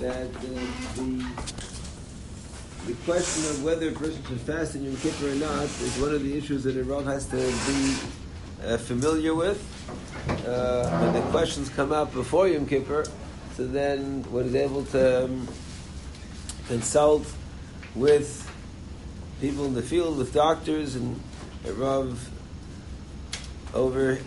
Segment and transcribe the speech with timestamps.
[0.00, 0.40] that uh,
[0.96, 1.24] the
[2.86, 6.14] the question of whether a person should fast in Yom Kippur or not is one
[6.14, 7.96] of the issues that a Rav has to be
[8.64, 9.62] uh, familiar with.
[10.46, 13.04] Uh, when the questions come up before Yom Kippur,
[13.56, 15.48] so then one is able to um,
[16.68, 17.26] consult
[17.94, 18.48] with
[19.40, 21.20] people in the field, with doctors, and
[21.76, 22.30] Rav
[23.74, 24.18] over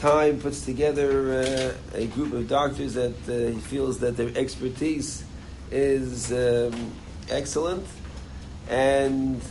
[0.00, 5.24] time puts together uh, a group of doctors that uh, he feels that their expertise
[5.70, 6.92] is um,
[7.28, 7.86] excellent
[8.68, 9.42] and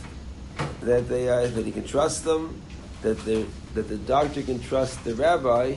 [0.82, 2.60] that they are, that he can trust them,
[3.02, 5.76] that they that the doctor can trust the rabbi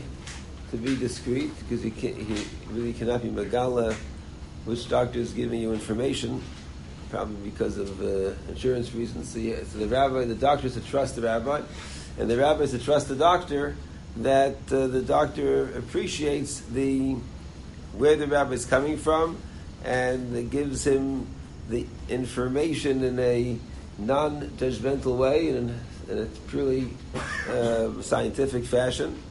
[0.71, 3.93] to be discreet because he, can, he really cannot be magala
[4.65, 6.41] which doctor is giving you information
[7.11, 9.29] probably because of uh, insurance reasons.
[9.29, 11.61] So, yeah, so the rabbi, the doctor is to trust the rabbi,
[12.17, 13.75] and the rabbi is to trust the doctor
[14.17, 17.15] that uh, the doctor appreciates the
[17.93, 19.37] where the rabbi is coming from
[19.83, 21.27] and gives him
[21.69, 23.57] the information in a
[23.97, 25.79] non-judgmental way and
[26.09, 26.89] in a purely
[27.49, 29.21] uh, scientific fashion.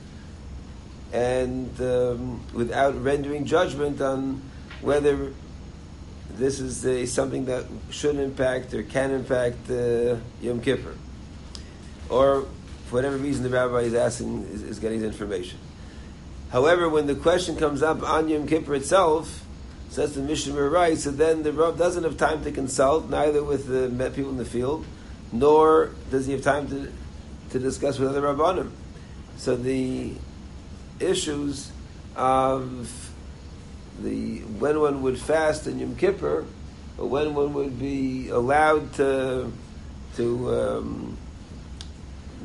[1.13, 4.41] And um, without rendering judgment on
[4.81, 5.33] whether
[6.31, 10.95] this is uh, something that should impact or can impact uh, Yom Kippur.
[12.09, 12.47] Or
[12.93, 15.59] for whatever reason the rabbi is asking, is, is getting the information.
[16.51, 19.47] However, when the question comes up on Yom Kippur itself,
[19.89, 23.67] says the Mishnah right, so then the Rav doesn't have time to consult neither with
[23.67, 24.85] the people in the field,
[25.33, 26.93] nor does he have time to,
[27.53, 28.71] to discuss with other Rabbanim.
[29.39, 30.13] So the
[31.01, 31.73] issues
[32.15, 33.11] of
[34.03, 36.45] the when one would fast in Yom Kippur,
[36.99, 39.51] or when one would be allowed to
[40.17, 41.12] to um,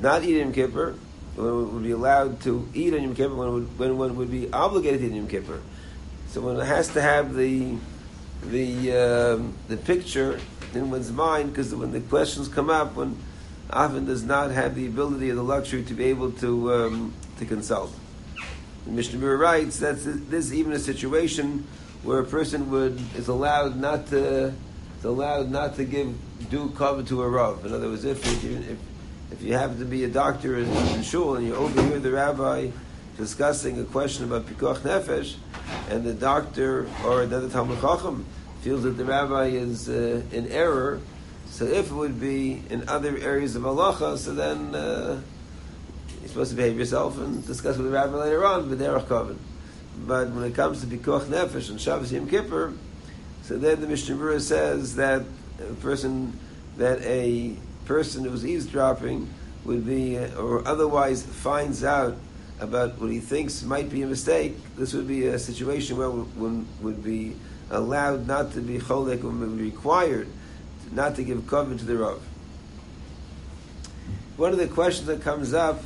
[0.02, 0.95] not eat Yom Kippur,
[1.36, 4.31] when one would be allowed to eat on Yom Kippur, when, would, when one would
[4.31, 5.62] be obligated to eat Yom Kippur.
[6.30, 7.76] So one has to have the
[8.44, 10.39] the um, the picture
[10.73, 13.17] in one's mind because when the questions come up, one
[13.70, 17.45] often does not have the ability or the luxury to be able to um, to
[17.45, 17.92] consult.
[18.86, 21.66] Mishnah Berurah writes that this is even a situation
[22.04, 24.54] where a person would is allowed not to
[25.00, 26.16] is allowed not to give
[26.50, 27.66] due cover to a rav.
[27.66, 28.80] In other words, if, if
[29.32, 32.70] if you happen to be a doctor in, in shul and you overhear the rabbi
[33.17, 35.36] discussing a question about pikuach nefesh,
[35.89, 38.26] and the doctor or another Talmud Chacham
[38.61, 41.02] feels that the rabbi is uh, in error,
[41.48, 45.20] so if it would be in other areas of halacha, so then uh,
[46.20, 49.38] you're supposed to behave yourself and discuss with the rabbi later on, b'derech kavod.
[50.05, 52.73] But when it comes to pikuach nefesh and Shabbos Yom Kippur,
[53.42, 55.23] so then the Mishnah says that
[55.59, 56.38] a person
[56.77, 57.55] that a
[57.87, 59.27] person who's eavesdropping
[59.64, 62.15] would be, uh, or otherwise finds out
[62.59, 66.67] about what he thinks might be a mistake, this would be a situation where one
[66.81, 67.36] would be
[67.70, 70.27] allowed not to be cholek, would be required
[70.92, 72.21] not to give cover to the Rav.
[74.37, 75.83] One of the questions that comes up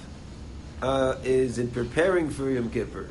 [0.82, 3.10] uh, is in preparing for Yom Kippur,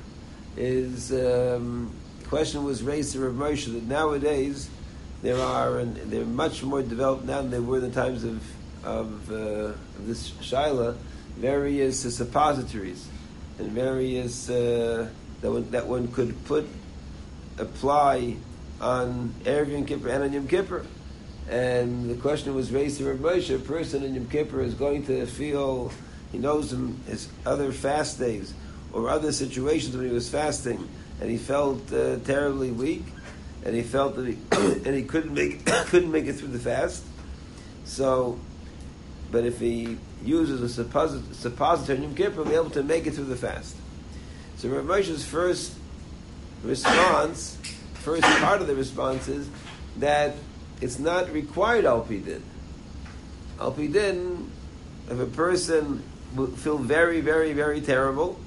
[0.56, 1.92] is um,
[2.28, 4.68] question was raised to Rav Moshe that nowadays
[5.22, 8.42] there are, and they're much more developed now than they were in the times of
[8.84, 10.96] of, uh, of this shaila,
[11.36, 13.08] various uh, suppositories
[13.58, 15.08] and various uh,
[15.40, 16.66] that one, that one could put
[17.58, 18.36] apply
[18.80, 20.84] on Erev Yom Kippur and on Yom Kippur.
[21.48, 25.06] And the question was raised to Rabbi Moshe, a person in Yom Kippur is going
[25.06, 25.92] to feel,
[26.32, 28.54] he knows him, his other fast days
[28.92, 30.88] or other situations when he was fasting,
[31.20, 33.04] and he felt uh, terribly weak,
[33.64, 34.38] and he felt that he,
[34.88, 37.04] and he couldn't make, couldn't make it through the fast.
[37.84, 38.38] So
[39.30, 43.06] but if he uses a supposit- suppository in Yom Kippur, he'll be able to make
[43.06, 43.76] it through the fast.
[44.56, 45.72] So Rav Moshe's first
[46.62, 47.56] response,
[47.94, 49.48] first part of the response is
[49.98, 50.34] that
[50.80, 52.42] it's not required alpidin.
[53.58, 54.48] Alpidin,
[55.10, 56.02] if a person
[56.34, 58.38] will feel very, very, very terrible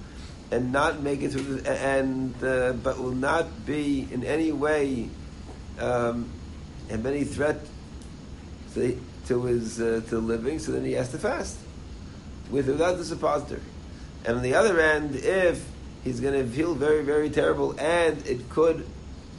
[0.52, 5.10] and not make it through the, and uh, but will not be in any way
[5.80, 6.30] um,
[6.90, 7.60] have any threat.
[8.74, 8.94] So
[9.28, 11.58] to his uh, to living, so then he has to fast
[12.50, 13.62] with without the suppository.
[14.26, 15.66] And on the other end, if
[16.04, 18.86] he's going to feel very very terrible, and it could,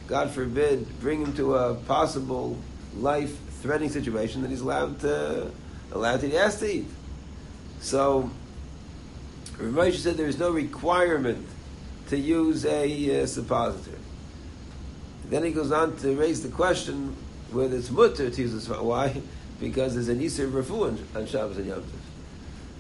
[0.07, 2.59] God forbid, bring him to a possible
[2.97, 5.51] life threatening situation, then he's allowed to
[5.93, 6.87] allowed to has to eat.
[7.81, 8.31] So,
[9.59, 11.47] Rav said there is no requirement
[12.09, 13.99] to use a uh, suppository.
[15.29, 17.17] Then he goes on to raise the question
[17.51, 19.23] whether it's mutter to use a Why?
[19.65, 21.89] Because there's an Isur Refuah on, on Shabbos and Yom Tov.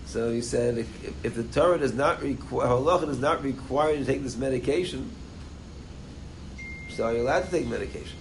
[0.04, 4.00] So he said, if, if the Torah does not require, halacha does not require you
[4.00, 5.10] to take this medication,
[6.90, 8.18] So are you allowed to take medication?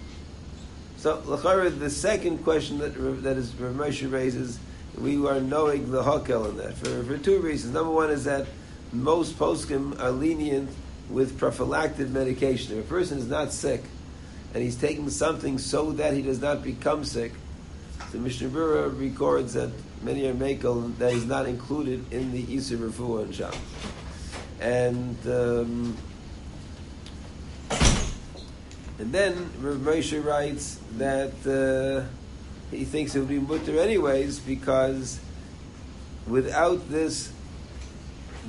[0.98, 4.58] So, Lachara, the second question that, that is Rav Moshe raises,
[4.98, 7.74] we are knowing the hakel in that for, for two reasons.
[7.74, 8.48] Number one is that
[8.94, 10.70] most poskim are lenient
[11.10, 12.80] with prophylactic medication.
[12.80, 13.84] If a person is not sick
[14.54, 17.34] and he's taking something so that he does not become sick,
[18.12, 19.72] the Mishnah records that
[20.02, 23.54] many are makel that is not included in the Isur Refuah and Sham.
[24.60, 25.98] And um,
[29.00, 32.08] and then Rav Moshe writes that uh,
[32.76, 35.20] he thinks it would be mutter anyways because
[36.28, 37.32] without this,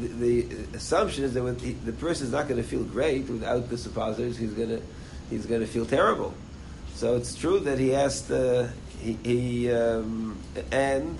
[0.00, 3.68] the, the assumption is that with, the person is not going to feel great without
[3.68, 4.36] the suppositories.
[4.36, 4.82] He's going to
[5.30, 6.34] he's going to feel terrible.
[6.94, 8.72] So it's true that he has to
[9.04, 10.38] he, he um,
[10.72, 11.18] and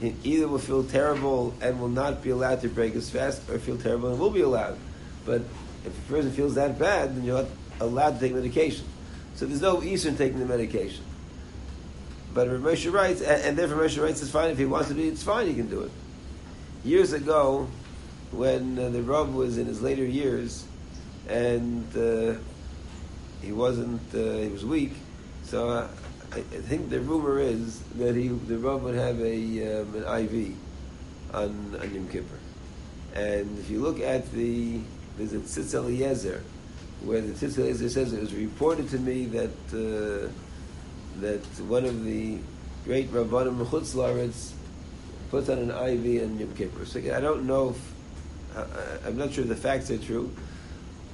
[0.00, 3.58] he either will feel terrible and will not be allowed to break his fast, or
[3.58, 4.78] feel terrible and will be allowed.
[5.26, 5.42] But
[5.84, 7.50] if a person feels that bad, then you're not
[7.80, 8.86] allowed to take medication.
[9.34, 11.04] So there's no Eastern taking the medication.
[12.32, 14.94] But Rav Moshe writes, and, and therefore Moshe writes, it's fine if he wants to
[14.94, 15.90] do it, it's fine, he can do it.
[16.84, 17.68] Years ago,
[18.30, 20.64] when uh, the Rav was in his later years,
[21.28, 22.38] and uh,
[23.42, 24.92] he wasn't, uh, he was weak,
[25.42, 25.88] so uh,
[26.32, 30.24] I, I, think the rumor is that he, the Rav would have a, um, an
[30.24, 30.54] IV
[31.34, 32.38] on, on Yom Kippur.
[33.14, 34.80] And if you look at the,
[35.18, 36.42] there's a Tzitz Eliezer,
[37.02, 40.30] where the Tzitz Eliezer says it was reported to me that uh,
[41.20, 42.38] that one of the
[42.84, 44.52] great Rabbanim Mechutz Laretz
[45.30, 46.86] puts on an IV on Yom Kippur.
[46.86, 48.66] So I don't know if, uh,
[49.06, 50.30] I'm not sure the facts are true,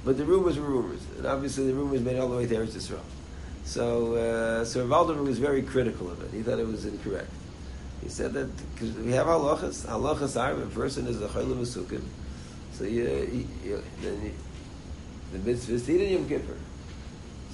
[0.05, 1.01] but the rumors were rumors.
[1.17, 2.99] And obviously the rumors made all the way to Eretz Yisrael.
[3.67, 6.31] So, uh, so Rav was very critical of it.
[6.31, 7.29] He thought it was incorrect.
[8.01, 8.49] He said that
[9.03, 9.85] we have halachas.
[9.85, 12.01] Halachas are a person is a chayla masukin,
[12.71, 13.03] so you,
[13.65, 14.31] you, then you,
[15.33, 16.55] the mitzvah is to eat Yom Kippur.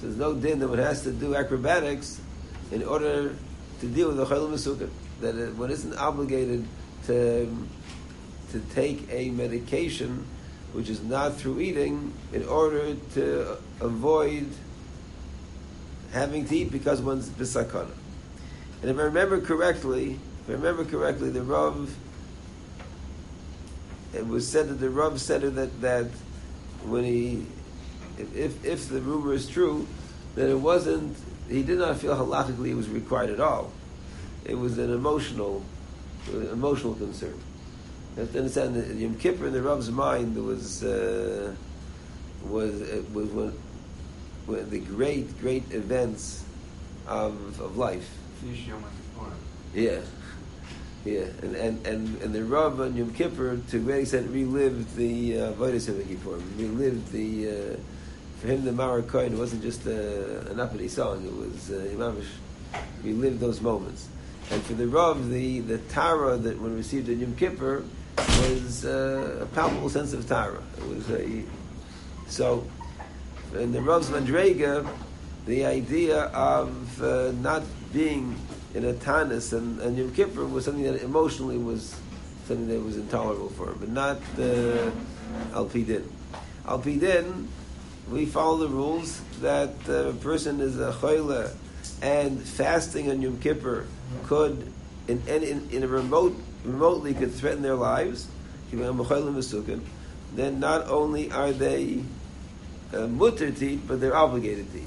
[0.00, 2.20] So there's no din that one has to do acrobatics
[2.70, 3.34] in order
[3.80, 4.90] to deal with the chayla masukin.
[5.20, 6.64] That one isn't obligated
[7.06, 7.66] to
[8.52, 10.24] to take a medication
[10.74, 14.46] which is not through eating in order to avoid
[16.12, 17.90] having to eat because one's bisakana.
[18.82, 21.94] And if I remember correctly, if I remember correctly, the Rav,
[24.12, 26.06] it was said that the Rav said that, that
[26.84, 27.46] when he,
[28.18, 29.86] if, if, the rumor is true,
[30.34, 31.16] that it wasn't,
[31.48, 33.72] he did not feel halachically it was required at all.
[34.44, 35.64] It was an emotional,
[36.30, 37.40] emotional concern.
[38.16, 41.54] You have to understand that Yom Kippur in the Rav's mind was, uh,
[42.48, 43.54] was, was
[44.46, 46.44] the great, great events
[47.06, 48.08] of, of life.
[49.74, 50.00] Yeah.
[51.04, 54.96] Yeah, and, and, and, and the Rav on Yom Kippur, to a great extent, relived
[54.96, 57.76] the uh, Vodas of Kippur, relived the, uh,
[58.40, 62.28] for him, the Mara Kohen wasn't just a, an uppity song, it was, uh, Imamish,
[63.02, 64.08] relived those moments.
[64.50, 67.84] And for the Rav, the, the Tara that when received in Yom Kippur
[68.16, 70.62] was uh, a palpable sense of Tara.
[70.78, 71.42] It was a,
[72.28, 72.66] so,
[73.56, 74.86] in the Rav's Madrega,
[75.46, 77.62] the idea of uh, not
[77.92, 78.36] being
[78.74, 81.94] in a tanis and, and Yom Kippur was something that emotionally was
[82.46, 84.90] something that was intolerable for him, but not uh,
[85.54, 86.04] Al Pidin.
[86.66, 87.46] Al Pidin,
[88.10, 91.50] we follow the rules that uh, a person is a choyle
[92.02, 93.86] and fasting on Yom Kippur
[94.24, 94.72] could,
[95.08, 98.28] in, in, in a remote, remotely could threaten their lives,
[100.34, 102.02] then not only are they
[102.94, 104.84] uh, mutter to eat, but they're obligated to eat.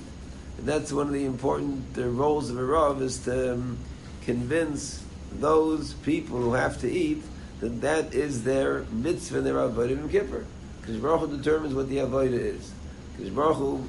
[0.57, 3.77] And that's one of the important roles of a Rav is to um,
[4.23, 7.23] convince those people who have to eat
[7.59, 10.45] that that is their mitzvah and their avodah in Kippur.
[10.81, 12.71] Because Baruch Hu determines what the avodah is.
[13.15, 13.83] Because Baruch Hu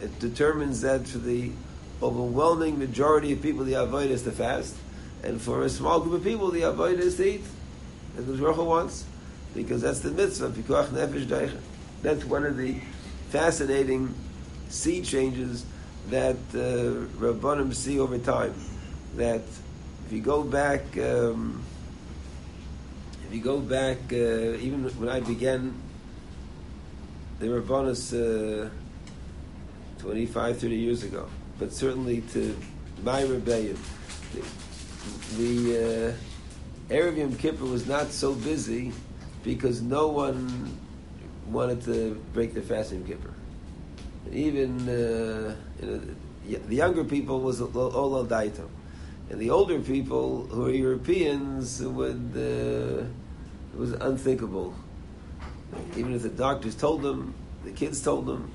[0.00, 1.52] it determines that for the
[2.02, 4.74] overwhelming majority of people, the avodah is to fast,
[5.22, 7.44] and for a small group of people, the avodah is to eat.
[8.16, 9.04] That's what Baruch Hu wants,
[9.54, 10.48] because that's the mitzvah.
[12.02, 12.80] That's one of the
[13.34, 14.14] fascinating
[14.68, 15.66] sea changes
[16.08, 18.54] that uh, Rabbanim see over time.
[19.16, 19.42] That
[20.06, 21.60] if you go back, um,
[23.26, 25.74] if you go back, uh, even when I began
[27.40, 28.70] the Rabbanis uh,
[29.98, 31.26] 25, 30 years ago,
[31.58, 32.56] but certainly to
[33.02, 33.76] my rebellion,
[34.32, 34.42] the,
[35.38, 38.92] the uh, Erev Yom Kippur was not so busy
[39.42, 40.78] because no one
[41.50, 43.34] wanted to break the fast Yom Kippur.
[44.32, 46.00] Even uh, you know,
[46.68, 48.68] the younger people was all al daito,
[49.30, 53.04] and the older people who are Europeans would uh,
[53.74, 54.74] it was unthinkable.
[55.96, 57.34] Even if the doctors told them,
[57.64, 58.50] the kids told them,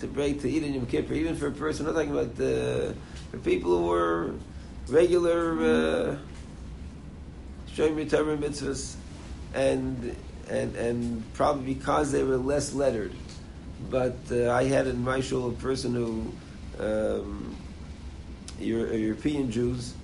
[0.00, 1.86] to break to eat in Yom Kippur, even for a person.
[1.86, 2.92] I'm not talking about uh,
[3.30, 4.34] for people who were
[4.88, 6.18] regular uh,
[7.76, 8.96] Torah mitzvahs,
[9.54, 10.16] and
[10.48, 13.12] and and probably because they were less lettered.
[13.90, 16.32] But uh, I had in my shul a person who
[16.78, 17.56] um,
[18.58, 19.94] Euro- European Jews,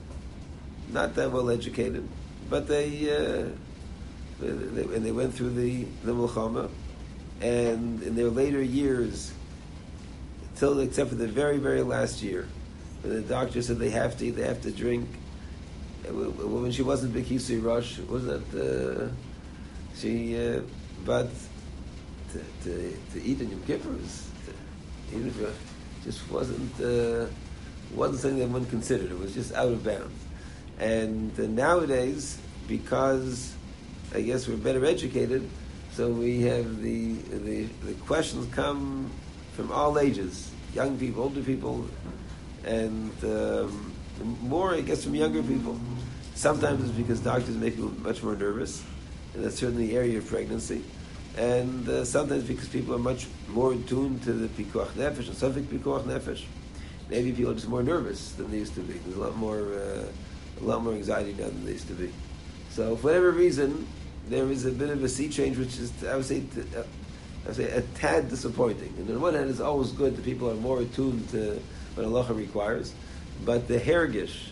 [0.91, 2.09] not that well educated,
[2.49, 3.11] but they.
[3.11, 3.49] Uh,
[4.41, 6.71] they, and they went through the the Mulchama,
[7.41, 9.33] and in their later years,
[10.57, 12.47] till except for the very very last year,
[13.03, 15.09] when the doctor said they have to eat, they have to drink.
[16.11, 19.09] When she wasn't Bekisi Rush, was that uh,
[19.97, 20.37] she?
[20.39, 20.61] Uh,
[21.05, 21.31] but
[22.33, 27.27] to, to, to eat in Yom Kippur is to, even if just wasn't uh,
[27.95, 29.11] wasn't something that one considered.
[29.11, 30.21] It was just out of bounds.
[30.79, 33.55] And uh, nowadays, because
[34.15, 35.49] I guess we're better educated,
[35.93, 39.11] so we have the, the, the questions come
[39.53, 41.87] from all ages, young people, older people,
[42.65, 43.93] and um,
[44.43, 45.79] more, I guess, from younger people.
[46.35, 48.83] Sometimes it's because doctors make people much more nervous,
[49.35, 50.83] that's certainly the area of pregnancy.
[51.37, 55.67] And uh, sometimes because people are much more attuned to the pikuach nefesh and suffix
[55.67, 56.45] pikuach nefesh.
[57.11, 58.95] Maybe people are just more nervous than they used to be.
[58.95, 60.05] There's a lot more, uh,
[60.61, 62.12] a lot more anxiety now than they used to be.
[62.71, 63.87] So, for whatever reason,
[64.29, 66.43] there is a bit of a sea change, which is, I would say,
[66.76, 66.81] uh,
[67.45, 68.95] I would say a tad disappointing.
[68.99, 71.61] And on one hand, it's always good that people are more attuned to
[71.95, 72.95] what Allah requires,
[73.45, 74.49] but the hergish,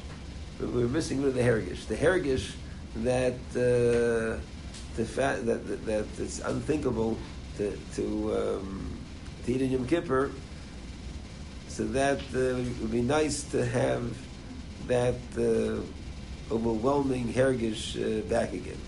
[0.60, 1.86] we're missing with the hergish.
[1.86, 2.52] The hergish
[2.96, 4.40] that uh,
[4.96, 7.18] the fact that, that, that it's unthinkable
[7.56, 8.98] to to, um,
[9.44, 10.30] to eat in Yom Kippur.
[11.68, 14.14] So that uh, would be nice to have
[14.88, 15.80] that uh,
[16.52, 18.80] overwhelming hergish uh, back again.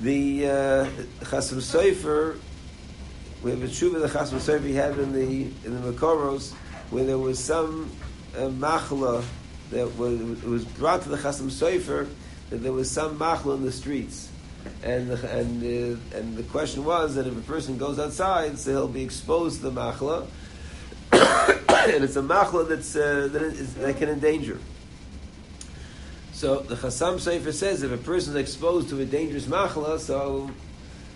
[0.00, 0.50] The uh,
[1.20, 2.38] Chasam Sofer,
[3.42, 6.52] we have a tshuva the Chasam Sofer he had in the in the Makoros,
[6.90, 7.90] where there was some
[8.34, 9.24] uh, machla
[9.70, 12.08] that was was brought to the Chasam Sofer
[12.50, 14.30] that there was some machla in the streets,
[14.82, 18.70] and the, and uh, and the question was that if a person goes outside, so
[18.70, 20.26] he'll be exposed to the machla,
[21.12, 24.58] and it's a machla that's uh, that, is, that can endanger.
[26.32, 30.50] So the Chasam Sofer says if a person is exposed to a dangerous machla, so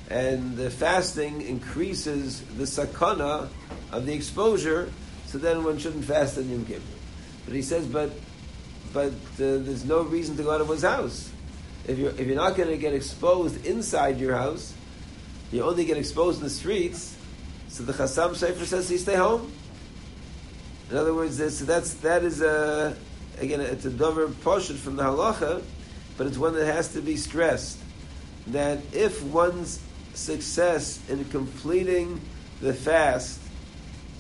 [0.08, 3.48] and the fasting increases the sakana
[3.92, 4.90] of the exposure,
[5.26, 6.82] so then one shouldn't fast on Yom Kippur.
[7.44, 8.10] But he says, but
[8.92, 11.30] but uh, there's no reason to go out of one's house.
[11.86, 14.74] If you're if you're not going to get exposed inside your house,
[15.50, 17.16] you only get exposed in the streets.
[17.68, 19.52] So the Chasam Sofer says you stay home.
[20.90, 22.96] In other words, that's that is a
[23.38, 25.62] again, it's a dover poshut from the halacha,
[26.16, 27.78] but it's one that has to be stressed.
[28.48, 29.80] That if one's
[30.14, 32.20] success in completing
[32.60, 33.40] the fast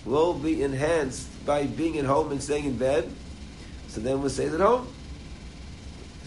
[0.04, 3.12] will be enhanced by being at home and staying in bed,
[3.88, 4.86] so then we'll stay at home.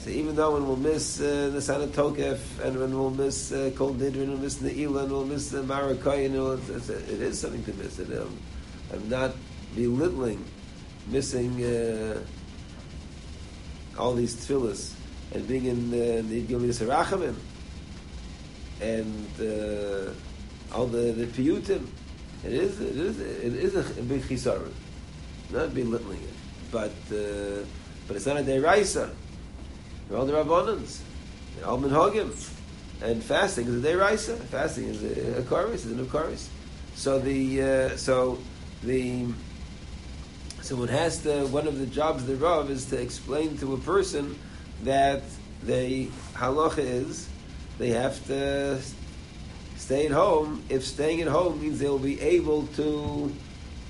[0.03, 3.71] So even though one will miss uh, the Sana Tokef, and one will miss uh,
[3.73, 7.63] Kol Nidrin, and we'll miss Ne'ilah, and we'll miss you know, it's, it is something
[7.63, 7.99] to miss.
[7.99, 8.37] It, um,
[8.91, 9.33] I'm not
[9.73, 10.43] belittling
[11.07, 12.19] missing uh,
[13.97, 14.93] all these tefillas
[15.33, 17.35] and being in uh, the Gilvis Harachamim
[18.81, 21.87] and uh, all the, the piyutim.
[22.43, 24.73] It is, it is, it is a, a big chisaron.
[25.49, 26.33] Not belittling it,
[26.71, 27.63] but uh,
[28.05, 29.09] but it's not a deraisa.
[30.13, 30.99] They're all the rabbanans,
[31.55, 32.51] they're all minhagim,
[33.01, 34.37] and fasting is a deraisa.
[34.37, 36.49] Fasting is a, a karis, is a new karis.
[36.93, 38.37] So the uh, so
[38.83, 39.25] the
[40.61, 43.73] so one has to, one of the jobs of the Rav is to explain to
[43.73, 44.37] a person
[44.83, 45.23] that
[45.63, 47.27] the halacha is
[47.79, 48.79] they have to
[49.77, 50.61] stay at home.
[50.69, 53.33] If staying at home means they will be able to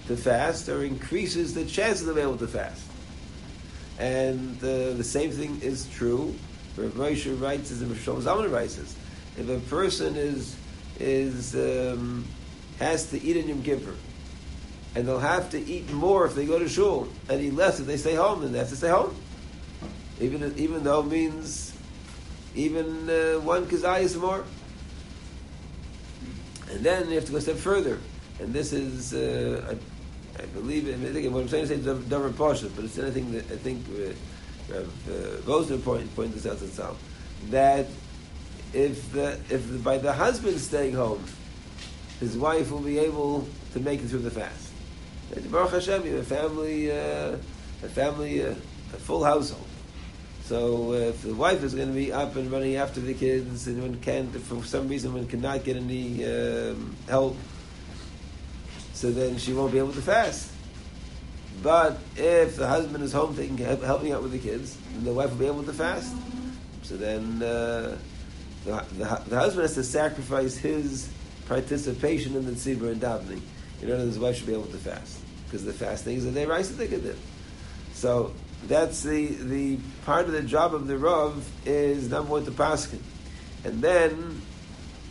[0.07, 2.92] to fast or increases the chances of them able to fast.
[3.99, 6.33] And uh, the same thing is true.
[6.75, 8.77] Rav Moshe writes as Rav Shlomo Zalman writes.
[9.37, 10.55] If a person is
[10.99, 12.25] is um,
[12.79, 13.95] has to eat in Yom Kippur,
[14.95, 17.85] and they'll have to eat more if they go to shul, and eat less if
[17.85, 18.41] they stay home.
[18.41, 19.15] Then they have to stay home,
[20.19, 21.75] even even though it means
[22.55, 24.43] even uh, one kazayas more.
[26.71, 27.99] And then you have to go a step further,
[28.39, 29.75] and this is uh,
[30.39, 33.57] I, believe I, think what I'm saying is davar pasha, but it's anything that I
[33.57, 34.83] think uh, uh,
[35.41, 37.01] Gosner point point this out itself
[37.49, 37.87] that
[38.73, 41.23] if the if the, by the husband staying home,
[42.19, 44.71] his wife will be able to make it through the fast.
[45.49, 47.37] Baruch Hashem, you have a family, uh,
[47.83, 49.67] a family, uh, a full household.
[50.45, 53.67] So uh, if the wife is going to be up and running after the kids,
[53.67, 57.37] and one can't, for some reason, one cannot get any um, help,
[58.93, 60.51] so then she won't be able to fast.
[61.61, 65.37] But if the husband is home taking helping out with the kids, the wife will
[65.37, 66.15] be able to fast.
[66.83, 67.97] So then uh,
[68.65, 71.09] the, the, the, husband has to sacrifice his
[71.47, 73.41] participation in the tzibur and davening
[73.81, 75.19] in order that his wife should be able to fast.
[75.45, 77.15] Because the fasting is a deraisa that they
[77.93, 78.33] So
[78.67, 82.99] that's the, the part of the job of the Rav is number one to paskin.
[83.63, 84.41] And then,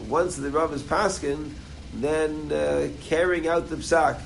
[0.09, 1.53] once the Rav is paskin,
[1.93, 4.21] then uh, carrying out the psak,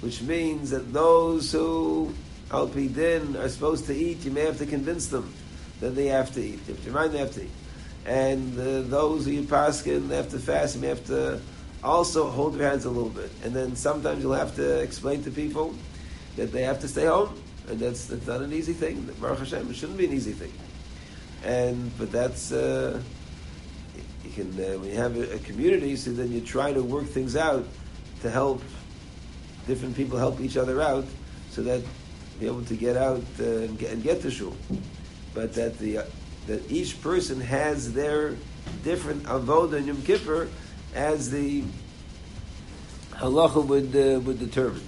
[0.00, 2.12] which means that those who
[2.50, 5.32] al din are supposed to eat, you may have to convince them
[5.80, 6.60] that they have to eat.
[6.68, 7.50] You them they have to eat.
[8.06, 11.40] And uh, those who you paskin, they have to fast, you may have to
[11.82, 13.30] also hold your hands a little bit.
[13.44, 15.74] And then sometimes you'll have to explain to people
[16.36, 17.40] that they have to stay home.
[17.68, 19.08] And that's, that's not an easy thing.
[19.20, 20.52] Baruch Hashem, it shouldn't be an easy thing.
[21.44, 23.00] And, but that's, uh,
[24.38, 27.34] can, uh, when you have a, a, community, so then you try to work things
[27.34, 27.66] out
[28.22, 28.62] to help
[29.66, 31.04] different people help each other out
[31.50, 31.82] so that
[32.38, 34.56] be able to get out uh, and, get, and get to shul.
[35.34, 36.04] But that the,
[36.46, 38.36] that each person has their
[38.84, 40.48] different avodah and Yom Kippur
[40.94, 41.64] as the
[43.14, 44.86] halacha would uh, would determine.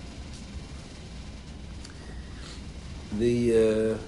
[3.19, 3.99] The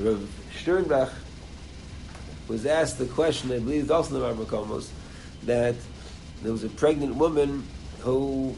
[0.00, 1.12] uh, Rav Sternbach
[2.48, 4.88] was asked the question, I believe also in the Rambam
[5.44, 5.76] that
[6.42, 7.64] there was a pregnant woman
[8.00, 8.54] who,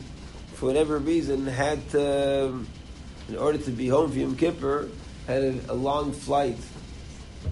[0.54, 2.64] for whatever reason, had to,
[3.28, 4.88] in order to be home for Yom Kippur,
[5.26, 6.58] had a, a long flight.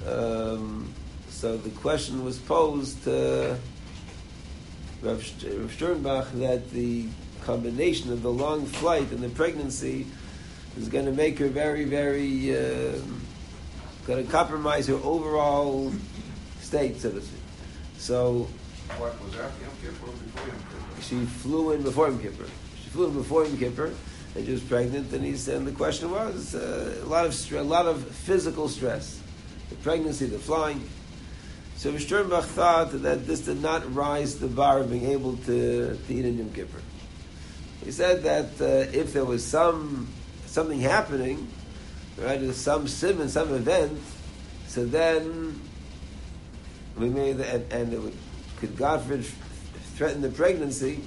[0.07, 0.93] Um,
[1.29, 3.59] so the question was posed to
[5.03, 7.07] Rav Sternbach that the
[7.43, 10.07] combination of the long flight and the pregnancy
[10.77, 12.99] is going to make her very, very, uh,
[14.07, 15.93] going to compromise her overall
[16.69, 17.23] state, speak.
[17.97, 18.47] So,
[18.99, 19.51] what was that?
[19.61, 21.03] Yom Kippur before Yom Kippur?
[21.03, 22.45] She flew in before Yom Kippur.
[22.83, 23.95] She flew in before Yom Kippur,
[24.35, 25.11] and she was pregnant.
[25.13, 28.69] And he said, and the question was uh, a lot of a lot of physical
[28.69, 29.19] stress,
[29.71, 30.87] the pregnancy, the flying.
[31.77, 36.13] So Sternbach thought that this did not rise the bar of being able to, to
[36.13, 36.83] eat in Yom Kippur.
[37.83, 40.09] He said that uh, if there was some
[40.45, 41.49] something happening,
[42.19, 44.01] right, some sim some event,
[44.67, 45.61] so then
[46.99, 48.17] we made and, and it would,
[48.59, 49.25] could God forbid
[49.97, 51.01] threaten the pregnancy,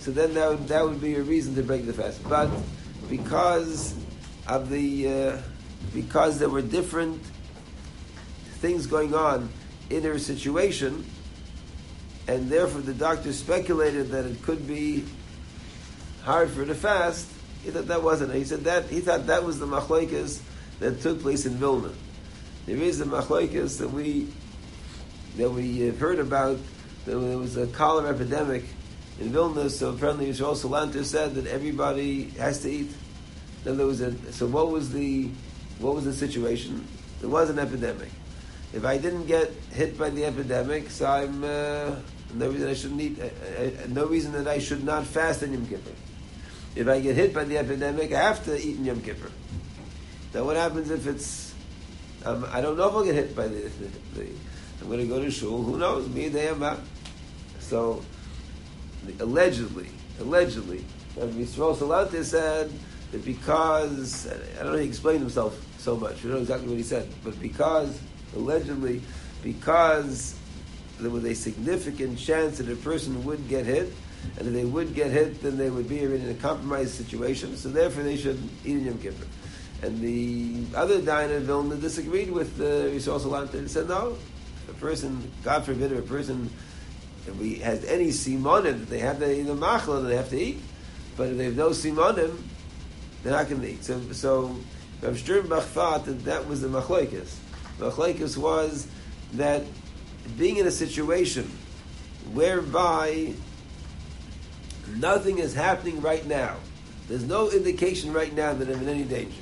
[0.00, 2.26] so then that would, that would be a reason to break the fast.
[2.28, 2.50] But
[3.08, 3.94] because
[4.46, 5.38] of the uh,
[5.94, 7.22] because there were different
[8.60, 9.48] things going on
[9.90, 11.04] in her situation,
[12.26, 15.04] and therefore the doctor speculated that it could be
[16.24, 17.28] hard for her to fast.
[17.64, 18.34] He thought that wasn't.
[18.34, 20.40] He said that he thought that was the machlokes
[20.80, 21.92] that took place in Vilna.
[22.66, 24.28] There is the machlokes that we
[25.38, 26.58] that we heard about.
[27.06, 28.64] That there was a cholera epidemic
[29.18, 29.70] in Vilna.
[29.70, 32.90] So apparently, Yisrael Salanter said that everybody has to eat.
[33.64, 34.32] Then there was a.
[34.32, 35.30] So what was the
[35.78, 36.86] what was the situation?
[37.20, 38.10] There was an epidemic.
[38.72, 41.96] If I didn't get hit by the epidemic, so I'm uh,
[42.34, 43.18] no reason I shouldn't eat.
[43.18, 45.90] Uh, uh, no reason that I should not fast in Yom Kippur.
[46.76, 49.30] If I get hit by the epidemic, I have to eat in Yom Kippur.
[50.34, 51.54] Now, what happens if it's?
[52.24, 53.60] Um, I don't know if I'll get hit by the.
[53.60, 54.26] the, the
[54.80, 55.62] I'm going to go to shul.
[55.62, 56.08] Who knows?
[56.08, 56.64] Me, they am
[57.60, 58.02] So,
[59.20, 59.88] allegedly,
[60.20, 60.84] allegedly,
[61.16, 62.70] Yisrael Salante said
[63.12, 66.22] that because I don't know, he explained himself so much.
[66.22, 67.98] You know exactly what he said, but because
[68.36, 69.02] allegedly
[69.42, 70.34] because
[71.00, 73.92] there was a significant chance that a person would get hit,
[74.36, 77.56] and if they would get hit, then they would be in a compromised situation.
[77.56, 79.26] So therefore, they should eat in Yom Kippur.
[79.82, 84.18] And the other diner in Vilna disagreed with the Yisrael Salant and said, no,
[84.68, 86.50] a person, God forbid, if a person
[87.26, 90.60] if we has any simonim, that they have the, the machla, they have to eat.
[91.16, 92.40] But if they have no simonim,
[93.22, 93.84] they're not going to eat.
[93.84, 94.56] So, so
[95.02, 97.36] Rav Sternbach thought that that was the machlokes.
[97.78, 98.88] The Machlekes was
[99.34, 99.64] that
[100.36, 101.44] being in a situation
[102.32, 103.34] whereby
[104.96, 106.56] nothing is happening right now,
[107.08, 109.40] there's no indication right now that I'm in any danger,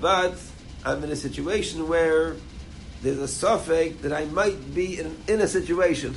[0.00, 0.40] but
[0.84, 2.36] I'm in a situation where
[3.02, 6.14] there's a suffix that I might be in, in, a situation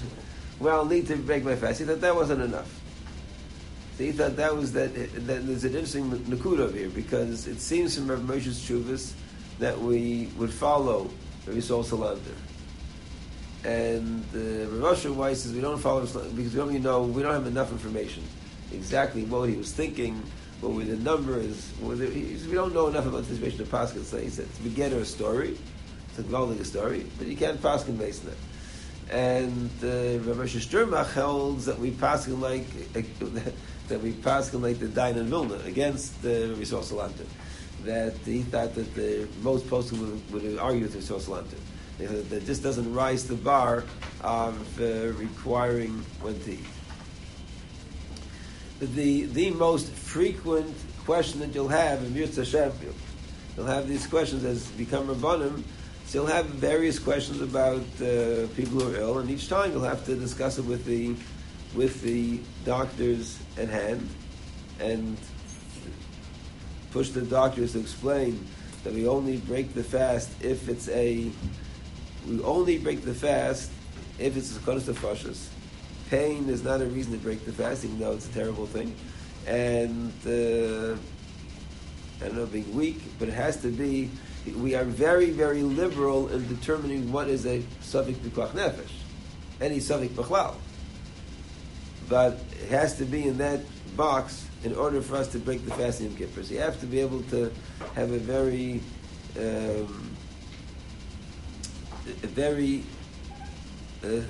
[0.60, 1.80] where I'll need to break my fast.
[1.80, 2.80] He thought that wasn't enough.
[3.98, 7.60] So he thought that was that, that there's an interesting nakuda over here because it
[7.60, 9.13] seems from Rav Moshe's Chuvas
[9.60, 11.10] that we would follow
[11.46, 12.36] Rabbi Yisrael Salanter.
[13.63, 17.34] And uh, Rav Asher Weiss says we don't follow because we don't know, we don't
[17.34, 18.24] have enough information
[18.74, 20.22] exactly what he was thinking,
[20.62, 24.04] what were the numbers, whether we don't know enough about the situation of Paskin.
[24.04, 25.58] So he said, to begin a story,
[26.12, 28.38] it's a Gvaldic story, but you can't Paskin based on it.
[29.12, 33.52] And uh, Rav Sternbach holds that we Paskin like, uh,
[33.88, 37.26] that we pass like the Dain and Vilna against the Risol Salanter.
[37.84, 42.30] That he thought that the most postal would, would argue with Risol Salanter.
[42.30, 43.84] That just doesn't rise the bar
[44.21, 46.60] of uh, requiring when to eat.
[48.80, 52.71] The, the most frequent question that you'll have in Mirza Hashem,
[53.56, 55.63] you'll have these questions as become Rabbanim,
[56.12, 59.82] so you'll have various questions about uh, people who are ill, and each time you'll
[59.82, 61.15] have to discuss it with the
[61.74, 64.10] with the doctors at hand,
[64.82, 65.17] and
[66.91, 68.45] push the doctors to explain
[68.84, 71.32] that we only break the fast if it's a
[72.28, 73.71] we only break the fast
[74.19, 75.50] if it's a kodesh of
[76.10, 78.93] Pain is not a reason to break the fast, even though it's a terrible thing.
[79.47, 80.97] And uh,
[82.19, 84.10] I don't know, being weak, but it has to be.
[84.45, 88.91] We are very, very liberal in determining what is a suffix b'koach nefesh,
[89.60, 90.56] any suffix b'chlal.
[92.10, 93.62] But it has to be in that
[93.95, 96.43] box in order for us to break the fast in Kippur.
[96.43, 97.51] So you have to be able to
[97.95, 98.82] have a very
[99.39, 100.12] um,
[102.23, 102.84] a very
[104.04, 104.21] uh,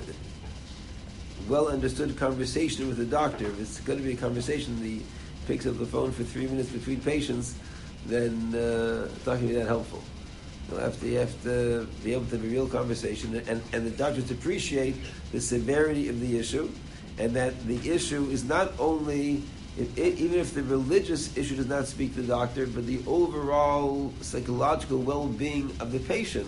[1.48, 3.46] well understood conversation with the doctor.
[3.46, 5.02] If it's going to be a conversation, he
[5.46, 7.56] picks up the phone for three minutes between patients,
[8.06, 10.02] then uh, it's not going to be that helpful.
[10.70, 13.86] You'll have to, you have to be able to have a real conversation, and, and
[13.86, 14.96] the doctors appreciate
[15.32, 16.70] the severity of the issue,
[17.18, 19.42] and that the issue is not only
[19.78, 24.12] if, even if the religious issue does not speak to the doctor, but the overall
[24.20, 26.46] psychological well-being of the patient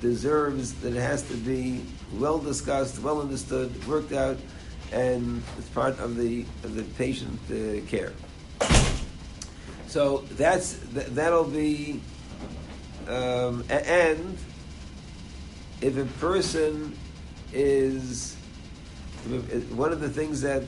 [0.00, 1.82] deserves that it has to be
[2.14, 4.38] well discussed, well understood, worked out,
[4.92, 8.12] and it's part of the of the patient uh, care.
[9.90, 12.00] So that's that'll be,
[13.08, 14.38] um, and
[15.80, 16.96] if a person
[17.52, 18.36] is
[19.74, 20.62] one of the things that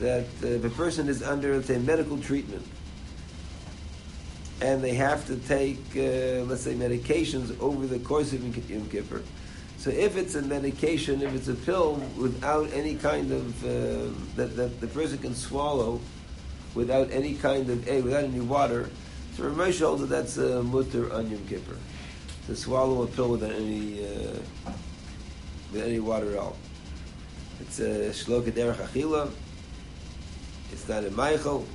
[0.00, 2.66] that uh, if a person is under say medical treatment
[4.60, 9.22] and they have to take, uh, let's say, medications over the course of Yom Kippur.
[9.78, 14.56] So if it's a medication, if it's a pill without any kind of uh, that,
[14.56, 16.00] that the person can swallow
[16.76, 18.88] without any kind of a without any water,
[19.34, 21.44] so Ramesh holds that that's a mutter on Yom
[22.46, 24.38] to swallow a pill without any uh,
[25.72, 26.56] with any water at all.
[27.60, 29.30] It's a shloka derech achila.
[30.70, 31.66] It's not a Michael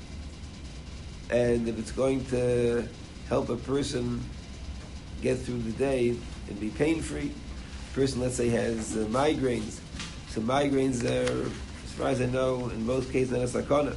[1.31, 2.87] and if it's going to
[3.29, 4.21] help a person
[5.21, 6.09] get through the day
[6.49, 7.31] and be pain free,
[7.93, 9.79] person, let's say, has uh, migraines.
[10.29, 11.49] So migraines are,
[11.85, 13.95] as far as I know, in most cases not a sakana,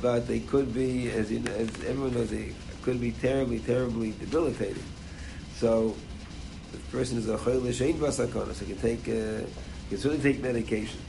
[0.00, 2.52] but they could be, as you know, as everyone knows, they
[2.82, 4.82] could be terribly, terribly debilitating.
[5.56, 5.96] So
[6.72, 9.46] the person is a choyle shein sakana, so can take, uh,
[9.88, 11.00] can certainly take medication.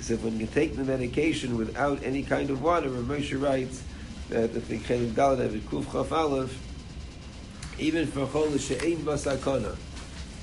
[0.00, 3.82] So if one can take the medication without any kind of water, Rav writes
[4.30, 6.58] that if can Dalet every Kuf Chaf Aleph,
[7.78, 9.76] even for Chol She'ein Basakona,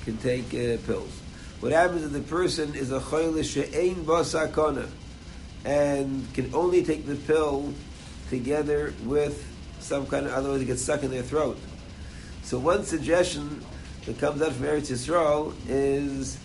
[0.04, 1.20] can take uh, pills.
[1.60, 4.88] What happens if the person is a Chol She'ein Basakona
[5.64, 7.72] and can only take the pill
[8.28, 9.46] together with
[9.80, 11.58] some kind of, otherwise it gets stuck in their throat.
[12.42, 13.64] So one suggestion
[14.06, 16.38] that comes out from Eretz Yisrael is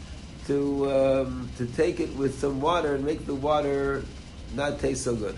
[0.47, 4.03] to um, to take it with some water and make the water
[4.53, 5.35] not taste so good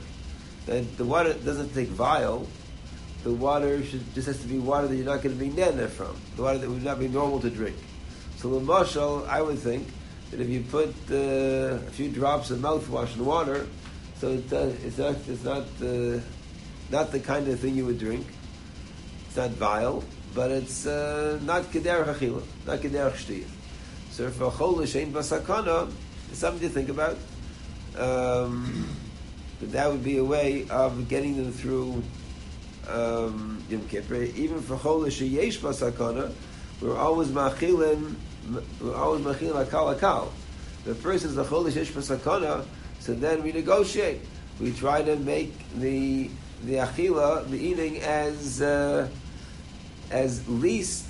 [0.67, 2.45] that the water doesn't take vile.
[3.23, 5.87] The water should, just has to be water that you're not going to be nana
[5.87, 6.15] from.
[6.35, 7.75] The water that would not be normal to drink.
[8.37, 9.87] So the mashal, I would think
[10.31, 13.67] that if you put uh, a few drops of mouthwash in water,
[14.19, 16.19] so uh, it's not it's not uh,
[16.91, 18.25] not the kind of thing you would drink.
[19.27, 23.47] It's not vile, but it's uh, not kederach achila, not kederach shtiyah.
[24.11, 25.91] So for a chol l'shein basakana,
[26.29, 27.17] it's something to think about.
[27.97, 28.87] Um,
[29.59, 32.03] but that would be a way of getting them through
[32.87, 34.23] um, Yom Kippur.
[34.23, 36.31] Even for Cholish Yesh Basakana,
[36.81, 38.15] we're always machilim,
[38.47, 38.61] The
[40.95, 42.65] first is the Cholish Basakana,
[42.99, 44.21] so then we negotiate.
[44.59, 46.29] We try to make the
[46.63, 49.09] the achila, the eating, as uh,
[50.09, 51.05] as least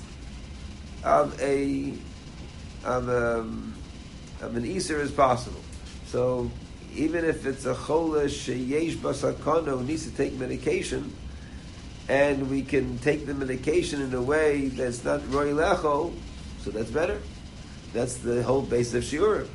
[1.04, 1.94] of a
[2.84, 3.74] of, um,
[4.40, 5.60] of an Easter as possible.
[6.06, 6.50] So
[6.94, 11.14] even if it's a cholish yesh basakano needs to take medication,
[12.08, 16.12] and we can take the medication in a way that's not roy lecho,
[16.62, 17.20] so that's better.
[17.92, 19.48] That's the whole base of shiurim.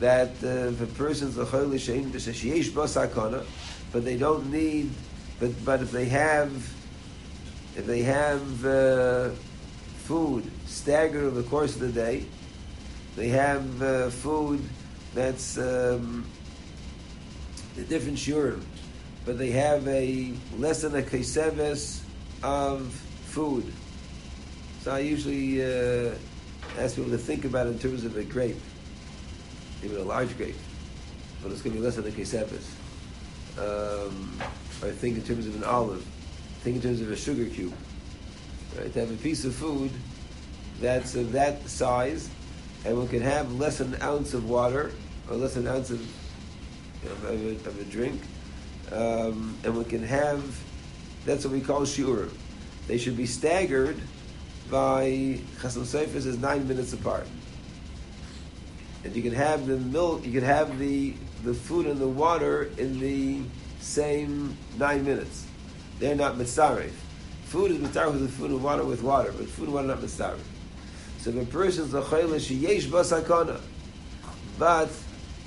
[0.00, 3.44] That uh, a person's a cholish yesh basakana,
[3.92, 4.90] but they don't need,
[5.38, 6.50] but but if they have,
[7.76, 9.30] if they have uh,
[10.04, 12.24] food staggered over the course of the day,
[13.16, 14.62] they have uh, food
[15.14, 16.24] that's um,
[17.76, 18.62] the different shurim,
[19.24, 22.00] but they have a less than a keseves
[22.42, 22.86] of
[23.26, 23.70] food.
[24.90, 26.14] I usually uh,
[26.78, 28.56] ask people to think about it in terms of a grape,
[29.84, 30.56] even a large grape,
[31.42, 32.66] but it's going to be less than a keseves.
[33.58, 34.40] Um,
[34.82, 36.04] I think in terms of an olive,
[36.60, 37.72] think in terms of a sugar cube.
[38.76, 38.92] Right?
[38.92, 39.90] To have a piece of food
[40.80, 42.30] that's of that size,
[42.84, 44.92] and we can have less than an ounce of water,
[45.28, 46.00] or less than an ounce of,
[47.04, 48.20] of, a, of, a, drink,
[48.92, 50.42] um, and we can have,
[51.24, 52.30] that's what we call shiurim.
[52.86, 54.00] They should be staggered
[54.70, 57.26] by Chasam Sofer's is nine minutes apart.
[59.04, 62.70] And you can have the milk, you can have the, the food and the water
[62.78, 63.40] in the
[63.80, 65.46] same nine minutes.
[65.98, 66.92] They're not mitzaref.
[67.44, 69.98] Food is mitzaref with the food and water with water, but food and water not
[69.98, 70.38] mitzaref.
[71.18, 73.60] So a person's a chayla sheyesh basakana,
[74.58, 74.90] but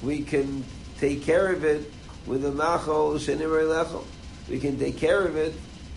[0.01, 0.63] we can
[0.99, 1.91] take care of it
[2.25, 4.03] with a machol shenimar lechol.
[4.49, 5.53] We can take care of it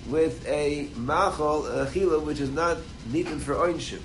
[0.08, 2.78] with a machol, a chila, which is not
[3.10, 4.00] needed for oinshim.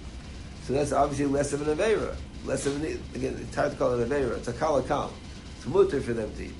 [0.63, 2.15] So that's obviously less of an avera.
[2.45, 4.37] Less of an, again, it's hard to call it an avera.
[4.37, 5.11] It's a kalakal.
[5.57, 6.53] It's mutter for them to eat.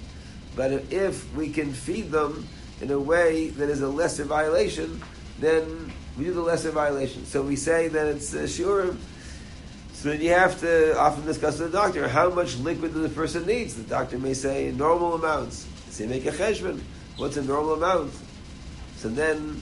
[0.55, 2.47] But if we can feed them
[2.81, 5.01] in a way that is a lesser violation,
[5.39, 7.25] then we do the lesser violation.
[7.25, 8.97] So we say that it's uh, shiurim.
[9.93, 13.45] So then you have to often discuss with the doctor how much liquid the person
[13.45, 13.75] needs.
[13.75, 15.67] The doctor may say normal amounts.
[15.99, 16.81] You make a cheshbon.
[17.17, 18.11] What's a normal amount?
[19.01, 19.59] So then,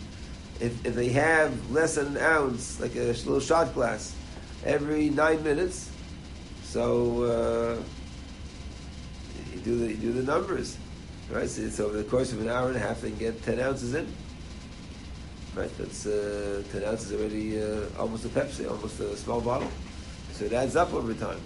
[0.59, 4.13] if, if they have less than an ounce, like a little shot glass,
[4.65, 5.89] every nine minutes,
[6.63, 7.81] so uh,
[9.53, 10.77] you do the you do the numbers,
[11.31, 11.47] right?
[11.47, 13.61] So it's over the course of an hour and a half, they can get ten
[13.61, 14.11] ounces in.
[15.55, 19.71] Right, that's uh, ten ounces already, uh, almost a Pepsi, almost a small bottle.
[20.33, 21.39] So it adds up over time.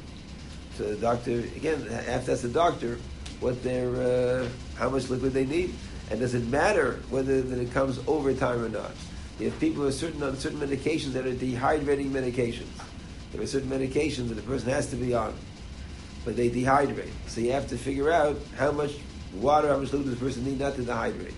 [0.78, 2.98] So the doctor, again, after that's the doctor,
[3.40, 5.76] what their, uh, how much liquid they need,
[6.10, 8.92] and does it matter whether that it comes over time or not?
[9.40, 12.70] If people are certain on certain medications that are dehydrating medications,
[13.32, 15.34] there are certain medications that a person has to be on,
[16.24, 17.10] but they dehydrate.
[17.28, 18.92] So you have to figure out how much
[19.34, 21.34] water, how much liquid the person needs not to dehydrate.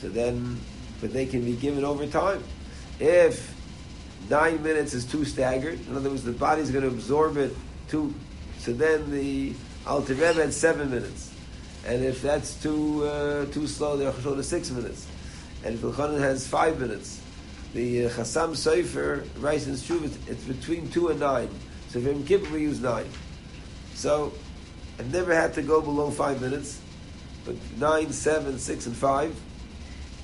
[0.00, 0.60] So then,
[1.00, 2.44] but they can be given over time.
[3.00, 3.54] If
[4.28, 7.56] nine minutes is too staggered, in other words, the body's going to absorb it
[7.88, 8.14] too,
[8.58, 9.54] so then the
[9.86, 11.27] Alter Rebbe had seven minutes.
[11.86, 15.06] And if that's too uh, too slow, they'll show to six minutes.
[15.64, 17.20] And if Ilchanan has five minutes,
[17.74, 21.48] the uh, Chassam Sofer writes in Shuv, it's, between two and nine.
[21.88, 23.06] So for Yom Kippur, we use nine.
[23.94, 24.32] So
[24.98, 26.80] I've never had to go below five minutes,
[27.44, 29.38] but nine, seven, six, and five.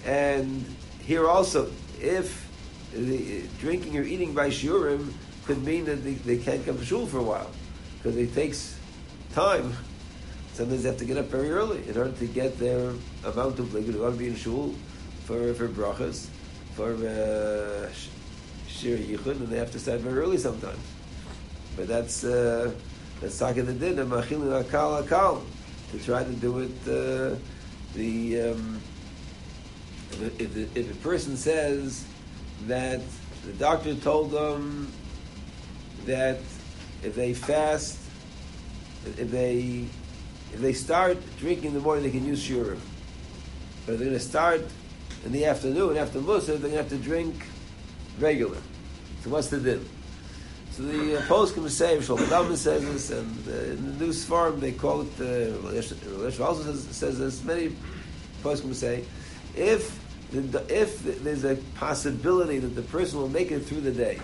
[0.05, 0.65] And
[1.01, 2.49] here also, if
[2.93, 5.13] the, drinking or eating by shiurim
[5.45, 7.51] could mean that they, they can't come to shul for a while
[7.99, 8.79] because it takes
[9.33, 9.75] time.
[10.55, 12.91] Sometimes they have to get up very early in order to get their
[13.25, 13.97] amount of liquid.
[13.97, 14.73] They want to be in shul
[15.25, 16.29] for for brachas,
[16.75, 17.91] for uh,
[18.69, 20.79] shir yichud, and they have to start very early sometimes.
[21.77, 22.73] But that's uh,
[23.21, 25.43] that's talking the din of machilin akal akal
[25.91, 26.77] to try to do it.
[26.87, 27.37] Uh,
[27.95, 28.81] the um,
[30.13, 32.07] if, if, if a person says
[32.69, 33.01] that
[33.45, 34.93] the doctor told them
[36.07, 36.39] that
[37.03, 37.99] if they fast,
[39.19, 39.89] if they
[40.55, 42.79] if they start drinking in the morning, they can use shiurim.
[43.85, 44.63] But they're going to start
[45.25, 47.47] in the afternoon after Musa, they're going to have to drink
[48.19, 48.59] regular.
[49.23, 49.85] So what's the din?
[50.73, 54.61] So the uh, post can say, Shalom says this, and uh, in the news form
[54.61, 55.21] they call it.
[55.21, 57.45] Uh, also says, says this.
[57.45, 57.75] Many
[58.43, 59.05] posts can say,
[59.57, 60.01] if
[60.33, 64.19] if there's a possibility that the person will make it through the day,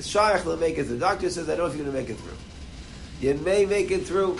[0.00, 0.96] Shaykh will make it through.
[0.96, 2.36] The doctor says, I don't know if you're going to make it through.
[3.20, 4.38] You may make it through,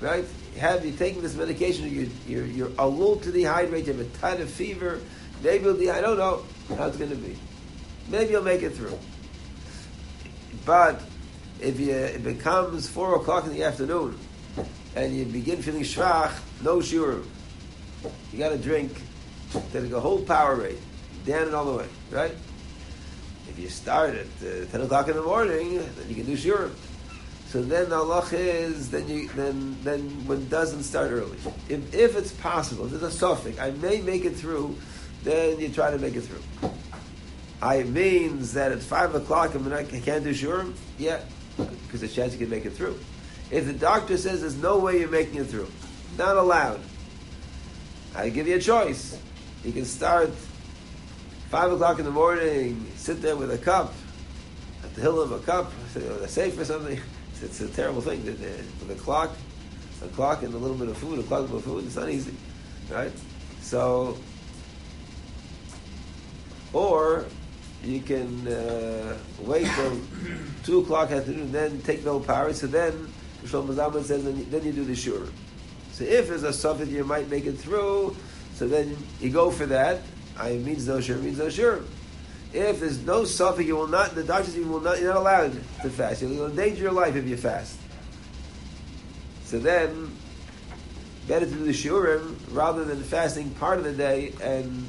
[0.00, 0.24] right?
[0.58, 1.90] Have you taken this medication?
[1.90, 3.86] You, you're, you're a little to dehydrate.
[3.86, 5.00] You have a ton of fever.
[5.42, 5.90] Maybe you'll.
[5.90, 6.44] I don't know
[6.76, 7.36] how it's going to be.
[8.08, 8.98] Maybe you'll make it through.
[10.64, 11.00] But
[11.60, 14.18] if you, it becomes four o'clock in the afternoon
[14.94, 16.32] and you begin feeling schwach,
[16.62, 17.22] no sure.
[18.32, 19.00] You got to drink
[19.72, 20.78] take a whole Powerade,
[21.24, 22.32] down and all the way, right?
[23.48, 26.72] If you start at uh, 10 o'clock in the morning, then you can do shiurim.
[27.48, 31.38] So then the halach is then you then then one doesn't start early.
[31.68, 33.58] If, if it's possible, if there's a suffix.
[33.58, 34.76] I may make it through.
[35.22, 36.70] Then you try to make it through.
[37.62, 40.74] I means that at five o'clock I can't do shiurim.
[40.98, 41.20] Yeah,
[41.56, 42.98] because the chance you can make it through.
[43.50, 45.70] If the doctor says there's no way you're making it through,
[46.18, 46.80] not allowed.
[48.14, 49.18] I give you a choice.
[49.64, 50.30] You can start
[51.50, 53.94] five o'clock in the morning, sit there with a cup,
[54.82, 57.00] at the hill of a cup, a safe or something.
[57.42, 59.30] It's, it's a terrible thing with the clock.
[60.02, 61.84] a clock and a little bit of food, a clock and food.
[61.84, 62.34] It's not easy,
[62.90, 63.12] right?
[63.60, 64.16] So,
[66.72, 67.26] or
[67.84, 70.00] you can uh, wait till
[70.64, 72.52] two o'clock afternoon, then take no power.
[72.54, 73.12] So then,
[73.44, 75.26] Shlomo Zalman says, then you, then you do the shur.
[75.92, 78.16] So if there's a suffix you might make it through,
[78.54, 80.00] so then you go for that.
[80.38, 81.82] I means no shur means no shur.
[82.52, 84.14] If there's no suffix, you will not.
[84.14, 85.00] The doctor says you will not.
[85.00, 86.22] You're not allowed to fast.
[86.22, 87.78] You'll endanger your life if you fast.
[89.44, 90.12] So then,
[91.28, 94.88] better to do the shiurim rather than fasting part of the day and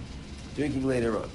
[0.56, 1.30] drinking later on.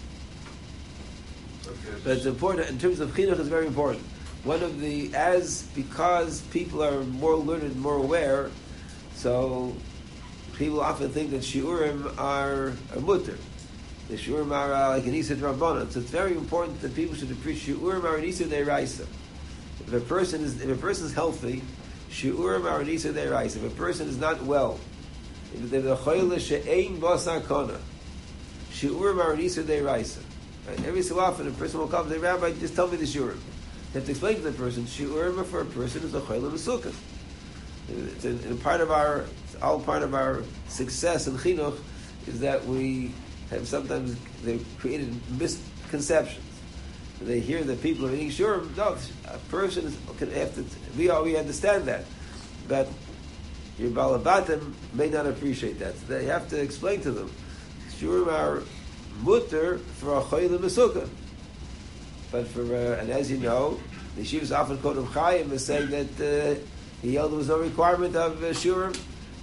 [1.66, 2.00] Okay.
[2.02, 3.38] But it's important in terms of chinuch.
[3.38, 4.04] It's very important.
[4.44, 8.50] One of the as because people are more learned, more aware,
[9.14, 9.76] so
[10.56, 13.38] people often think that shiurim are a mutter.
[14.08, 15.90] The shiurim are uh, like an isa drabanan.
[15.90, 19.06] So it's very important that people should appreciate shiurim are an isa deraisa.
[19.80, 21.62] If a person is if a person is healthy,
[22.10, 23.56] shiurim are an isa deraisa.
[23.56, 24.78] If a person is not well,
[25.54, 27.78] if they're the choyle she'ein basar kona,
[28.70, 30.22] shiurim are an isa deraisa.
[30.68, 30.84] Right?
[30.84, 33.36] Every so often, a person will come to the rabbi, just tell me the shiurim.
[33.36, 36.94] You have to explain to the person, shiurim for a person is a choyle mesukah.
[37.88, 39.24] It's a, a part of our,
[39.60, 41.78] all part of our success in chinuch
[42.26, 43.12] is that we
[43.52, 46.44] have sometimes they've created misconceptions.
[47.20, 48.76] They hear that people are eating shiurim.
[48.76, 50.64] No, a person is, can have to.
[50.96, 52.04] We all we understand that,
[52.66, 52.88] but
[53.78, 55.96] your balabatim may not appreciate that.
[55.96, 57.30] So they have to explain to them.
[57.90, 58.62] Shiurim are
[59.22, 61.08] mutter for a choyle mesukah.
[62.32, 63.78] But for uh, and as you know,
[64.16, 66.60] the yeshivas often quote Reb Chaim as saying that uh,
[67.02, 68.98] he held there was no requirement of uh, shurim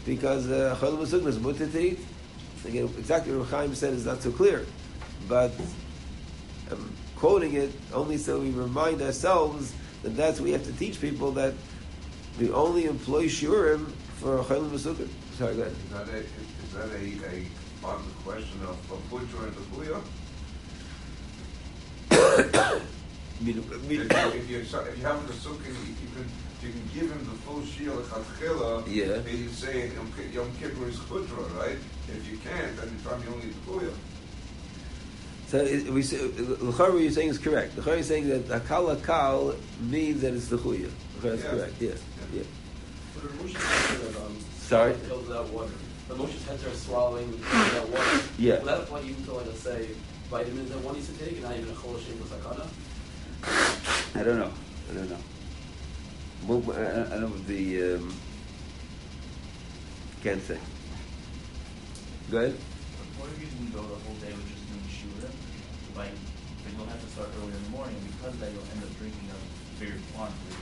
[0.06, 2.00] because uh, choyle mesukah is mutter to eat.
[2.66, 4.66] Again, exactly what Chaim said is not so clear,
[5.28, 5.52] but
[6.72, 11.00] I'm quoting it only so we remind ourselves that that's what we have to teach
[11.02, 11.54] people that
[12.40, 15.08] we only employ shurim for a choyle mesukah.
[15.38, 15.74] Sorry, go ahead.
[15.74, 17.46] Is that a, is that a, a
[17.88, 18.78] of the question of,
[19.10, 20.02] butcher and the booyah?
[22.12, 26.10] I mean, I mean- If you, if you, if you have the sukkah, you you
[26.14, 26.26] can,
[26.62, 28.84] you can give him the full shield chatchila.
[28.88, 29.16] Yeah.
[29.16, 29.92] And you say
[30.34, 31.78] Yom Kippur is chudra, right?
[32.18, 33.94] If you can't, then you tell me only the booyah.
[35.48, 37.76] So it, we say, l'chara what you're saying is correct.
[37.76, 40.92] The L'chara is saying that akal akal means that it's the chuya.
[41.20, 41.50] L'chara is Yeah.
[41.50, 41.74] correct.
[41.82, 41.90] Yeah,
[42.34, 42.44] yeah.
[43.16, 44.94] But the Moshe's heads are, um, Sorry?
[44.94, 45.72] filled without water.
[46.08, 48.20] The Moshe's heads are swallowing without water.
[48.38, 48.60] Yeah.
[48.60, 49.90] Will that apply even to, like, let's say,
[50.30, 52.68] vitamins that one needs to take, and not even a choloshim or sakana?
[54.20, 54.52] I don't know.
[54.92, 55.18] I don't know.
[56.48, 57.96] Well, I, I I know the.
[57.96, 58.14] Um,
[60.24, 60.58] Can't say.
[62.30, 62.54] Go ahead.
[63.18, 65.34] What if you can go the whole day with just doing shura?
[65.98, 66.14] Like,
[66.62, 68.94] then you'll have to start early in the morning, because of that you'll end up
[69.02, 69.40] drinking a
[69.82, 70.62] bigger quantity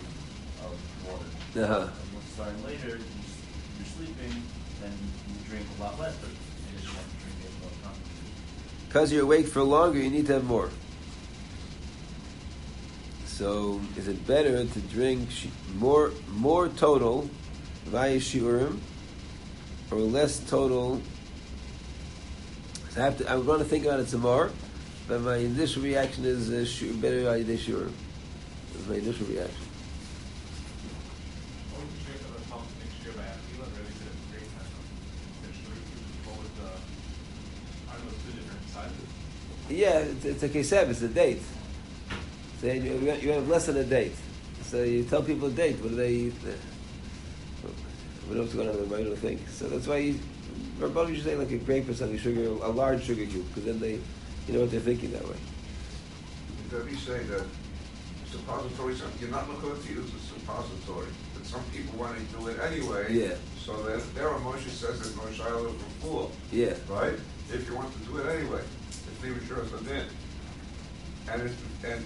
[0.64, 0.72] of
[1.04, 1.28] water.
[1.60, 1.92] Uh-huh.
[1.92, 4.32] And once starting later, you're sleeping,
[4.80, 4.96] then
[5.28, 8.00] you drink a lot less, but you just want to drink it all time.
[8.88, 10.72] Because you're awake for longer, you need to have more.
[13.26, 15.28] So, is it better to drink
[15.76, 17.30] more more total
[17.86, 18.80] via shiurim
[19.92, 21.02] or less total?
[22.98, 23.32] So I have to.
[23.32, 24.50] I'm going to think about it some more,
[25.08, 27.92] but my initial reaction is uh, shu- better the shiurim.
[28.74, 29.62] That's my initial reaction.
[31.70, 34.50] What would you say for the pump next year by Aquila, really did a great
[34.50, 34.82] test on
[35.46, 35.78] potentially
[36.26, 36.74] what was the,
[37.94, 39.10] are those two different sizes?
[39.70, 41.44] Yeah, it's, it's a kesef, it's a date.
[42.62, 44.16] So you, you have- less than a date.
[44.64, 46.34] So you tell people a date, what do they eat?
[48.28, 49.48] We don't going on in their mind or think.
[49.50, 50.20] So that's why you,
[50.80, 53.80] Rabbanim should say like a grape or something, sugar, a large sugar cube, because then
[53.80, 53.94] they,
[54.48, 55.38] you know what they're thinking that way.
[56.90, 57.44] He say that
[58.32, 62.60] suppository, you're not looking to use a suppository, but some people want to do it
[62.60, 63.08] anyway.
[63.10, 63.36] Yeah.
[63.64, 66.74] So that their Moshe says that Moshe is a fool, Yeah.
[66.90, 67.14] right?
[67.52, 70.06] If you want to do it anyway, if they were sure as then.
[71.30, 71.52] And it,
[71.86, 72.06] and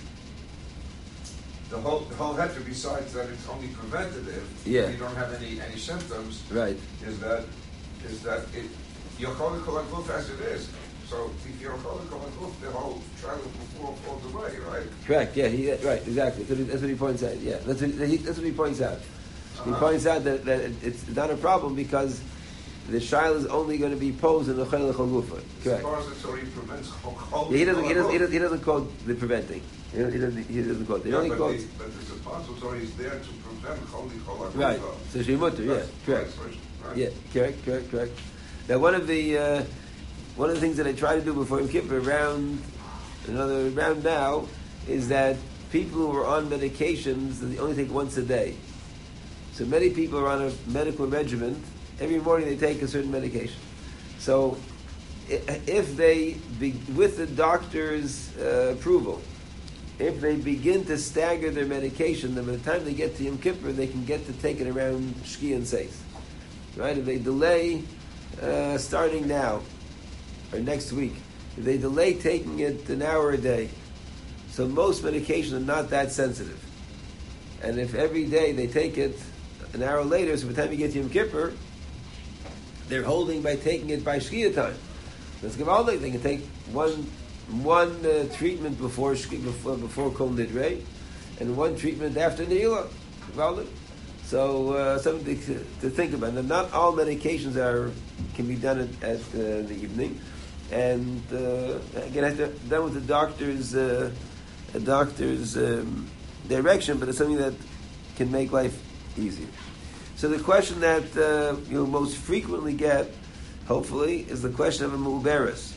[1.70, 4.48] the whole, the whole heter besides that it's only preventative.
[4.66, 4.90] Yeah.
[4.90, 6.44] You don't have any, any symptoms.
[6.52, 6.78] Right.
[7.06, 7.46] Is that,
[8.06, 8.66] is that it,
[9.20, 10.70] you're calling kolakuf as it is.
[11.10, 14.88] So if you're calling kolakuf, the whole trial before falls away, right?
[15.06, 15.36] Correct.
[15.36, 15.48] Yeah.
[15.50, 16.02] He, right.
[16.08, 16.44] Exactly.
[16.44, 17.38] That's what, he, that's what he points out.
[17.40, 17.58] Yeah.
[17.66, 19.00] That's what he, that's what he points out.
[19.64, 19.80] He Uh-huh.
[19.80, 22.22] points out that, that it's not a problem because
[22.90, 25.42] the shail is only going to be posed in the chayil chalufa.
[25.64, 25.84] Correct.
[25.84, 27.84] Chol- Yeah, he doesn't.
[27.86, 28.12] He doesn't.
[28.12, 29.62] He doesn't, he doesn't quote the preventing.
[29.92, 30.14] He doesn't.
[30.14, 31.04] He doesn't, he quote.
[31.04, 31.64] He Yeah, only but quotes.
[31.64, 34.56] the, but the suppository is there to prevent holy kolakuf.
[34.58, 34.80] Right.
[35.12, 35.64] So shemutter.
[35.64, 35.74] Yeah.
[35.74, 36.34] That's- Correct.
[36.88, 36.98] Right.
[36.98, 37.10] Yeah.
[37.34, 37.64] Correct.
[37.66, 37.92] Correct.
[37.92, 38.12] Correct.
[38.68, 39.64] Now, one of the uh,
[40.36, 42.62] one of the things that I try to do before Yom Kippur around
[43.28, 44.48] another round now
[44.88, 45.38] is that
[45.72, 48.56] people who are on medications they only take once a day.
[49.54, 51.62] So many people are on a medical regimen.
[52.00, 53.60] Every morning they take a certain medication.
[54.18, 54.58] So
[55.28, 59.22] if they, be, with the doctor's uh, approval,
[60.00, 63.38] if they begin to stagger their medication, then by the time they get to Yom
[63.38, 66.02] Kippur, they can get to take it around Shki and Seis.
[66.76, 66.98] Right?
[66.98, 67.84] If they delay
[68.42, 69.62] uh, starting now
[70.54, 71.14] or next week,
[71.58, 73.70] if they delay taking it an hour a day,
[74.52, 76.64] so most medications are not that sensitive.
[77.62, 79.18] And if every day they take it
[79.74, 81.54] an hour later, so by the time you get to Yom Kippur,
[82.88, 84.76] they're holding by taking it by Shkia time.
[85.42, 87.08] Let's give all they can take one
[87.50, 90.82] one uh, treatment before before before Kol Nidre,
[91.40, 92.88] and one treatment after Neila.
[93.34, 93.68] Valid.
[94.32, 95.38] So uh, something
[95.82, 96.34] to, think about.
[96.36, 97.92] Not all medications are
[98.34, 100.22] can be done at, at uh, the evening,
[100.72, 104.10] and uh, again, to done with the doctor's uh,
[104.74, 106.08] a doctor's um,
[106.48, 107.54] direction, but it's something that
[108.16, 108.82] can make life
[109.18, 109.50] easier.
[110.16, 113.12] So the question that uh, you'll most frequently get,
[113.68, 115.74] hopefully, is the question of a muberis.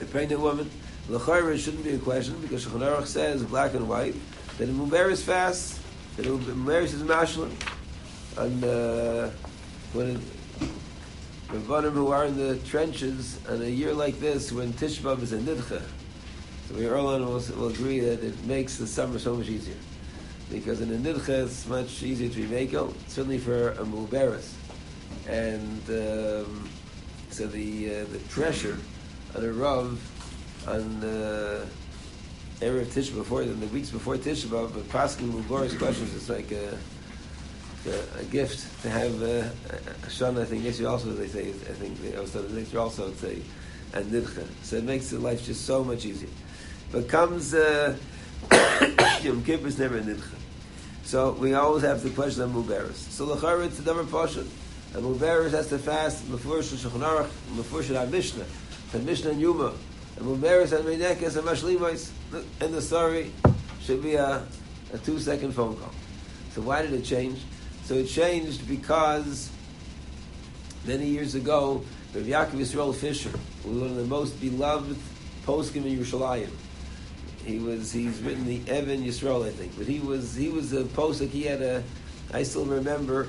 [0.00, 0.70] A pregnant woman,
[1.10, 4.14] l'chayra shouldn't be a question because Shulchan says black and white
[4.56, 5.77] that a muberis fasts,
[6.18, 7.52] that a muberis is mashlim,
[8.38, 9.30] and uh,
[9.92, 10.20] when it,
[11.48, 15.32] Rabbanim who are in the trenches on a year like this when Tisha B'Av is
[15.32, 15.80] a nidcha,
[16.68, 19.76] so we all will, will agree that it makes the summer so much easier.
[20.50, 24.54] Because in a nidcha it's much easier to be makel, certainly for a muberis.
[25.28, 26.68] And um,
[27.30, 28.76] so the uh, the pressure
[29.36, 31.64] on a Rav on uh,
[32.60, 36.50] Erev Tisha before, in the weeks before Tisha B'Av, but asking muberis questions, it's like
[36.50, 36.76] a,
[37.86, 40.42] a, a gift to have uh, a shana.
[40.42, 41.50] I think yes, you also they say.
[41.50, 43.42] I think they also next also say
[43.94, 44.44] a nidcha.
[44.62, 46.30] So it makes the life just so much easier.
[46.90, 47.96] But comes uh,
[49.22, 50.34] Yom Kippur is never nidcha.
[51.04, 52.94] So we always have the question of muberis.
[52.94, 54.48] So l'chara it's a double portion.
[54.94, 58.44] And muberis has to fast before Shulchan Aruch, before Shulchan Mishnah,
[58.94, 59.74] and Mishnah and Yuma.
[60.18, 62.10] And and meinekes and mashlimos.
[62.60, 63.30] And the story
[63.80, 64.44] should be a,
[64.92, 65.92] a two second phone call.
[66.52, 67.40] So why did it change?
[67.84, 69.50] So it changed because
[70.84, 73.30] many years ago, Rav Yaakov Yisrael Fisher
[73.64, 74.96] was one of the most beloved
[75.46, 76.50] poskim in Yerushalayim.
[77.44, 80.82] He was he's written the Even Yisrael, I think, but he was he was a
[80.82, 81.30] posik.
[81.30, 81.84] He had a
[82.34, 83.28] I still remember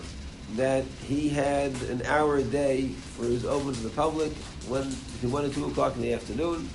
[0.56, 2.88] that he had an hour a day
[3.18, 4.34] where it was open to the public,
[4.68, 6.68] one between one and two o'clock in the afternoon,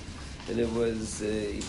[0.49, 1.63] and it was uh, he,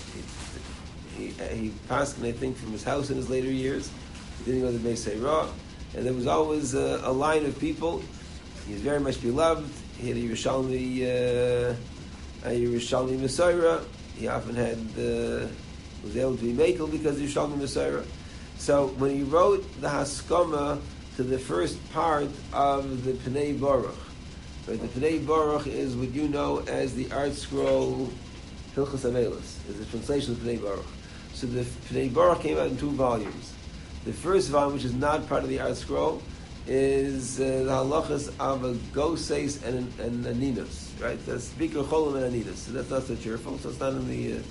[1.18, 3.90] he, he passed, I think, from his house in his later years.
[4.40, 5.48] He didn't go to Beis Raw,
[5.96, 8.04] and there was always a, a line of people.
[8.68, 9.70] He was very much beloved.
[9.98, 11.76] He had a Yerushalmi, uh,
[12.46, 13.80] a Yerushalmi Messiah.
[14.18, 15.48] He often had uh,
[16.04, 18.04] was able to be makel because of Yerushalmi Messiah.
[18.58, 20.82] So when he wrote the Haskama
[21.16, 23.96] to the first part of the Pnei Baruch,
[24.68, 28.10] right, the Pnei Baruch is what you know as the ArtScroll
[28.76, 30.86] Hilchas Avelis, is the translation of Pnei Baruch.
[31.34, 33.54] So the Pnei Baruch came out in two volumes.
[34.04, 36.22] The first volume, which is not part of the ArtScroll,
[36.68, 41.24] is uh, the halachas of a goses and and aninos, right?
[41.26, 42.56] That's speaker cholim and aninos.
[42.56, 43.58] So that's not so cheerful.
[43.60, 44.40] So it's not in the.
[44.40, 44.42] Uh,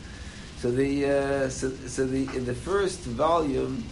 [0.59, 3.85] so the uh, so, so the in the first volume,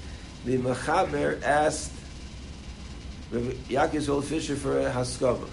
[0.44, 1.92] the Machaber asked
[3.30, 5.48] Rabbi Yaakov Fisher for a haskama.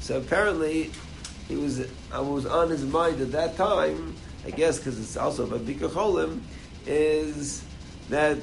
[0.00, 0.90] So apparently,
[1.48, 4.14] he was I was on his mind at that time.
[4.46, 6.40] I guess because it's also about Bikur Cholim,
[6.86, 7.64] is
[8.10, 8.38] that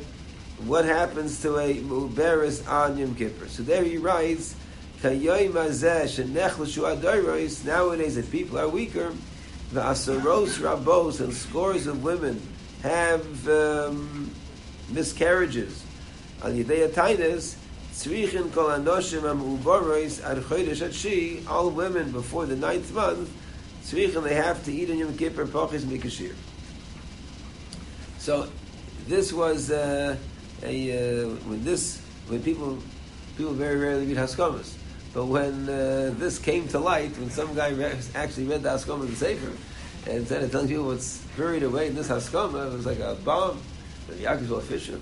[0.66, 3.48] what happens to a muberis on Yom Kippur.
[3.48, 4.56] So there he writes,
[5.04, 5.84] nowadays
[8.18, 9.14] if people are weaker,
[9.72, 12.42] the asaros rabos and scores of women
[12.84, 14.30] have um,
[14.90, 15.84] miscarriages.
[16.44, 17.56] On Yidei Tainis,
[17.92, 23.30] tzrichin kol anoshim amubaros ad chodesh atshi, all women before the ninth month,
[23.84, 26.34] tzrichin they have to eat on Yom Kippur pachis mikashir.
[28.18, 28.50] So
[29.08, 30.16] this was uh,
[30.64, 32.78] a uh, when this when people
[33.38, 34.76] people very rarely read Haskamas,
[35.14, 39.02] but when uh, this came to light, when some guy re- actually read the Haskama
[39.02, 39.52] in the Sefer
[40.06, 43.16] and instead of telling people what's buried away in this Haskama, it was like a
[43.24, 43.62] bomb.
[44.08, 45.00] The Yaakov Fisher.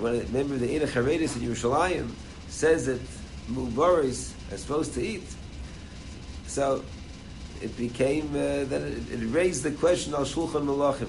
[0.00, 2.10] When remember the Eda Charedis in Yerushalayim
[2.48, 3.00] says that
[3.50, 5.24] Mubaris are supposed to eat,
[6.46, 6.84] so
[7.62, 11.08] it became uh, that it, it raised the question al Shulchan Malachim.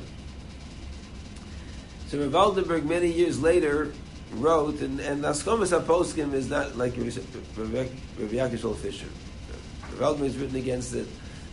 [2.08, 3.92] So Rav Waldenberg many years later
[4.34, 9.08] wrote, and, and Askomas HaPoskim is not like Rav Yaakov Fisher.
[9.98, 11.08] Rav Waldenberg has written against it.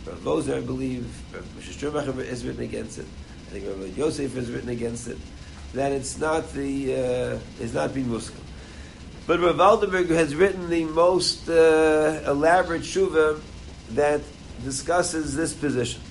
[0.05, 3.05] Rav Bozer, I believe, Rav Shishtermacher has written against it.
[3.47, 5.17] I think Rav Yosef has written against it.
[5.73, 8.39] That it's not the, uh, it's not being Muslim.
[9.25, 13.39] But Rav Waldenberg has written the most uh, elaborate shuva
[13.91, 14.21] that
[14.63, 16.01] discusses this position.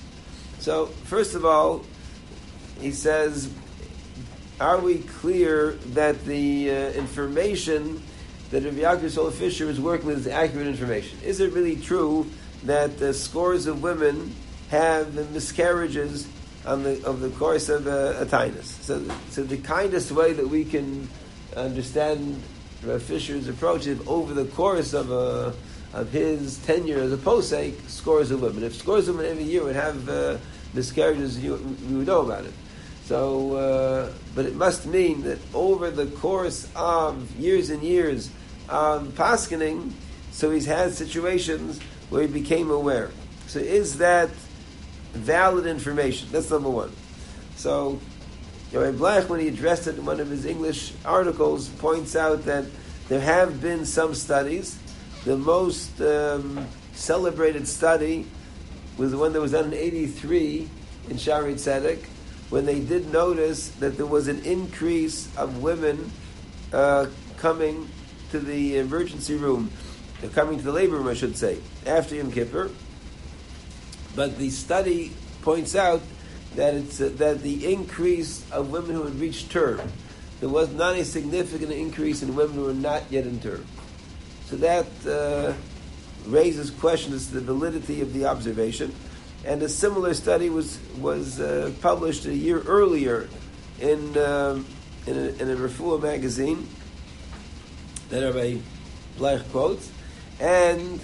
[0.59, 1.85] So, first of all,
[2.81, 3.49] he says,
[4.59, 8.01] are we clear that the uh, information
[8.49, 11.19] that Rav Yaakov Sola Fisher is working with is accurate information?
[11.23, 12.29] Is it really true
[12.63, 14.35] that scores of women
[14.69, 16.27] have miscarriages
[16.65, 18.65] on the of the course of uh, a tinus?
[18.65, 21.07] So, so the kindest way that we can
[21.55, 22.41] understand
[22.83, 25.53] Rav Fisher's approach is over the course of a
[25.93, 28.63] of his tenure as a posek, scores of women.
[28.63, 30.37] If scores of women every year would have uh,
[30.73, 31.55] miscarriages, you,
[31.87, 32.53] we would know about it.
[33.05, 38.31] So, uh, but it must mean that over the course of years and years
[38.69, 39.91] of paskening,
[40.31, 43.11] so he's had situations where he became aware.
[43.47, 44.29] So, is that
[45.13, 46.29] valid information?
[46.31, 46.91] That's number one.
[47.55, 47.99] So,
[48.71, 52.65] Rabbi Bleich, when he addressed it in one of his English articles, points out that
[53.07, 54.77] there have been some studies.
[55.25, 58.25] The most um, celebrated study
[58.97, 60.69] was the one that was done in 83
[61.09, 62.05] in Shaarei Tzedek,
[62.49, 66.11] when they did notice that there was an increase of women
[66.71, 67.07] uh,
[67.37, 67.89] coming
[68.31, 69.71] to the emergency room,
[70.33, 72.69] coming to the labor room, I should say, after Yom Kippur.
[74.15, 75.11] But the study
[75.41, 76.01] points out
[76.55, 79.81] that it's uh, that the increase of women who had reached term,
[80.39, 83.65] there was not a significant increase in women who were not yet in term.
[84.45, 85.53] So that uh,
[86.27, 88.93] raises questions to the validity of the observation.
[89.45, 93.27] And a similar study was was uh, published a year earlier
[93.79, 94.65] in um,
[95.07, 96.67] in a, in a magazine
[98.09, 98.57] that Rabbi
[99.17, 99.91] Bleich quotes,
[100.39, 101.01] and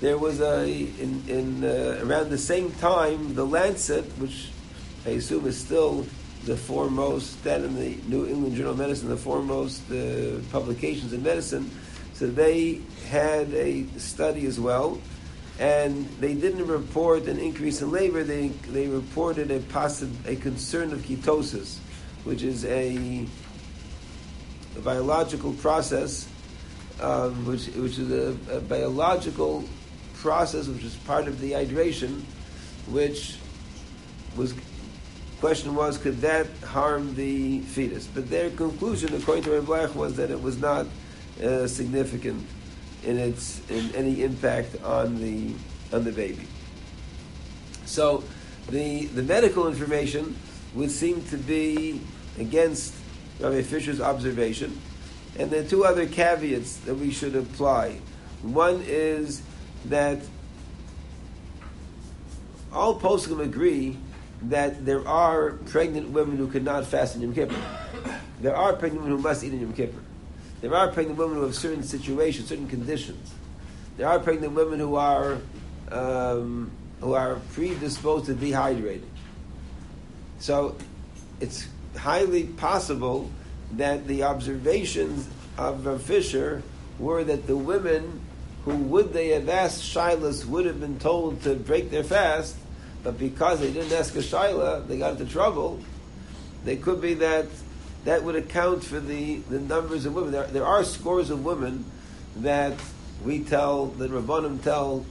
[0.00, 4.50] there was a in, in uh, around the same time the Lancet, which
[5.06, 6.06] I assume is still
[6.44, 11.22] the foremost, then in the New England Journal of Medicine, the foremost uh, publications in
[11.22, 11.70] medicine.
[12.14, 14.98] So they had a study as well,
[15.58, 18.24] and they didn't report an increase in labor.
[18.24, 21.78] They they reported a possi- a concern of ketosis,
[22.24, 23.26] which is a,
[24.76, 26.26] a biological process,
[27.00, 29.64] um, which which is a, a biological
[30.20, 32.22] process which is part of the dehydration,
[32.86, 33.36] which
[34.36, 34.54] was
[35.40, 38.06] question was could that harm the fetus?
[38.06, 40.86] But their conclusion, according to Bleich, was that it was not
[41.42, 42.46] uh, significant
[43.02, 45.54] in its in any impact on the
[45.92, 46.46] on the baby.
[47.86, 48.22] So
[48.68, 50.36] the the medical information
[50.74, 52.00] would seem to be
[52.38, 52.94] against
[53.40, 54.78] Rabbi Fisher's observation,
[55.38, 57.98] and there are two other caveats that we should apply.
[58.42, 59.42] One is
[59.86, 60.18] that
[62.72, 63.96] all poskim agree
[64.42, 67.56] that there are pregnant women who cannot fast in Yom Kippur.
[68.40, 70.00] There are pregnant women who must eat in Yom Kippur.
[70.60, 73.32] There are pregnant women who have certain situations, certain conditions.
[73.96, 75.38] There are pregnant women who are
[75.90, 76.70] um,
[77.00, 79.08] who are predisposed to dehydrating.
[80.38, 80.76] So
[81.40, 81.66] it's
[81.96, 83.30] highly possible
[83.72, 85.28] that the observations
[85.58, 86.62] of Rav Fisher
[86.98, 88.20] were that the women
[88.64, 92.56] who would they have asked Shilas would have been told to break their fast,
[93.02, 95.80] but because they didn't ask a Shaila, they got into trouble.
[96.64, 97.46] They could be that
[98.04, 100.32] that would account for the, the numbers of women.
[100.32, 101.84] There, there are scores of women
[102.36, 102.74] that
[103.24, 105.04] we tell, that Rabbanim tell,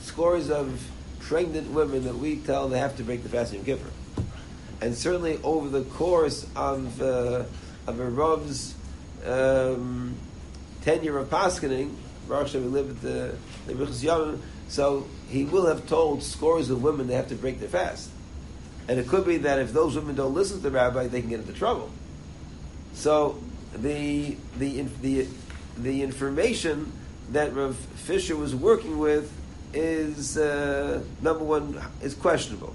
[0.00, 0.82] scores of
[1.20, 3.90] pregnant women that we tell they have to break the fast in Kippur.
[4.80, 7.44] And certainly over the course of, uh,
[7.86, 8.74] of a Rav's
[9.26, 10.14] um,
[10.82, 11.94] tenure of paskening,
[12.30, 16.80] Baruch Hashem, we live at the, Riches Yom, so he will have told scores of
[16.80, 18.08] women they have to break their fast.
[18.86, 21.30] And it could be that if those women don't listen to the rabbi, they can
[21.30, 21.90] get into trouble.
[22.94, 23.42] So
[23.74, 25.26] the the the
[25.76, 26.92] the information
[27.32, 29.32] that Rav Fisher was working with
[29.74, 32.74] is uh, number one is questionable,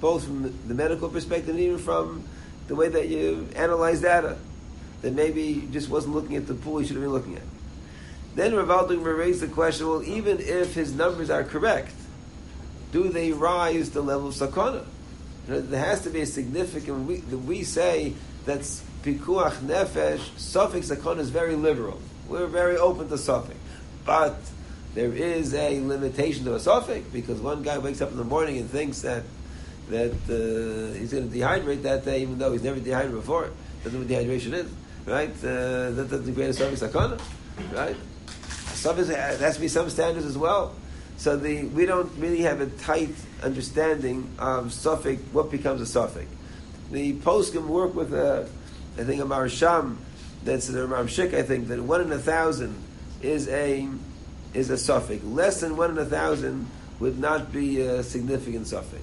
[0.00, 2.24] both from the medical perspective and even from
[2.68, 4.38] the way that you analyze data.
[5.02, 7.42] That maybe he just wasn't looking at the pool he should have been looking at.
[8.34, 11.94] Then Rav Aldinger raised the question: Well, even if his numbers are correct,
[12.92, 14.84] do they rise the level of sakana?
[15.46, 17.06] You know, there has to be a significant.
[17.06, 18.14] We, we say
[18.46, 18.60] that
[19.02, 20.36] pikuach nefesh.
[20.36, 22.00] Suffix sakana is very liberal.
[22.28, 23.58] We're very open to suffix,
[24.04, 24.36] but
[24.94, 28.58] there is a limitation to a suffix because one guy wakes up in the morning
[28.58, 29.22] and thinks that
[29.90, 33.50] that uh, he's going to dehydrate that day, even though he's never dehydrated before.
[33.84, 34.70] Doesn't know what dehydration is,
[35.04, 35.30] right?
[35.44, 37.20] Uh, that doesn't create a suffix sakana,
[37.74, 37.96] right?
[38.84, 40.74] Suffix there has to be some standards as well.
[41.16, 45.22] So the we don't really have a tight understanding of suffix.
[45.32, 46.26] What becomes a suffix?
[46.92, 48.46] The poskim work with a,
[48.98, 49.96] I think a marsham
[50.44, 52.76] that's the Ram Shik, I think, that one in a thousand
[53.22, 53.88] is a
[54.52, 55.24] is a suffix.
[55.24, 56.68] Less than one in a thousand
[57.00, 59.02] would not be a significant suffix.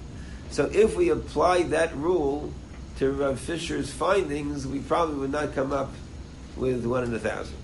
[0.52, 2.52] So if we apply that rule
[2.98, 5.90] to Rav Fisher's findings, we probably would not come up
[6.56, 7.56] with one in a thousand.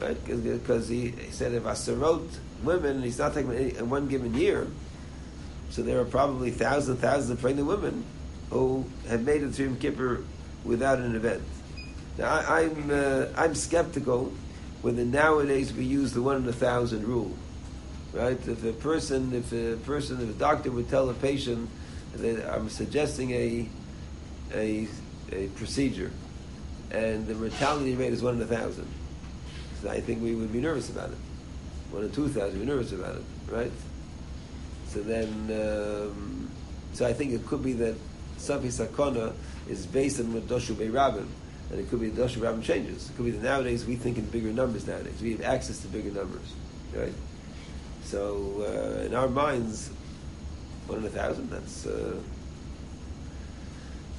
[0.00, 0.16] Right?
[0.24, 2.22] Because he, he said if Asarot
[2.62, 4.66] women, and he's not taking any, in one given year,
[5.70, 8.04] so there are probably thousands and thousands of pregnant women
[8.50, 10.24] who have made it through Yom Kippur
[10.64, 11.42] without an event.
[12.16, 14.32] Now, I, I'm, uh, I'm skeptical
[14.82, 17.36] whether nowadays we use the one in a thousand rule.
[18.12, 18.38] Right?
[18.48, 21.68] If a person, if a person, if a doctor would tell a patient
[22.14, 23.68] that I'm suggesting a,
[24.54, 24.88] a,
[25.30, 26.10] a procedure
[26.90, 28.88] and the mortality rate is one in a thousand,
[29.86, 31.18] I think we would be nervous about it.
[31.90, 33.72] One in two thousand, we're nervous about it, right?
[34.88, 36.50] So then, um,
[36.92, 37.94] so I think it could be that
[38.38, 39.34] Safi Sakona
[39.68, 41.26] is based on what Doshu Beirabim,
[41.70, 43.10] and it could be Doshu Beirabim changes.
[43.10, 45.20] It could be that nowadays we think in bigger numbers nowadays.
[45.20, 46.54] We have access to bigger numbers,
[46.94, 47.12] right?
[48.04, 49.90] So uh, in our minds,
[50.86, 51.50] one in a thousand.
[51.50, 52.16] That's uh,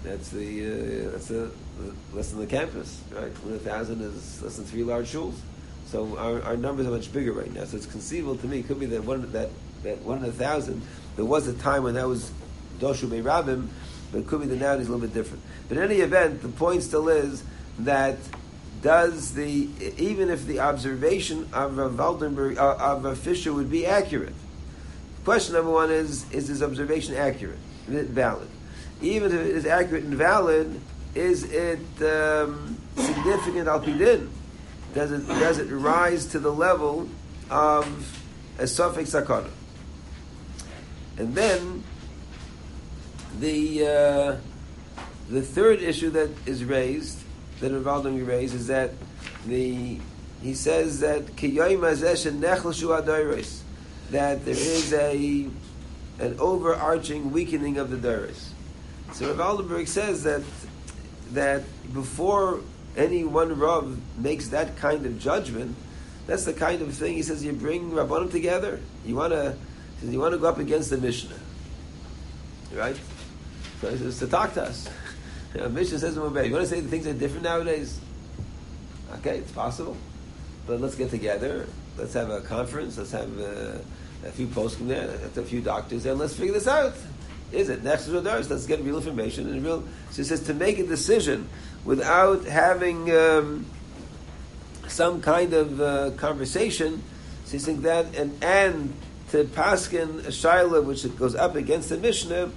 [0.03, 1.51] that's the uh, that's the,
[2.13, 3.31] less than the campus, right?
[3.43, 5.35] One thousand is less than three large shuls.
[5.89, 7.63] So our, our numbers are much bigger right now.
[7.65, 8.59] So it's conceivable to me.
[8.59, 9.49] It could be that one that
[9.83, 10.83] that one in a thousand.
[11.15, 12.31] There was a time when that was
[12.77, 13.67] doshu rabim,
[14.11, 15.41] but it could be that now it is a little bit different.
[15.67, 17.43] But in any event, the point still is
[17.79, 18.17] that
[18.83, 19.67] does the
[19.97, 24.35] even if the observation of Rav Waldenberg uh, of Rav Fisher would be accurate.
[25.25, 27.57] Question number one is: Is his observation accurate?
[27.87, 28.47] Is it valid?
[29.01, 30.79] Even if it is accurate and valid,
[31.15, 33.81] is it um, significant al?
[34.93, 37.07] Does it does it rise to the level
[37.49, 38.21] of
[38.57, 39.49] a suffix sakana?
[41.17, 41.83] And then
[43.39, 44.37] the uh,
[45.29, 47.19] the third issue that is raised
[47.59, 48.91] that Ravaldam raised is that
[49.45, 49.99] the
[50.41, 51.35] he says that
[54.11, 55.47] that there is a
[56.19, 58.53] an overarching weakening of the Doris.
[59.13, 60.41] So Rav Waldenberg says that
[61.31, 61.63] that
[61.93, 62.61] before
[62.95, 65.75] any one Rav makes that kind of judgment,
[66.27, 68.79] that's the kind of thing he says you bring Rabbanim together.
[69.05, 69.55] You want to
[70.03, 71.35] you want to go up against the Mishnah,
[72.73, 72.95] right?
[73.81, 74.87] So he says to talk to us.
[75.51, 77.99] You know, Mishnah says, "You want to say the things are different nowadays?"
[79.15, 79.97] Okay, it's possible,
[80.67, 81.65] but let's get together.
[81.97, 82.99] Let's have a conference.
[82.99, 83.81] Let's have a,
[84.23, 85.07] a few posts from there.
[85.07, 86.93] Let's a few doctors, and let's figure this out.
[87.51, 88.21] Is it next to the?
[88.21, 89.83] Let's get real information and real.
[90.11, 91.49] So he says to make a decision
[91.85, 93.65] without having um,
[94.87, 97.03] some kind of uh, conversation.
[97.45, 98.93] So he's saying that and and
[99.31, 102.51] to paskin shaila which goes up against the Mishnah.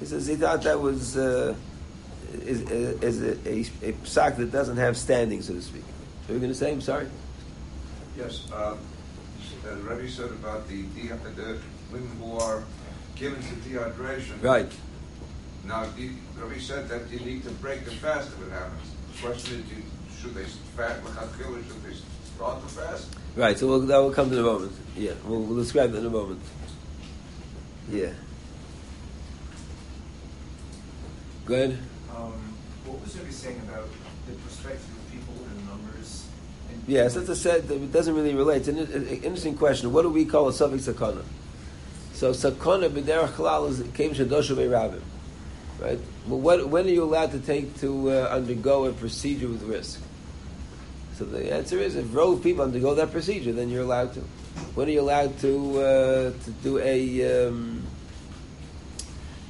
[0.00, 1.16] He says he thought that was.
[1.16, 1.54] Uh,
[2.44, 5.82] is, is a, a, a psak that doesn't have standing, so to speak.
[5.82, 6.72] What are you going to say?
[6.72, 7.08] I'm sorry.
[8.16, 8.76] Yes, uh,
[9.66, 11.58] uh, Rebbe said about the, the
[11.92, 12.62] women who are
[13.16, 14.42] given to dehydration.
[14.42, 14.70] Right.
[15.68, 16.08] Now, the,
[16.40, 18.90] Rebbe said that you need to break the fast if it happens.
[19.12, 19.82] The question is, you,
[20.18, 21.66] should they fast l'chadchila?
[21.66, 21.94] Should they
[22.34, 23.14] start the fast?
[23.36, 23.58] Right.
[23.58, 24.72] So we'll, that will come in a moment.
[24.96, 26.40] Yeah, we'll, we'll describe that in a moment.
[27.90, 28.12] Yeah.
[31.44, 31.78] Good.
[32.16, 32.32] Um,
[32.86, 33.88] what was Rebbe saying about
[34.26, 36.26] the perspective of people and numbers?
[36.70, 37.70] And Yes, that's a set.
[37.70, 38.66] It doesn't really relate.
[38.66, 39.92] It's an, an interesting question.
[39.92, 41.24] What do we call a suffix sakana?
[42.14, 45.02] So sakana b'derech klal is came shadoshu be'ravim,
[45.80, 45.98] right?
[46.26, 50.00] Well, what, when are you allowed to take to uh, undergo a procedure with risk?
[51.16, 54.20] So the answer is, if rove people undergo that procedure, then you're allowed to.
[54.74, 57.48] When are you allowed to uh, to do a?
[57.48, 57.82] Um,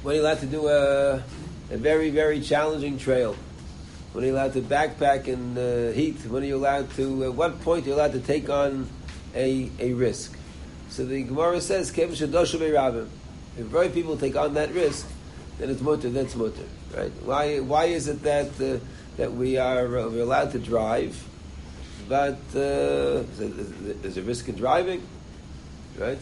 [0.01, 1.23] when are you allowed to do a,
[1.71, 3.35] a very very challenging trail?
[4.13, 6.17] When are you allowed to backpack in uh, heat?
[6.25, 7.25] When are you allowed to?
[7.25, 8.89] At what point are you allowed to take on
[9.35, 10.35] a a risk?
[10.89, 13.09] So the Gemara says, "Kev shadoshu be'ravim."
[13.59, 15.05] If very people take on that risk,
[15.59, 16.09] then it's mutter.
[16.09, 17.11] That's mutter, right?
[17.23, 17.59] Why?
[17.59, 18.79] Why is it that uh,
[19.17, 21.21] that we are uh, we're allowed to drive,
[22.07, 25.03] but uh, there's a risk in driving,
[25.97, 26.17] right?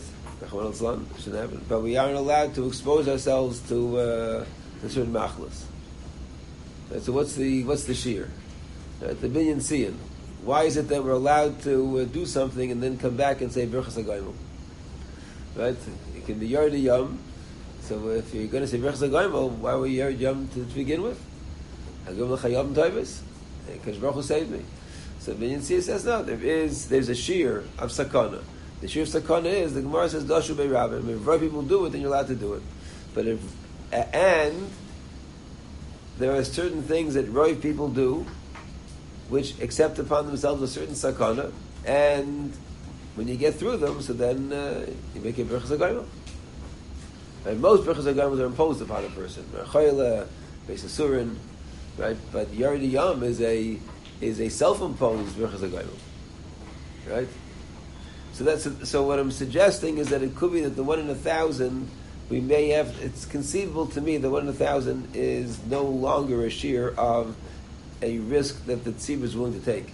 [1.69, 4.45] But we aren't allowed to expose ourselves to uh,
[4.81, 5.63] to certain machlas.
[6.89, 8.29] Right, so what's the what's the shear?
[9.01, 9.95] Right, the binyan siyan.
[10.43, 13.51] Why is it that we're allowed to uh, do something and then come back and
[13.51, 13.65] say?
[13.65, 13.85] Right,
[16.15, 17.19] it can be yard yom.
[17.87, 21.01] So if you're going to say birchas hagoyim, why were you yom to, to begin
[21.03, 21.17] with?
[22.05, 23.21] Hagom l'chayom toivus.
[23.65, 24.59] Because Baruch saved me.
[25.19, 26.21] So binyan siyan says no.
[26.21, 28.43] There is there's a shear of sakana.
[28.81, 31.07] The shear of sakana is the Gemara says dashu be'rabim.
[31.07, 32.61] If very people do it, then you're allowed to do it.
[33.13, 33.39] But if
[33.93, 34.69] and
[36.17, 38.25] there are certain things that Roy people do
[39.29, 41.53] which accept upon themselves a certain sakana,
[41.85, 42.51] and
[43.15, 44.85] when you get through them, so then uh,
[45.15, 46.05] you make a berachas.
[47.47, 49.43] And most berachas agayim are imposed upon a person.
[49.53, 50.27] Chayla,
[50.67, 51.35] Beis
[51.97, 52.17] right?
[52.31, 53.79] But Yardi Yam is a
[54.19, 55.87] is a self-imposed berachas agayim,
[57.09, 57.27] right?
[58.33, 59.03] So that's so.
[59.03, 61.89] What I'm suggesting is that it could be that the one in a thousand
[62.29, 62.95] we may have.
[63.01, 67.35] It's conceivable to me that one in a thousand is no longer a shear of
[68.01, 69.93] a risk that the tzibur is willing to take.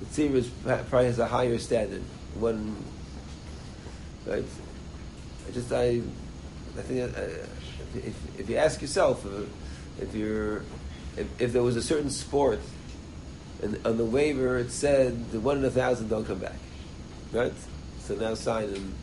[0.00, 0.46] The tzibur
[0.88, 2.02] probably has a higher standard.
[2.34, 2.76] One,
[4.26, 4.44] right?
[5.48, 6.02] I just I,
[6.76, 7.20] I think uh,
[7.94, 9.44] if, if you ask yourself uh,
[10.00, 10.62] if you're
[11.16, 12.60] if, if there was a certain sport
[13.62, 16.58] and on the waiver it said the one in a thousand don't come back,
[17.32, 17.52] right?
[18.00, 18.94] So now sign and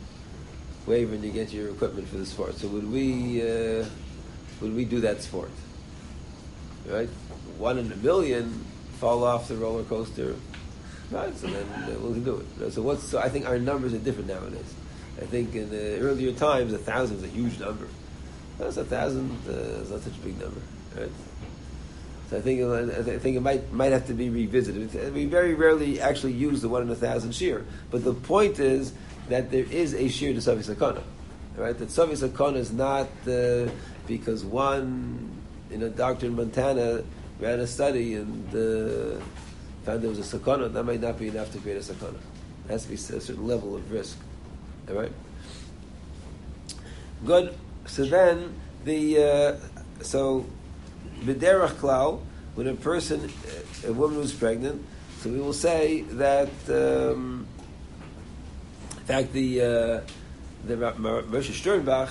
[0.86, 2.56] waiver and you get your equipment for the sport.
[2.56, 3.84] So would we uh,
[4.60, 5.50] would we do that sport?
[6.88, 7.08] Right,
[7.58, 8.64] one in a million
[9.00, 10.36] fall off the roller coaster.
[11.10, 11.66] Right, so then
[12.02, 12.72] we'll do it.
[12.72, 14.74] So what's so I think our numbers are different nowadays.
[15.20, 17.88] I think in the earlier times, a thousand was a huge number.
[18.58, 20.60] That's a thousand uh, is not such a big number,
[20.96, 21.10] right?
[22.30, 25.14] So I think I think it might might have to be revisited.
[25.14, 28.92] We very rarely actually use the one in a thousand shear, but the point is
[29.28, 31.02] that there is a shear to Savi Sakana.
[31.56, 31.76] Right?
[31.78, 33.70] That Savi Sakana is not uh,
[34.06, 35.30] because one,
[35.70, 37.04] you know, doctor in Montana
[37.38, 39.22] ran a study and uh,
[39.84, 40.72] found there was a Sakana.
[40.72, 42.18] That might not be enough to create a Sakana.
[42.66, 44.18] It has to be a certain level of risk.
[44.88, 45.12] Right?
[47.24, 47.56] Good.
[47.86, 49.56] So then, the, uh,
[50.02, 50.46] so,
[51.24, 52.20] B'derach Klau,
[52.54, 53.30] when a person,
[53.86, 54.84] a woman who's pregnant,
[55.20, 57.46] so we will say that, um,
[58.90, 60.00] in fact, the uh,
[60.66, 62.10] the Moshe Sternbuch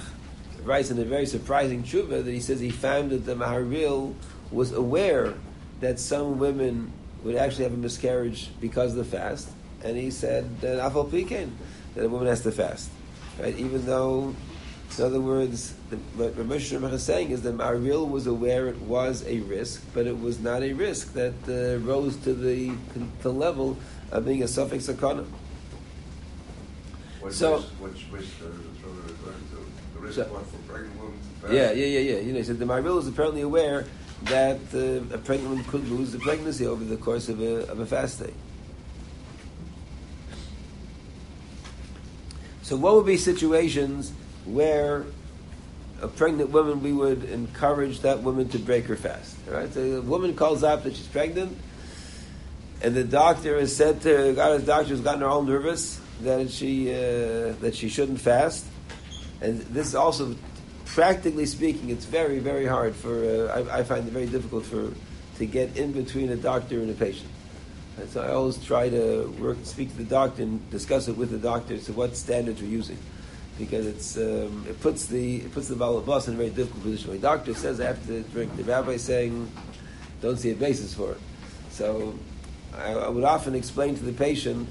[0.63, 4.15] writes in a very surprising tshuva that he says he found that the Maharil
[4.51, 5.33] was aware
[5.81, 6.91] that some women
[7.23, 9.49] would actually have a miscarriage because of the fast,
[9.83, 11.51] and he said that Afal Pikin,
[11.95, 12.89] that a woman has to fast,
[13.39, 13.57] right?
[13.57, 14.35] Even though,
[14.97, 18.79] in other words, the, what Moshe Sternbuch is saying is that Maharil was aware it
[18.81, 23.09] was a risk, but it was not a risk that uh, rose to the to
[23.21, 23.77] the level
[24.11, 25.25] of being a suffix sakana.
[27.21, 29.95] Which So- risk, which risk are to?
[29.95, 31.19] The risk So- for pregnant women?
[31.51, 32.19] Yeah, yeah, yeah, yeah.
[32.21, 33.85] You know, he said the Maharil is apparently aware
[34.23, 37.79] that uh, a pregnant woman could lose the pregnancy over the course of a, of
[37.79, 38.33] a fast day.
[42.65, 44.11] So, what would be situations
[44.43, 45.05] where
[46.01, 49.35] a pregnant woman we would encourage that woman to break her fast?
[49.47, 49.71] Right?
[49.71, 51.55] so a woman calls up that she's pregnant,
[52.81, 56.49] and the doctor has said to her, the doctor has gotten her all nervous that
[56.49, 58.65] she uh, that she shouldn't fast,
[59.41, 60.35] and this is also
[60.85, 64.91] practically speaking, it's very very hard for uh, I, I find it very difficult for
[65.37, 67.29] to get in between a doctor and a patient.
[67.97, 71.31] And so I always try to work, speak to the doctor and discuss it with
[71.31, 72.97] the doctor to what standards we're using,
[73.57, 77.11] because it's um, it puts the it puts the balabas in a very difficult position.
[77.11, 78.55] The doctor says I have to drink.
[78.57, 79.49] The rabbi saying
[80.21, 81.19] don't see a basis for it.
[81.69, 82.15] So
[82.73, 84.67] I, I would often explain to the patient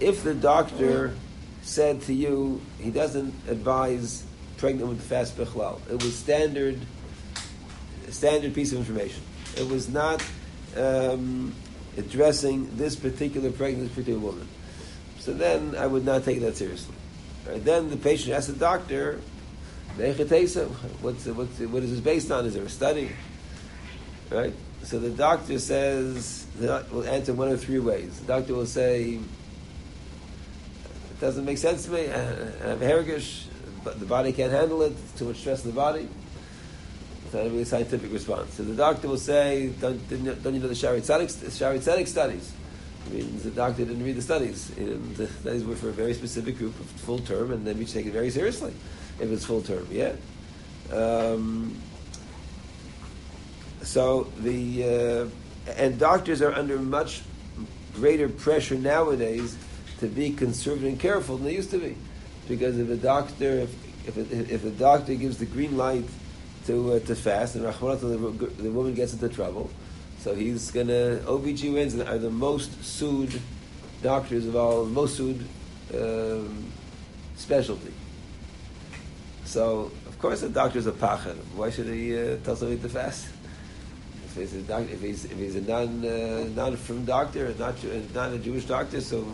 [0.00, 1.14] if the doctor
[1.62, 4.24] said to you he doesn't advise
[4.56, 6.78] pregnant with fast bichlal, it was standard
[8.10, 9.22] standard piece of information.
[9.56, 10.22] It was not
[10.76, 11.54] um,
[11.96, 14.48] addressing this particular pregnant, particular woman.
[15.18, 16.94] So then I would not take that seriously.
[17.46, 17.64] Right?
[17.64, 19.20] Then the patient asks the doctor,
[21.00, 22.44] what's what's what is this based on?
[22.46, 23.10] Is there a study?"
[24.30, 24.54] Right.
[24.82, 28.20] So the doctor says will answer one of three ways.
[28.20, 29.18] The doctor will say,
[31.10, 32.08] "It doesn't make sense to me.
[32.08, 33.46] I I have hergish,
[33.82, 34.92] but the body can't handle it.
[34.92, 36.08] It's too much stress in the body."
[37.26, 38.54] It's not a really scientific response.
[38.54, 42.52] So the doctor will say, "Don't, don't you know the Shaarei Tzedek, Shaarei Tzedek studies?"
[43.04, 44.70] I mean, the doctor didn't read the studies.
[44.76, 47.84] And the studies were for a very specific group of full term, and then we
[47.84, 48.72] take it very seriously
[49.18, 49.88] if it's full term.
[49.90, 50.14] Yeah.
[50.92, 51.76] Um,
[53.82, 57.22] so the uh, and doctors are under much
[57.94, 59.56] greater pressure nowadays
[59.98, 61.96] to be conservative and careful than they used to be,
[62.46, 66.04] because if a doctor if if a, if a doctor gives the green light
[66.66, 69.70] to uh, to fast and the, the woman gets into trouble,
[70.18, 73.40] so he's gonna OBGYNs are the most sued
[74.02, 75.46] doctors of all, most sued
[75.94, 76.72] um,
[77.36, 77.92] specialty.
[79.44, 81.36] So of course the doctor's a pachad.
[81.54, 83.28] Why should he uh, tell somebody to fast?
[84.24, 87.76] If he's a, doc, if he's, if he's a non uh, non from doctor, not
[88.14, 89.24] not a Jewish doctor, so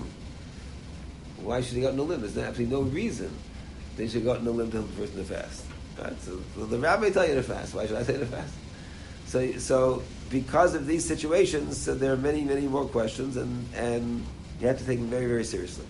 [1.43, 2.21] why should he go on a limb?
[2.21, 3.31] There's absolutely no reason
[3.97, 5.65] they should go on a limb to help the person to fast.
[5.99, 6.15] Right?
[6.71, 7.75] The rabbi tell you to fast.
[7.75, 8.55] Why should I say to fast?
[9.27, 14.25] So, so because of these situations, so there are many, many more questions, and, and
[14.61, 15.87] you have to take them very, very seriously.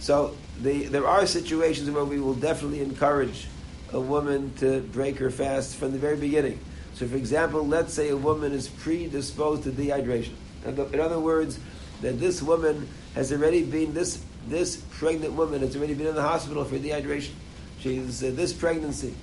[0.00, 3.48] So the, there are situations where we will definitely encourage
[3.92, 6.58] a woman to break her fast from the very beginning.
[6.94, 10.34] So, for example, let's say a woman is predisposed to dehydration.
[10.64, 11.58] In in other words,
[12.02, 16.22] that this woman has already been this this pregnant woman has already been in the
[16.22, 17.32] hospital for dehydration.
[17.80, 19.14] She's uh, this pregnancy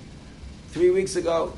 [0.74, 1.52] three weeks ago.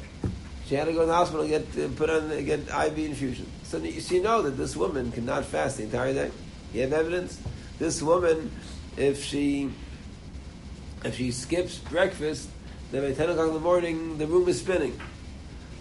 [0.67, 3.47] She had to go to the hospital and get uh, put on get IV infusion.
[3.65, 6.31] So you you know that this woman cannot fast the entire day.
[6.75, 7.41] You have evidence.
[7.79, 8.51] This woman,
[8.97, 9.71] if she
[11.03, 12.51] if she skips breakfast,
[12.93, 15.01] then by ten o'clock in the morning the room is spinning.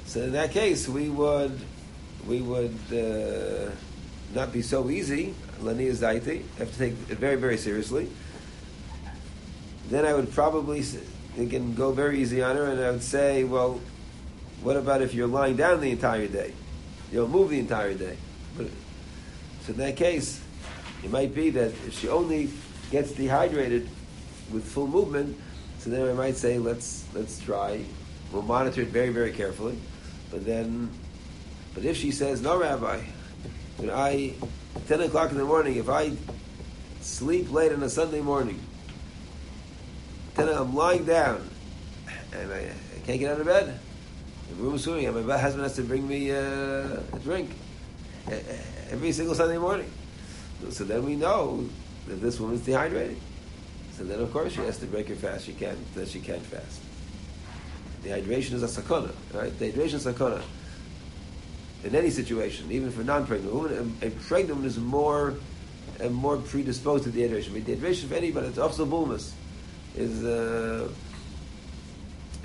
[0.05, 1.59] So in that case, we would
[2.25, 3.71] we would uh,
[4.33, 5.36] not be so easy.
[5.59, 8.09] Lania Zaiti have to take it very very seriously.
[9.89, 10.83] Then I would probably
[11.38, 13.79] s- can go very easy on her, and I would say, well,
[14.61, 16.53] what about if you're lying down the entire day?
[17.11, 18.17] You'll move the entire day.
[18.57, 18.67] But,
[19.65, 20.41] so in that case,
[21.03, 22.49] it might be that if she only
[22.91, 23.88] gets dehydrated
[24.51, 25.38] with full movement,
[25.79, 27.81] so then I might say, let's let's try.
[28.31, 29.77] We'll monitor it very very carefully.
[30.31, 30.89] But then,
[31.73, 33.01] but if she says, no, Rabbi,
[33.77, 34.33] when I
[34.88, 36.13] ten o'clock in the morning, if I
[37.01, 38.59] sleep late on a Sunday morning,
[40.38, 41.49] I'm lying down
[42.33, 43.79] and I, I can't get out of bed.
[44.49, 47.51] The room is swimming, and my husband has to bring me uh, a drink
[48.91, 49.91] every single Sunday morning.
[50.69, 51.67] So then we know
[52.07, 53.17] that this woman's dehydrated.
[53.93, 55.45] So then, of course, she has to break her fast.
[55.45, 55.77] She can't.
[56.05, 56.81] She can't fast.
[58.03, 59.51] Dehydration is a sakona, right?
[59.51, 60.41] Dehydration is a sakona.
[61.83, 65.36] In any situation, even for non-pregnant women, a, a pregnant woman is more,
[66.11, 67.53] more predisposed to dehydration.
[67.53, 68.86] But dehydration for anybody, it's also
[69.98, 70.24] is.
[70.24, 70.89] Uh,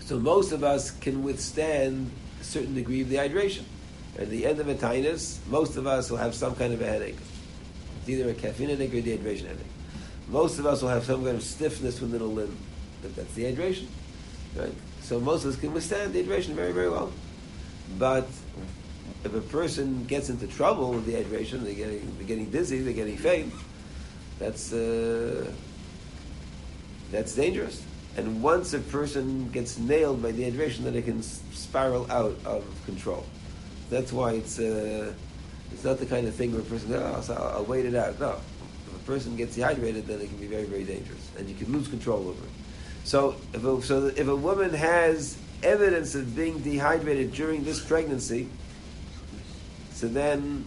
[0.05, 3.63] so most of us can withstand a certain degree of dehydration.
[4.19, 6.87] At the end of a tinus, most of us will have some kind of a
[6.87, 7.19] headache.
[8.01, 9.67] It's either a caffeine headache or a dehydration headache.
[10.29, 12.57] Most of us will have some kind of stiffness within a limb.
[13.03, 13.87] That- That's dehydration.
[14.57, 14.75] Right?
[15.03, 17.13] So most of us can withstand dehydration very, very well.
[17.99, 18.27] But
[19.25, 23.17] if a person gets into trouble with dehydration, they're getting, they're getting dizzy, they're getting
[23.17, 23.53] faint,
[24.39, 25.51] that's, uh,
[27.11, 27.83] that's dangerous.
[28.17, 33.25] And once a person gets nailed by dehydration, then it can spiral out of control.
[33.89, 35.13] That's why it's uh,
[35.73, 37.95] it's not the kind of thing where a person goes, oh, I'll, I'll wait it
[37.95, 38.19] out.
[38.19, 38.41] No,
[38.89, 41.73] if a person gets dehydrated, then it can be very very dangerous, and you can
[41.73, 42.51] lose control over it.
[43.05, 48.49] So if a, so if a woman has evidence of being dehydrated during this pregnancy,
[49.93, 50.65] so then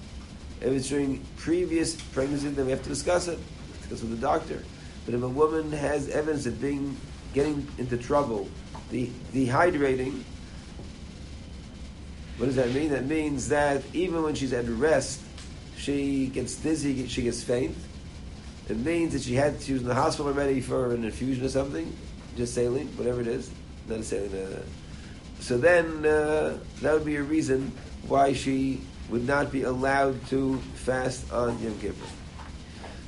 [0.62, 3.40] if it's during previous pregnancy, then we have to discuss it,
[3.82, 4.64] discuss with the doctor.
[5.06, 6.98] But if a woman has evidence of being
[7.34, 8.48] getting into trouble,
[8.92, 10.24] de- dehydrating,
[12.38, 12.90] what does that mean?
[12.90, 15.22] That means that even when she's at rest,
[15.78, 17.76] she gets dizzy, she gets faint.
[18.70, 21.50] It means that she had she was in the hospital already for an infusion or
[21.50, 21.96] something,
[22.38, 23.52] just saline, whatever it is,
[23.88, 24.34] not a saline.
[24.34, 24.62] Uh,
[25.40, 27.72] so then uh, that would be a reason
[28.08, 32.06] why she would not be allowed to fast on Yom Kippur.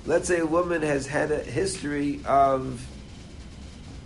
[0.07, 2.85] Let's say a woman has had a history of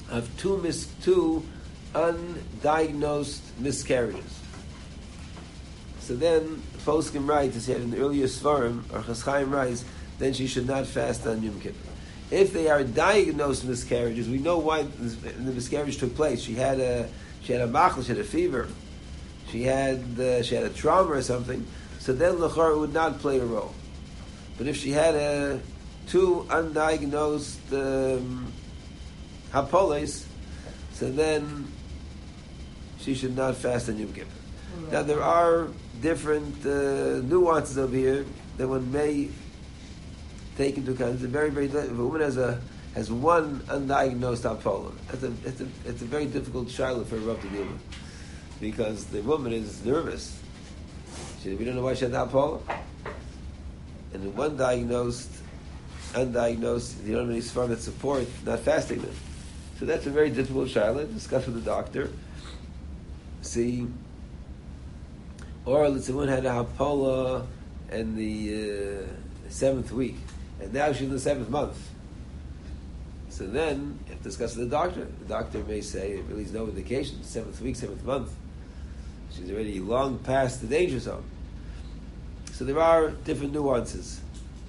[0.10, 1.44] of two mis- two
[1.94, 4.40] undiagnosed miscarriages.
[6.00, 9.86] So then Poskim writes, as he had in the earlier Svarim, or Chaschaim writes,
[10.18, 11.76] then she should not fast on Yom Kippur.
[12.32, 16.42] If they are diagnosed miscarriages, we know why the miscarriage took place.
[16.42, 17.10] She had a
[17.44, 18.68] she had a machl, she had a fever,
[19.50, 21.66] she had uh, she had a trauma or something.
[22.00, 23.74] So then lachar would not play a role.
[24.58, 25.60] But if she had a
[26.10, 28.52] two undiagnosed um,
[29.52, 30.26] hapoles,
[30.94, 31.72] so then
[33.00, 34.28] she should not fast on Yom Kippur.
[34.92, 35.68] Now there are
[36.02, 38.26] different uh, nuances over here
[38.58, 39.30] that one may
[40.58, 41.16] take into account.
[41.16, 41.68] It's a very, very.
[41.68, 42.60] If a woman has a
[42.96, 47.20] has one undiagnosed apolla, it's a it's a it's a very difficult child for a
[47.20, 47.82] rub to deal with
[48.60, 50.38] because the woman is nervous.
[51.42, 52.62] She, we don't know why she had apolla,
[54.14, 55.32] and the one diagnosed,
[56.14, 59.14] undiagnosed, you don't have any sperm that support not fasting them.
[59.80, 61.14] So that's a very difficult child.
[61.14, 62.10] Discuss with the doctor.
[63.42, 63.88] See
[65.66, 67.46] or let's say one had a hapola
[67.92, 70.16] in the uh, seventh week,
[70.60, 71.78] and now she's in the seventh month.
[73.30, 75.08] So then, you have to discuss with the doctor.
[75.20, 78.32] The doctor may say, it really is no indication, seventh week, seventh month.
[79.32, 81.24] She's already long past the danger zone.
[82.52, 84.20] So there are different nuances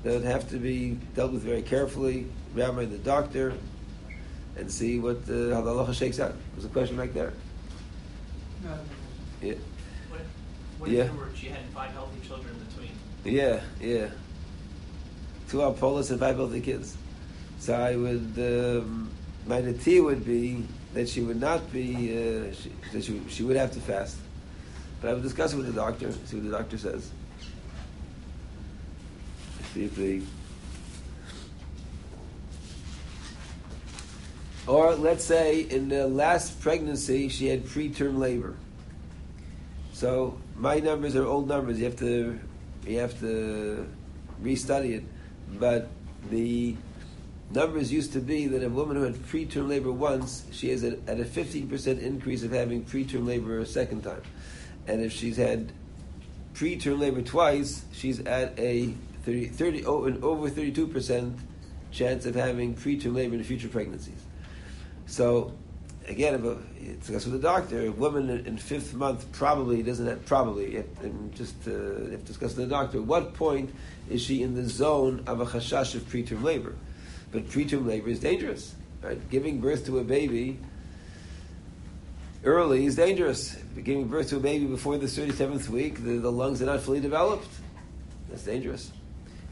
[0.03, 3.55] that would have to be dealt with very carefully, Rabbi and the doctor,
[4.57, 6.35] and see what uh, how the halacha shakes out.
[6.55, 7.33] There's a question right there.
[9.43, 9.55] Yeah.
[10.09, 10.21] What,
[10.79, 11.05] What if Yeah.
[11.05, 12.91] there were, she had five healthy children between?
[13.25, 14.09] Yeah, yeah.
[15.49, 16.97] Two Apollos and five healthy kids.
[17.59, 19.11] So I would, um,
[19.47, 23.57] my natia would be that she would not be, uh, she, that she, she would
[23.57, 24.17] have to fast.
[25.01, 27.11] But I would discuss it with the doctor, see what the doctor says.
[29.75, 30.23] See if they.
[34.67, 38.57] Or let's say in the last pregnancy she had preterm labor.
[39.93, 41.79] So my numbers are old numbers.
[41.79, 42.39] You have to
[42.87, 43.89] you have to
[44.43, 45.05] restudy it.
[45.59, 45.89] But
[46.31, 46.77] the
[47.51, 51.19] numbers used to be that a woman who had preterm labor once, she a, at
[51.19, 54.23] a fifteen percent increase of having preterm labor a second time,
[54.87, 55.73] and if she's had
[56.55, 58.95] preterm labor twice, she's at a
[59.25, 61.39] 30, 30 oh, an over thirty two percent
[61.91, 64.23] chance of having preterm labor in future pregnancies.
[65.07, 65.53] So,
[66.07, 67.87] again, if a, it's with the doctor.
[67.87, 70.77] A woman in, fifth month probably doesn't have probably.
[70.77, 70.87] If,
[71.35, 71.73] just uh,
[72.13, 73.75] if discussed with the doctor, at what point
[74.09, 76.75] is she in the zone of a chashash of preterm labor?
[77.33, 78.75] But preterm labor is dangerous.
[79.03, 79.31] Right?
[79.31, 80.59] Giving birth to a baby
[82.45, 83.57] early is dangerous.
[83.75, 86.81] Giving birth to a baby before the thirty seventh week, the, the lungs are not
[86.81, 87.49] fully developed.
[88.29, 88.93] That's dangerous.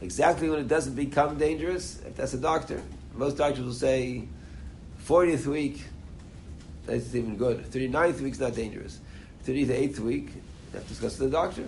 [0.01, 2.81] Exactly when it doesn't become dangerous, if that's a doctor,
[3.13, 4.27] most doctors will say
[5.05, 5.83] 40th week,
[6.85, 7.65] that's even good.
[7.65, 8.99] 39th week's not dangerous.
[9.45, 10.41] 38th week, you
[10.73, 11.65] have to discuss with the doctor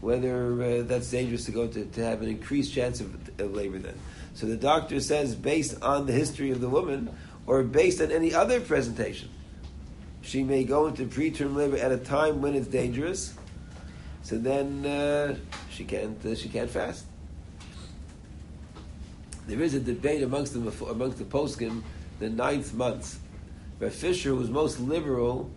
[0.00, 3.78] whether uh, that's dangerous to go to, to have an increased chance of, of labor
[3.78, 3.98] then.
[4.34, 7.14] So the doctor says, based on the history of the woman,
[7.46, 9.28] or based on any other presentation,
[10.20, 13.34] she may go into preterm labor at a time when it's dangerous.
[14.22, 15.36] So then uh,
[15.70, 17.04] she can't uh, she can't fast.
[19.46, 21.82] There is a debate amongst the amongst the poskim
[22.18, 23.18] the ninth month.
[23.78, 25.50] But Fisher was most liberal,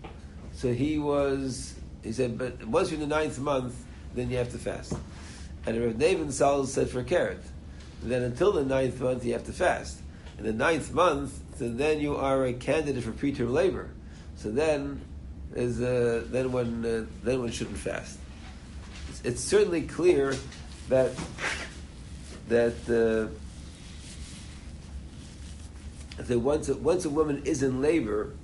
[0.52, 3.74] so he was he said, but once you're in the ninth month,
[4.14, 4.94] then you have to fast.
[5.66, 7.42] And Rav Navin Sal said for carrot.
[8.02, 9.98] Then until the ninth month you have to fast.
[10.38, 13.90] In the ninth month, so then you are a candidate for preterm labor.
[14.36, 15.00] So then
[15.54, 18.18] is uh, then one uh, then one shouldn't fast.
[19.08, 20.36] It's, it's certainly clear
[20.88, 21.10] that
[22.48, 23.34] that uh,
[26.18, 28.34] that once a, once a woman is in labor,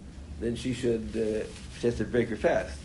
[0.40, 1.46] then she should uh,
[1.78, 2.78] she has to break her fast.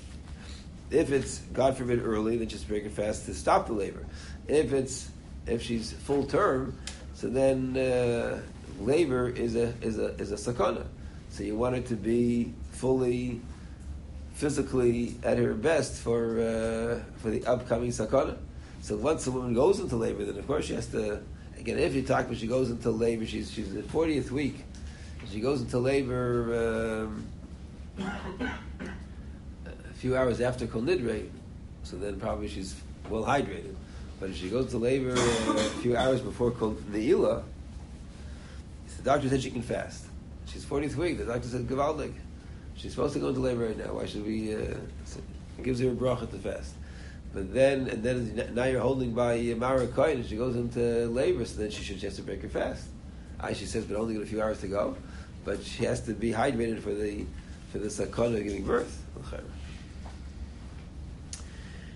[0.91, 4.05] If it's God forbid early, then just break her fast to stop the labor.
[4.47, 5.09] If it's
[5.45, 6.77] if she's full term,
[7.13, 8.41] so then uh,
[8.79, 10.85] labor is a is a is a sakana.
[11.29, 13.41] So you want her to be fully
[14.33, 18.37] physically at her best for uh, for the upcoming sakana.
[18.81, 21.21] So once a woman goes into labor, then of course she has to.
[21.57, 24.63] Again, if you talk when she goes into labor, she's she's in the fortieth week.
[25.32, 27.27] She goes into labor um,
[27.99, 31.30] a few hours after Kol Nidre,
[31.84, 32.75] so then probably she's
[33.09, 33.75] well hydrated.
[34.19, 37.43] But if she goes to labor uh, a few hours before Kol Ne'ilah,
[38.97, 40.05] the doctor said she can fast.
[40.47, 41.19] She's 40th week.
[41.19, 42.13] The doctor said, Gavaldik.
[42.75, 43.93] She's supposed to go into labor right now.
[43.93, 44.55] Why should we?
[44.55, 44.73] Uh,
[45.61, 46.73] gives her a bracha to fast.
[47.34, 51.45] But then, and then now you're holding by Mara Kohen, and she goes into labor,
[51.45, 52.88] so then she should just to break her fast.
[53.39, 54.95] I, she says, but only got a few hours to go.
[55.45, 57.25] But she has to be hydrated for the
[57.71, 59.03] for the sakana giving birth.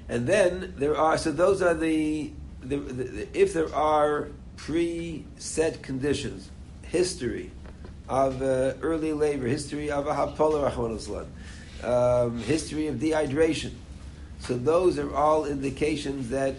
[0.09, 2.31] And then there are so those are the,
[2.61, 4.27] the, the, the if there are
[4.57, 6.49] pre-set conditions,
[6.83, 7.51] history
[8.07, 11.25] of uh, early labor, history of a hapola
[11.83, 13.71] um, history of dehydration.
[14.39, 16.55] So those are all indications that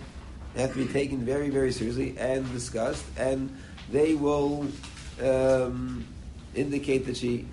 [0.57, 3.55] have to be taken very, very seriously and discussed, and
[3.91, 4.67] they will
[5.23, 6.07] um,
[6.55, 7.47] indicate that she,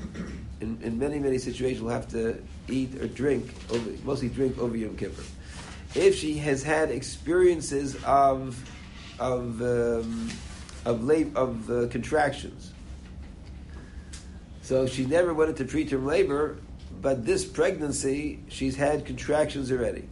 [0.60, 4.76] in, in many, many situations, will have to eat or drink, over, mostly drink over
[4.76, 5.24] Yom Kippur.
[5.94, 8.58] If she has had experiences of
[9.20, 10.30] of um,
[10.86, 12.72] of lab- of uh, contractions,
[14.62, 16.58] so she never went into preterm labor,
[17.02, 20.08] but this pregnancy she's had contractions already.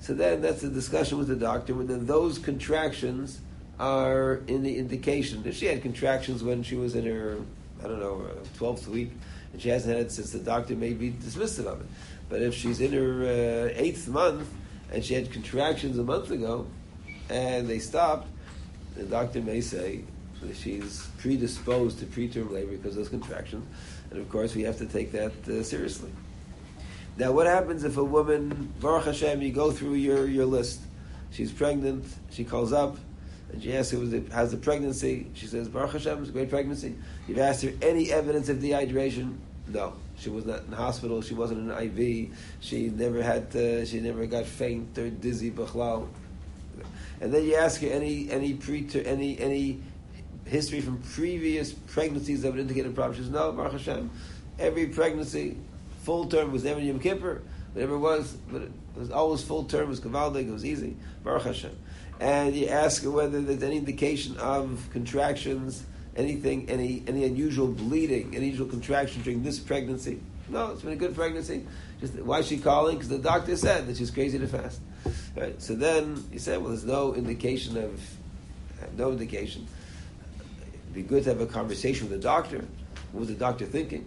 [0.00, 1.74] So then that's a discussion with the doctor.
[1.74, 3.40] When then those contractions
[3.78, 5.42] are in the indication.
[5.44, 7.38] If she had contractions when she was in her,
[7.82, 9.10] I don't know, twelfth week,
[9.52, 11.86] and she hasn't had it since the doctor may be dismissive of it.
[12.28, 14.48] But if she's in her uh, eighth month
[14.92, 16.66] and she had contractions a month ago,
[17.28, 18.28] and they stopped,
[18.96, 20.04] the doctor may say
[20.42, 23.66] that she's predisposed to preterm labor because of those contractions,
[24.10, 26.10] and of course we have to take that uh, seriously.
[27.16, 30.80] Now, what happens if a woman, Baruch Hashem, you go through your, your list?
[31.30, 32.96] She's pregnant, she calls up,
[33.52, 35.26] and she asks who was the, has the pregnancy.
[35.34, 36.94] She says, Baruch Hashem, it's a great pregnancy.
[37.28, 39.36] You've asked her any evidence of dehydration?
[39.68, 39.94] No.
[40.16, 41.20] She was not in the hospital.
[41.20, 42.30] She wasn't in an IV.
[42.60, 43.54] She never had.
[43.54, 45.50] Uh, she never got faint or dizzy.
[45.50, 46.08] B'chlal.
[47.20, 49.80] And then you ask her any any pre any any
[50.44, 53.16] history from previous pregnancies that would indicate a problem.
[53.16, 54.10] She says no, Baruch Hashem.
[54.58, 55.56] Every pregnancy,
[56.02, 57.42] full term was never Yom Kippur.
[57.72, 59.84] Whatever it was, but it was always full term.
[59.84, 60.46] It was kavaldik.
[60.46, 60.96] It was easy.
[61.24, 61.76] Baruch Hashem.
[62.22, 65.82] And you ask her whether there's any indication of contractions,
[66.14, 70.20] anything, any any unusual bleeding, any unusual contraction during this pregnancy.
[70.48, 71.66] No, it's been a good pregnancy.
[72.00, 72.94] Just why is she calling?
[72.94, 74.80] Because the doctor said that she's crazy to fast.
[75.36, 75.60] Right.
[75.60, 78.00] So then he said, well, there's no indication of
[78.96, 79.66] no indication.
[80.70, 82.64] It'd be good to have a conversation with the doctor.
[83.10, 84.06] What was the doctor thinking?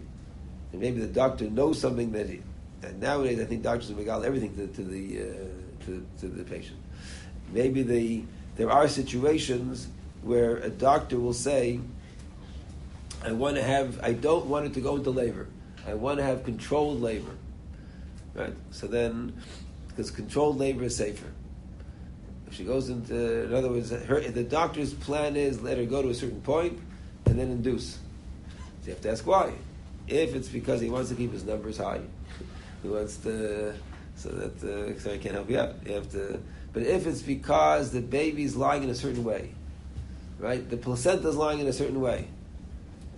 [0.71, 2.41] And maybe the doctor knows something that he.
[2.81, 6.79] And nowadays, I think doctors got everything to, to the uh, to, to the patient.
[7.51, 8.23] Maybe the
[8.55, 9.87] there are situations
[10.21, 11.79] where a doctor will say,
[13.23, 13.99] "I want to have.
[14.03, 15.47] I don't want it to go into labor.
[15.87, 17.35] I want to have controlled labor."
[18.33, 18.53] Right.
[18.71, 19.33] So then,
[19.87, 21.31] because controlled labor is safer.
[22.47, 26.01] If she goes into, in other words, her, the doctor's plan is let her go
[26.01, 26.79] to a certain point
[27.25, 27.93] and then induce.
[27.93, 29.53] So you have to ask why.
[30.07, 32.01] If it's because he wants to keep his numbers high,
[32.83, 33.73] he wants to,
[34.15, 35.75] so that, uh, sorry, I can't help you out.
[35.85, 36.39] You have to,
[36.75, 39.51] but if it's because the baby's lying in a certain way,
[40.39, 40.69] right?
[40.69, 42.27] The placenta is lying in a certain way,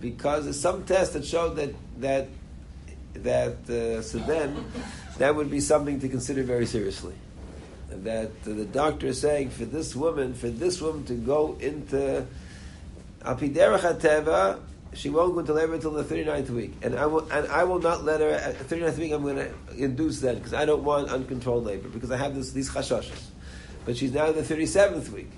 [0.00, 2.28] because there's some test that showed that that
[3.14, 4.64] that uh, so then
[5.18, 7.16] that would be something to consider very seriously.
[7.90, 12.24] That uh, the doctor is saying for this woman, for this woman to go into
[13.22, 14.60] apiderach hateva,
[14.92, 17.80] she won't go into labor until the 39th week, and I will and I will
[17.80, 19.10] not let her at the 39th week.
[19.10, 22.52] I'm going to induce that because I don't want uncontrolled labor because I have this,
[22.52, 23.30] these chashashas.
[23.88, 25.30] But she's now in the 37th week.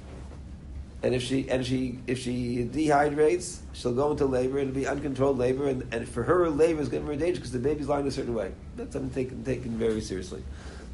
[1.05, 4.59] And if she and she if she dehydrates, she'll go into labor.
[4.59, 7.53] It'll be uncontrolled labor, and, and for her, labor is going to be dangerous because
[7.53, 8.51] the baby's lying a certain way.
[8.74, 10.42] That's something taken taken very seriously.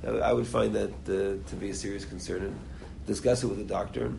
[0.06, 2.60] I, I would find that uh, to be a serious concern, and
[3.06, 4.12] discuss it with the doctor.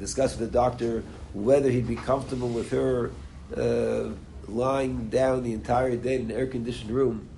[0.00, 1.04] Discuss with the doctor
[1.34, 3.10] whether he'd be comfortable with her
[3.54, 4.14] uh,
[4.48, 7.28] lying down the entire day in an air conditioned room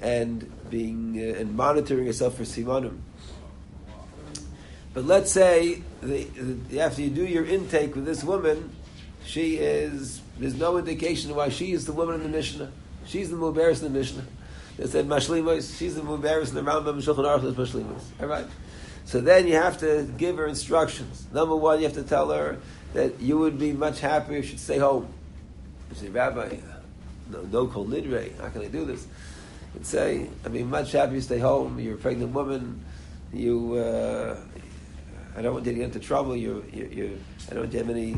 [0.00, 3.00] and being uh, and monitoring herself for simanim.
[4.96, 8.74] But let's say the, the, after you do your intake with this woman,
[9.26, 12.72] she is there's no indication why she is the woman in the Mishnah.
[13.04, 14.24] She's the Mubaris in the Mishnah.
[14.78, 18.00] They said Mashlimos, she's the Mubaris in the Rambam Shulchan Aruch is Mashlimos.
[18.22, 18.46] All right.
[19.04, 21.26] So then you have to give her instructions.
[21.30, 22.56] Number one, you have to tell her
[22.94, 25.12] that you would be much happier if she'd stay home.
[25.90, 26.56] You say, Rabbi,
[27.30, 29.06] no, no kol nidre, how can I do this?
[29.74, 31.78] You'd say, I'd be much happier to stay home.
[31.78, 32.82] You're a pregnant woman.
[33.34, 34.38] You, uh,
[35.36, 36.34] I don't want to get into trouble.
[36.34, 37.20] You, you, you
[37.50, 38.16] I don't want to have any.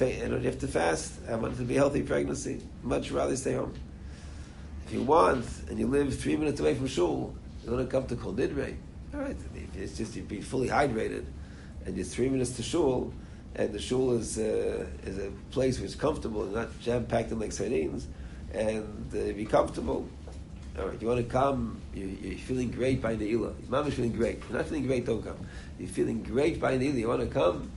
[0.00, 1.14] I don't have to fast.
[1.28, 2.60] I want it to be a healthy pregnancy.
[2.82, 3.74] Much rather stay home.
[4.86, 8.06] If you want, and you live three minutes away from shul, you want to come
[8.06, 8.76] to Kol Nidre.
[9.14, 9.36] All right,
[9.74, 11.24] it's just you be fully hydrated,
[11.84, 13.12] and you're three minutes to shul,
[13.56, 17.32] and the shul is uh, is a place which is comfortable, and not jam packed
[17.32, 18.06] in like sardines,
[18.52, 20.06] and uh, be comfortable.
[20.78, 23.30] All right, you want to come, you, you're feeling great by Ne'ilah.
[23.30, 24.40] Your mom is feeling great.
[24.48, 25.36] You're not feeling great, don't come.
[25.76, 26.98] You're feeling great by Ne'ilah.
[26.98, 27.68] You want to come,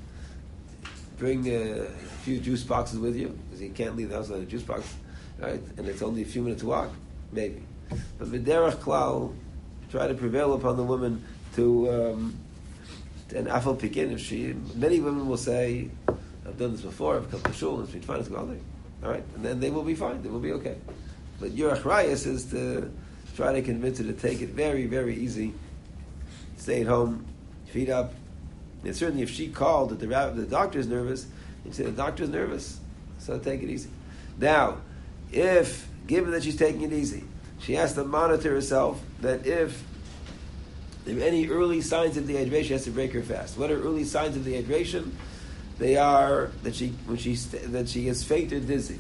[1.18, 1.86] bring a
[2.22, 4.93] few juice boxes with you, because you can't leave the house without a juice box,
[5.39, 5.62] right?
[5.78, 6.91] And it's only a few minutes walk,
[7.32, 7.64] maybe.
[8.20, 9.34] But V'derach Klal,
[9.89, 11.25] try to prevail upon the woman
[11.55, 12.38] to, um,
[13.34, 17.42] and Afal Pikin, if she, many women will say, I've done this before, I've come
[17.42, 18.36] to shul, it's been fine, it's day.
[19.04, 19.24] All right?
[19.36, 20.75] And then they will be fine, they will be okay.
[21.39, 22.92] But your achrayas is to
[23.36, 25.53] try to convince her to take it very, very easy.
[26.58, 27.25] Stay at home,
[27.67, 28.13] feet up.
[28.83, 31.28] And certainly, if she called that the, the doctor's nervous,
[31.66, 32.79] you say the doctor's nervous,
[33.20, 33.89] so take it easy.
[34.37, 34.78] Now,
[35.32, 37.24] if given that she's taking it easy,
[37.59, 39.83] she has to monitor herself that if
[41.05, 43.58] there are any early signs of dehydration, she has to break her fast.
[43.58, 45.12] What are early signs of dehydration?
[45.78, 48.99] They are that she when she that she gets faint or dizzy.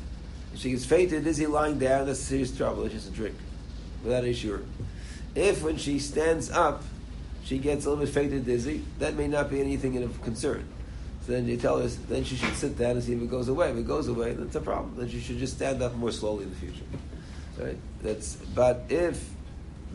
[0.53, 2.87] If she gets faint or dizzy lying down, that's serious trouble.
[2.87, 3.35] She has to drink
[4.03, 4.65] without shiur.
[5.35, 6.83] If when she stands up,
[7.43, 10.67] she gets a little bit faint or dizzy, that may not be anything of concern.
[11.25, 13.47] So then you tell her, then she should sit down and see if it goes
[13.47, 13.69] away.
[13.69, 14.95] If it goes away, that's a problem.
[14.97, 16.83] Then she should just stand up more slowly in the future.
[17.59, 17.77] Right?
[18.01, 19.29] That's but if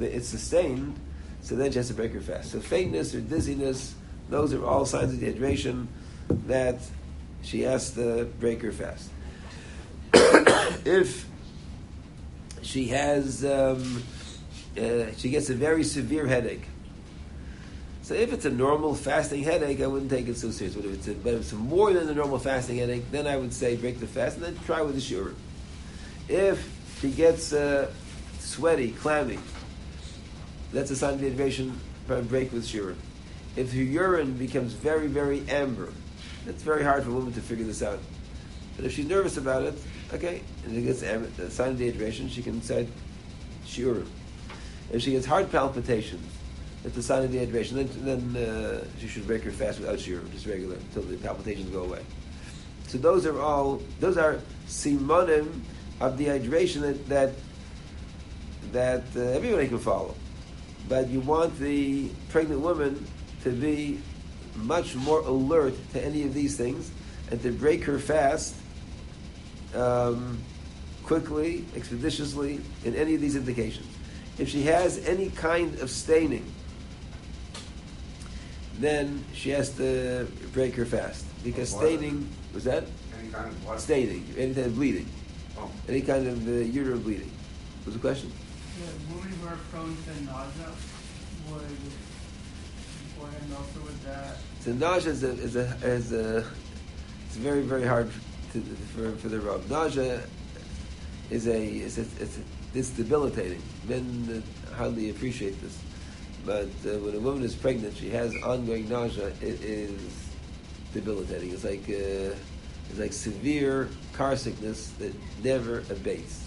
[0.01, 0.99] it's sustained,
[1.43, 2.53] so then she has to break her fast.
[2.53, 3.95] So faintness or dizziness,
[4.29, 5.87] those are all signs of dehydration
[6.47, 6.81] that
[7.43, 9.11] she has to break her fast.
[10.85, 11.27] if
[12.67, 14.03] she has, um,
[14.77, 16.65] uh, she gets a very severe headache.
[18.03, 20.77] So if it's a normal fasting headache, I wouldn't take it so serious.
[20.77, 23.37] But if it's, a, but if it's more than a normal fasting headache, then I
[23.37, 25.35] would say break the fast and then try with the shiur.
[26.29, 26.69] If
[27.01, 27.91] she gets uh,
[28.39, 29.39] sweaty, clammy,
[30.73, 31.73] that's a sign of dehydration
[32.29, 32.99] break with urine.
[33.57, 35.93] If her urine becomes very, very amber,
[36.47, 37.99] it's very hard for a woman to figure this out.
[38.77, 39.75] But if she's nervous about it,
[40.13, 42.89] okay, and it gets the sign of dehydration, she can say
[43.67, 44.09] urine.
[44.93, 46.33] If she gets heart palpitations,
[46.85, 47.73] it's the sign of dehydration.
[48.05, 51.71] Then, then uh, she should break her fast without shiurim, just regular, until the palpitations
[51.71, 52.03] go away.
[52.87, 54.39] So those are all those are
[54.69, 55.63] simonim
[56.01, 57.33] of dehydration that that
[58.73, 60.15] that uh, everybody can follow.
[60.89, 63.05] But you want the pregnant woman
[63.43, 64.01] to be
[64.55, 66.91] much more alert to any of these things
[67.31, 68.55] and to break her fast
[69.77, 70.39] um,
[71.05, 73.87] quickly, expeditiously in any of these indications.
[74.39, 76.45] If she has any kind of staining,
[78.79, 81.83] then she has to break her fast because What?
[81.87, 82.85] staining was that
[83.19, 83.81] Any kind of what?
[83.81, 85.09] staining, any kind of bleeding,
[85.59, 87.31] Oh, any kind of uh, uterine bleeding.
[87.87, 88.31] Was the question?
[88.79, 90.71] The women who are prone to nausea
[91.51, 91.63] would
[93.15, 94.37] beforehand also with that.
[94.61, 96.45] So nausea is a, is a, is a
[97.27, 98.11] it's very very hard
[98.63, 99.69] to, for for the rub.
[99.69, 100.23] Nausea
[101.31, 102.41] is a a, it's, a,
[102.75, 103.63] it's debilitating.
[103.89, 104.43] Men
[104.75, 105.79] hardly appreciate this,
[106.45, 109.29] but uh, when a woman is pregnant, she has ongoing nausea.
[109.41, 110.01] It is
[110.93, 111.53] debilitating.
[111.53, 112.35] It's like uh,
[112.91, 116.45] it's like severe car sickness that never abates,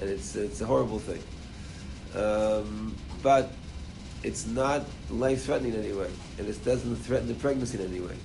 [0.00, 1.22] and it's it's a horrible thing.
[2.14, 3.52] Um, but
[4.22, 8.00] it's not life threatening in any way, and it doesn't threaten the pregnancy in any
[8.00, 8.16] way.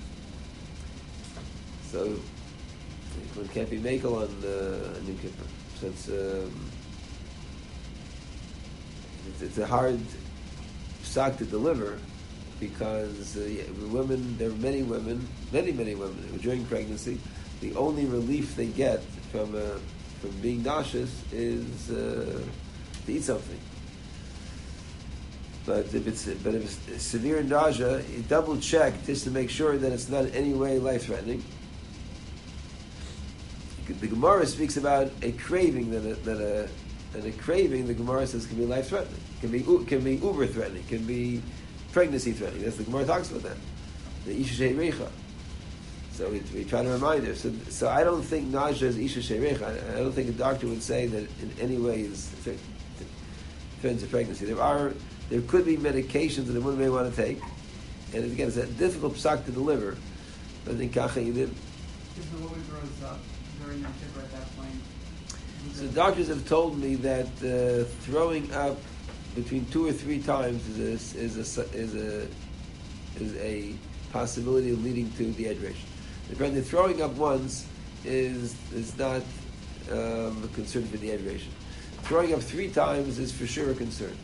[1.90, 2.18] So
[3.34, 5.44] one can't be makel on uh, New Kippur.
[5.80, 6.70] So it's, um,
[9.28, 10.00] it's it's a hard
[11.02, 11.98] psak to deliver
[12.60, 17.18] because uh, yeah, women there are many women, many many women during pregnancy
[17.64, 19.78] the only relief they get from uh,
[20.20, 22.40] from being nauseous is uh,
[23.06, 23.58] to eat something.
[25.66, 29.92] But if it's but if it's severe nausea, double check just to make sure that
[29.92, 31.42] it's not in any way life threatening.
[33.86, 36.68] The Gemara speaks about a craving that a, that a
[37.14, 37.86] and a craving.
[37.86, 41.42] The Gemara says can be life threatening, can be can be ubar threatening, can be
[41.92, 42.64] pregnancy threatening.
[42.64, 43.56] That's the Gemara talks about that.
[44.24, 45.08] The isha sheirecha.
[46.12, 47.34] So we, we try to remind her.
[47.34, 49.62] So, so I don't think nausea is isha sheirecha.
[49.62, 52.52] I, I don't think a doctor would say that in any way is thre-
[53.80, 54.46] threatens a pregnancy.
[54.46, 54.94] There are
[55.28, 57.40] there could be medications that a woman may want to take,
[58.14, 59.96] and again, it's a difficult psak to deliver.
[60.64, 61.50] But I think kacha yidim.
[62.16, 63.18] If the woman grows up
[63.72, 64.80] Yom at that point.
[65.74, 68.78] So doctors have told me that uh, throwing up
[69.34, 72.28] between two or three times is a, is a, is a,
[73.20, 73.74] is a
[74.12, 75.86] possibility of leading to dehydration.
[76.32, 77.66] Apparently, throwing up once
[78.04, 79.22] is is not
[79.90, 81.50] um, a concern for dehydration.
[82.02, 84.16] Throwing up three times is for sure a concern.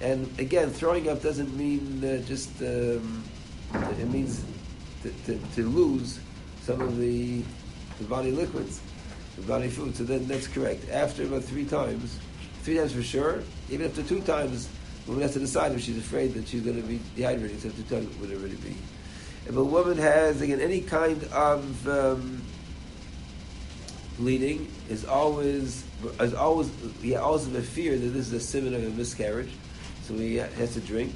[0.00, 3.24] And again, throwing up doesn't mean uh, just um,
[3.74, 4.44] it means
[5.02, 6.20] to, to, to lose
[6.62, 7.42] some of the,
[7.98, 8.80] the body liquids,
[9.36, 9.96] the body food.
[9.96, 10.88] So then that's correct.
[10.90, 12.18] After about three times,
[12.62, 14.68] three times for sure, even after two times,
[15.04, 17.60] the woman has to decide if she's afraid that she's going to be dehydrated.
[17.60, 18.74] So two times would already be.
[19.46, 22.42] If a woman has again any kind of um,
[24.18, 25.84] bleeding, is always
[26.20, 26.70] is always
[27.00, 29.52] he always a fear that this is a symptom of a miscarriage,
[30.02, 31.14] so he has to drink.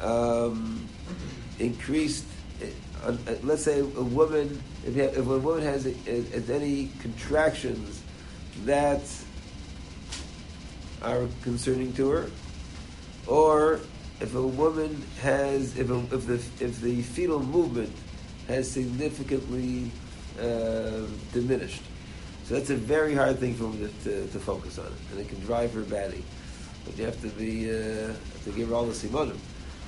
[0.00, 0.88] Um,
[1.58, 2.24] increased,
[3.04, 8.02] uh, uh, let's say a woman if, you if a woman has uh, any contractions
[8.64, 9.02] that
[11.02, 12.30] are concerning to her,
[13.26, 13.80] or
[14.20, 17.92] if a woman has if, a, if the if the fetal movement
[18.48, 19.90] has significantly
[20.40, 21.82] uh, diminished.
[22.44, 25.28] So that's a very hard thing for women to, to, to focus on, and it
[25.28, 26.24] can drive her batty.
[26.84, 29.38] But you have to be uh, have to give her all the simonim.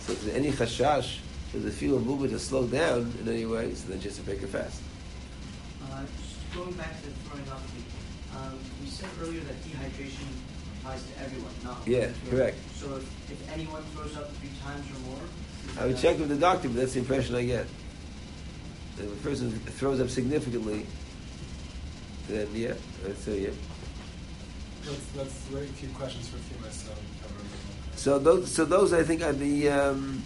[0.01, 1.19] So if there's any chashash
[1.53, 4.23] that the fetal movement has slowed down in any way, so then she has to
[4.23, 4.81] break her fast.
[5.85, 7.61] Uh, just going back to the throwing up,
[8.37, 10.27] um, you said earlier that dehydration
[10.79, 12.57] applies to everyone, not Yeah, to correct.
[12.77, 15.21] So if, if anyone throws up three times or more,
[15.79, 17.67] I would that- check with the doctor, but that's the impression I get.
[18.99, 20.87] If a person throws up significantly,
[22.29, 22.75] then yeah,
[23.07, 23.51] I'd say yeah.
[24.87, 26.83] Let's, let's wait a few questions for a few minutes.
[26.83, 27.97] So we cover everything.
[27.97, 30.23] So those, so those I think are the um,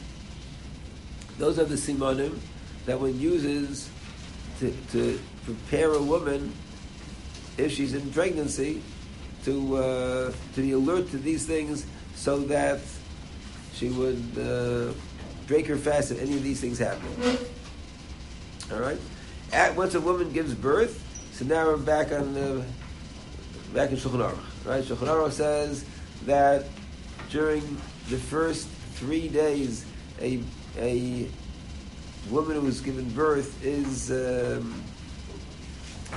[1.38, 2.38] those are the simonim
[2.86, 3.90] that one uses
[4.60, 6.52] to, to prepare a woman
[7.58, 8.82] if she's in pregnancy
[9.44, 12.80] to uh, to be alert to these things so that
[13.74, 14.92] she would uh,
[15.46, 17.08] break her fast if any of these things happen.
[18.72, 18.98] All right.
[19.52, 21.02] At once a woman gives birth,
[21.32, 22.64] so now we're back on the
[23.72, 24.66] back in Shulchan Aruch.
[24.66, 24.82] Right?
[24.82, 25.84] Shulchan Aruch says
[26.24, 26.64] that
[27.30, 27.62] during
[28.08, 29.84] the first three days,
[30.20, 30.40] a
[30.78, 31.28] a
[32.30, 34.82] woman who is given birth is um,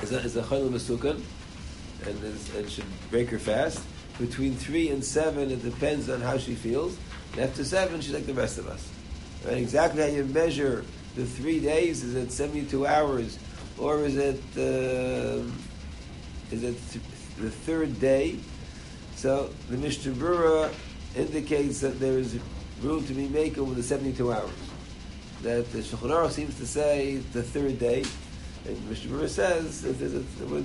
[0.02, 1.20] is a, is a chayla masukan
[2.06, 3.82] and is, and should break her fast.
[4.18, 6.98] Between three and seven, it depends on how she feels.
[7.32, 8.90] And after seven, she's like the rest of us.
[9.44, 9.56] Right?
[9.56, 10.84] Exactly how you measure
[11.16, 13.38] the three days is it seventy-two hours,
[13.78, 15.42] or is it uh,
[16.50, 17.04] is it th-
[17.38, 18.36] the third day?
[19.16, 20.70] So the Mishnah
[21.16, 22.38] indicates that there is
[22.82, 24.50] room to be makel with the seventy-two hours.
[25.42, 28.04] That the Shulchan seems to say the third day,
[28.66, 30.62] and Berurah says that there's a, there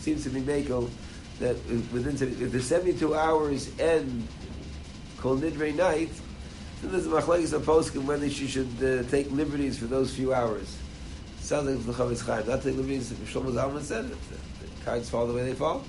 [0.00, 0.88] seems to be makel
[1.40, 1.56] that
[1.92, 4.26] within if the seventy-two hours end
[5.18, 6.10] Kol Nidre night,
[6.80, 10.32] then there's a machlekes of poskim whether she should uh, take liberties for those few
[10.32, 10.78] hours.
[11.40, 12.46] Sounds like the Chofetz Chaim.
[12.46, 13.12] Not take liberties.
[13.12, 14.16] Shlomo Zalman said it.
[14.84, 15.84] Cards fall the way they fall.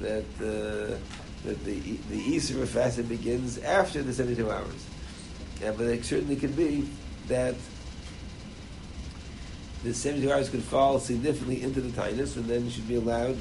[0.00, 0.96] That uh,
[1.44, 1.80] that the
[2.10, 4.86] the Easter fasting begins after the seventy two hours.
[5.60, 6.88] Yeah, but it certainly could be
[7.28, 7.54] that
[9.82, 13.36] the seventy two hours could fall significantly into the taanis, and then she'd be allowed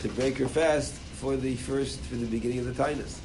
[0.00, 3.18] to break her fast for the first for the beginning of the taanis.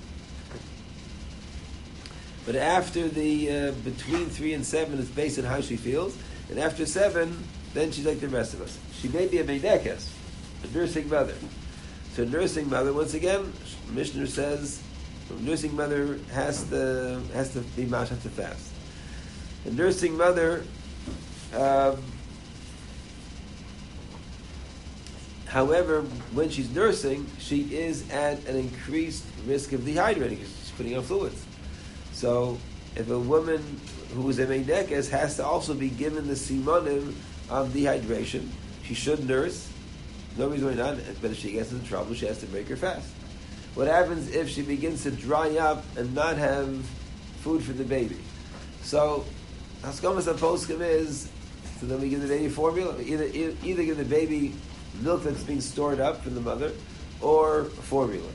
[2.45, 6.17] But after the uh, between three and seven, it's based on how she feels,
[6.49, 7.43] and after seven,
[7.73, 8.77] then she's like the rest of us.
[8.93, 10.09] She may be a meidekes,
[10.63, 11.35] a nursing mother.
[12.13, 13.51] So nursing mother, once again,
[13.93, 14.81] Mishnah says,
[15.29, 18.71] a nursing mother has to has to be masha to fast.
[19.63, 20.63] The nursing mother.
[21.53, 22.01] Um,
[25.55, 26.01] However,
[26.33, 31.03] when she's nursing, she is at an increased risk of dehydrating because she's putting on
[31.03, 31.45] fluids.
[32.11, 32.57] So,
[32.97, 33.79] if a woman
[34.13, 37.13] who is a meidekes has to also be given the simonim
[37.49, 38.49] of dehydration,
[38.83, 39.71] she should nurse.
[40.37, 43.07] Nobody's going not, but if she gets into trouble, she has to break her fast.
[43.75, 46.85] What happens if she begins to dry up and not have
[47.41, 48.17] food for the baby?
[48.83, 49.25] So,
[49.81, 51.29] Haskamas Poskim is,
[51.79, 52.95] so then we give the baby formula.
[53.01, 54.53] Either, either give the baby
[55.01, 56.71] milk that's being stored up from the mother,
[57.21, 58.29] or formula.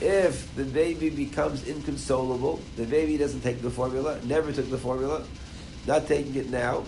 [0.00, 5.24] If the baby becomes inconsolable, the baby doesn't take the formula, never took the formula,
[5.86, 6.84] not taking it now.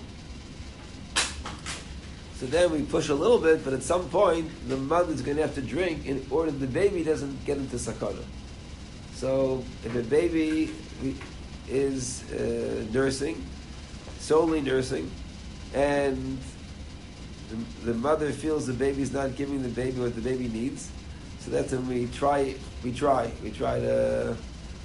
[2.43, 5.37] So then we push a little bit, but at some point the mother is going
[5.37, 8.25] to have to drink in order the baby doesn't get into sakana.
[9.15, 10.73] So if a baby
[11.69, 13.47] is uh, nursing,
[14.19, 15.09] solely nursing,
[15.73, 16.37] and
[17.49, 20.91] the, the mother feels the baby's not giving the baby what the baby needs,
[21.39, 22.57] so that's when we try.
[22.83, 23.31] We try.
[23.45, 24.37] We try to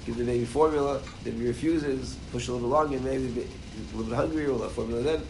[0.06, 1.00] give the baby formula.
[1.24, 2.16] The baby refuses.
[2.30, 3.00] Push a little longer.
[3.00, 4.46] Maybe a little bit hungry.
[4.46, 5.22] We'll have formula then.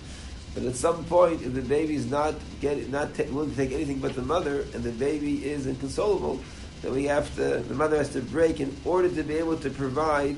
[0.54, 3.72] But at some point, if the baby is not get, not ta- willing to take
[3.72, 6.40] anything but the mother, and the baby is inconsolable,
[6.82, 7.60] then we have to.
[7.60, 10.36] The mother has to break in order to be able to provide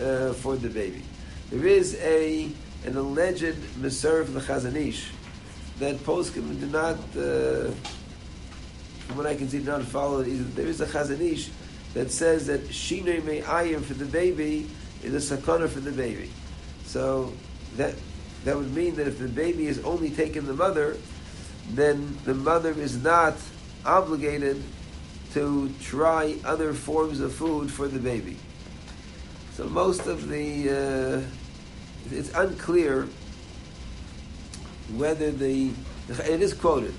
[0.00, 1.02] uh, for the baby.
[1.50, 2.50] There is a
[2.84, 5.10] an alleged miser from the Chazon Ish
[5.78, 7.70] that poskim do not, uh,
[9.06, 10.22] from what I can see, do not follow.
[10.22, 11.50] There is a Chazon Ish
[11.94, 14.68] that says that shinoi me'ayim for the baby
[15.02, 16.30] is a sakana for the baby.
[16.84, 17.32] So
[17.76, 17.94] that
[18.46, 20.96] that would mean that if the baby is only taking the mother,
[21.70, 23.34] then the mother is not
[23.84, 24.62] obligated
[25.32, 28.36] to try other forms of food for the baby.
[29.54, 33.08] So most of the uh, it's unclear
[34.94, 35.72] whether the
[36.08, 36.94] it is quoted.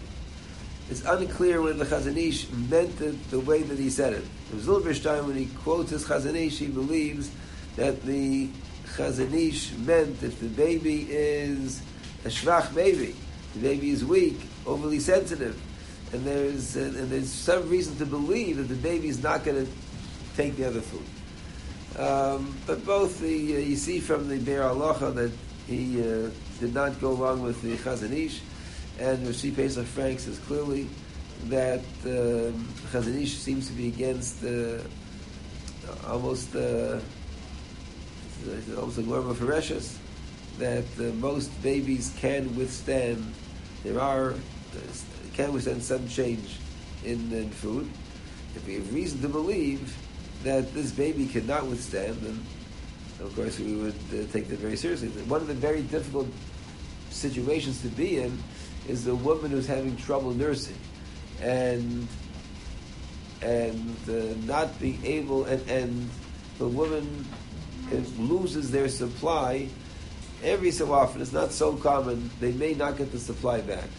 [0.89, 4.25] It's unclear whether the Chazon Ish meant it the way that he said it.
[4.51, 7.31] It was Zilberstein, when he quotes his Chazon Ish, he believes
[7.77, 8.49] that the
[8.95, 11.81] Chazon Ish meant if the baby is
[12.25, 13.15] a shvach baby,
[13.53, 15.59] the baby is weak, overly sensitive,
[16.13, 19.65] and there's and, and there's some reason to believe that the baby is not going
[19.65, 19.71] to
[20.35, 21.05] take the other food.
[21.99, 25.31] Um, but both the uh, you see from the Be'er Halacha that
[25.67, 28.41] he uh, did not go along with the Chazon Ish,
[28.99, 30.87] and Rashi Pesach Frank says clearly
[31.45, 34.79] that um, Chazon Ish seems to be against uh,
[36.07, 36.99] almost uh,
[38.45, 39.97] like Lorma Fereshus,
[40.59, 43.33] that uh, most babies can withstand.
[43.83, 44.35] There are
[45.33, 46.57] can withstand some change
[47.03, 47.89] in, in food.
[48.55, 49.95] If we have reason to believe
[50.43, 52.43] that this baby cannot withstand, then
[53.21, 55.09] of course we would uh, take that very seriously.
[55.09, 56.27] One of the very difficult
[57.09, 58.37] situations to be in
[58.87, 60.77] is the woman who's having trouble nursing,
[61.41, 62.07] and
[63.41, 66.09] and uh, not being able, and, and
[66.57, 67.25] the woman
[68.17, 69.67] loses their supply
[70.43, 71.21] every so often.
[71.21, 73.89] It's not so common; they may not get the supply back.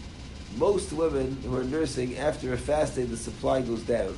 [0.57, 4.17] Most women who are nursing after a fast day, the supply goes down,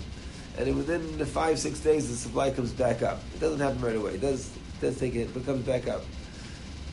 [0.58, 3.20] and within the five six days the supply comes back up.
[3.36, 4.16] It doesn't happen right away.
[4.16, 6.04] It does it does take it, but comes back up.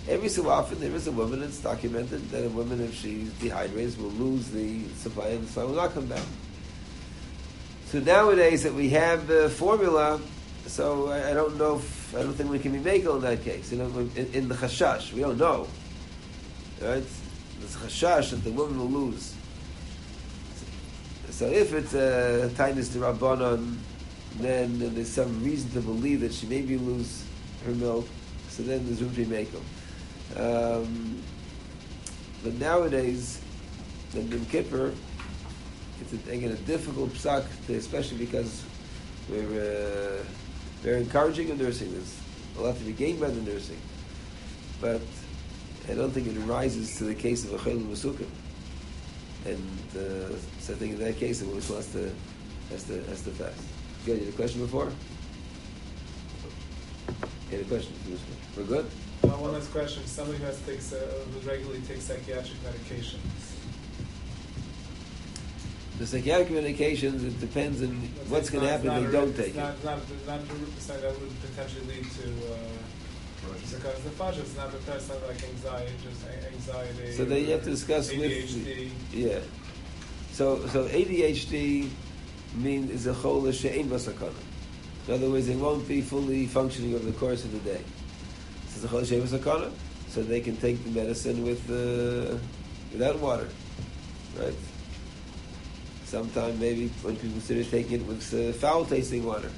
[0.09, 1.43] Every so often there is a woman.
[1.43, 5.65] It's documented that a woman, if she dehydrates, will lose the supply, and the supply
[5.65, 6.25] will not come back.
[7.87, 10.21] So nowadays that we have the formula,
[10.67, 11.77] so I, I don't know.
[11.77, 13.71] If, I don't think we can be makel in that case.
[13.71, 15.69] You know, in, in the chashash, we don't know.
[16.81, 17.05] Right?
[17.59, 19.35] There's a chashash that the woman will lose.
[21.31, 23.77] So if it's a tightness to Rabbanon,
[24.39, 27.25] then there's some reason to believe that she maybe lose
[27.67, 28.09] her milk.
[28.49, 29.63] So then there's room to be makel.
[30.37, 31.23] Um,
[32.43, 33.41] but nowadays,
[34.13, 34.95] the Yom Kippur,
[36.01, 38.65] it's a, again a difficult psak, especially because
[39.29, 40.25] we're uh,
[40.89, 41.93] very encouraging in nursing.
[41.93, 42.19] There's
[42.57, 43.81] a lot to be gained by the nursing,
[44.81, 45.03] but
[45.89, 48.31] I don't think it rises to the case of a chayil masukim.
[49.45, 52.11] And uh, so I think in that case, it still has to
[52.71, 53.61] has to has to fast.
[54.07, 54.19] Good.
[54.19, 54.91] You had a question before?
[57.51, 57.93] You had a question?
[58.57, 58.87] We're good.
[59.25, 60.07] Uh, one last question.
[60.07, 61.05] Somebody who has takes, uh,
[61.47, 63.58] regularly takes psychiatric medications.
[65.99, 67.89] The psychiatric medications, it depends on
[68.29, 69.57] what's going to happen if they don't it's take it.
[69.57, 72.57] not, Not, not, not percent that would potentially lead to uh,
[73.65, 74.41] psychosis of fascia.
[74.41, 77.13] It's not depressed, not like anxiety, just anxiety.
[77.13, 78.91] So then you have to discuss with ADHD.
[79.13, 79.41] yeah.
[80.33, 81.91] So so ADHD
[82.55, 84.33] means is a chol she'ein basakana.
[85.09, 87.83] In other words, they won't be fully functioning over the course of the day.
[88.77, 89.73] Is a chol she'ein basakana,
[90.09, 92.39] so they can take the medicine with uh,
[92.93, 93.49] without water,
[94.39, 94.55] right?
[96.09, 99.51] Sometime maybe when people consider taking it with uh, foul tasting water,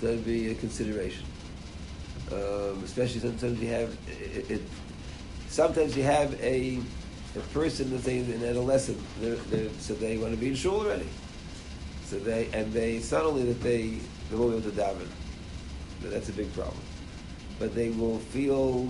[0.00, 1.24] so that'd be a consideration.
[2.32, 4.62] Um, especially sometimes you have it, it,
[5.48, 6.80] sometimes you have a
[7.36, 11.08] a person that's an adolescent, they're, they're, so they want to be in shul already.
[12.06, 13.98] So they and they it's not only that they
[14.28, 15.08] they won't be able to daven,
[16.02, 16.82] that's a big problem,
[17.60, 18.88] but they will feel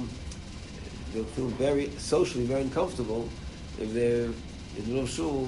[1.13, 3.29] they'll feel very socially very uncomfortable
[3.79, 4.31] if they're
[4.79, 5.47] in the shul,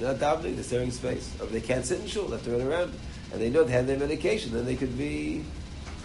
[0.00, 2.62] not davening, they're staring space, or they can't sit in shul, they have to run
[2.62, 2.94] around,
[3.32, 5.44] and they know they have their medication, then they could be.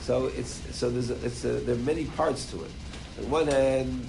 [0.02, 2.72] So it's so there's a, it's a, there are many parts to it.
[3.20, 4.08] On one hand,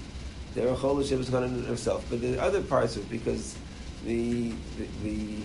[0.55, 3.57] there are Hashem is going in himself, but are other parts of because
[4.05, 5.43] the the the,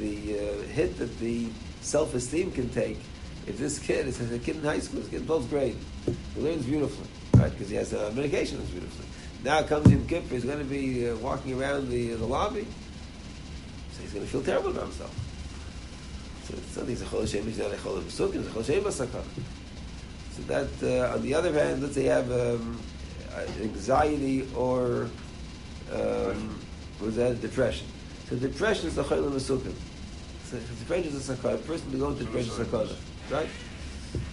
[0.00, 1.48] the uh, hit that the
[1.80, 2.98] self esteem can take.
[3.46, 5.76] If this kid is a kid in high school, kid in 12th grade,
[6.34, 7.50] he learns beautifully, right?
[7.50, 9.06] Because he has a medication that's beautifully.
[9.42, 12.66] Now comes Yom Kippur, he's going to be uh, walking around the the lobby,
[14.12, 15.14] he's going to feel terrible about himself.
[16.44, 19.24] So it's not a chol a chol a chol.
[20.32, 22.78] So that, uh, on the other hand, let's say you have um,
[23.60, 25.08] anxiety or
[25.92, 26.58] um,
[27.00, 27.86] was that depression?
[28.28, 29.74] So depression is the chayil masukim.
[30.44, 31.54] So depression is a sakar.
[31.54, 32.96] A person to go into depression is a sakar,
[33.30, 33.48] right?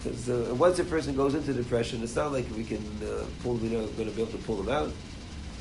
[0.03, 3.55] Because uh, once a person goes into depression, it's not like we can uh, pull.
[3.55, 4.91] We're not going to be able to pull them out.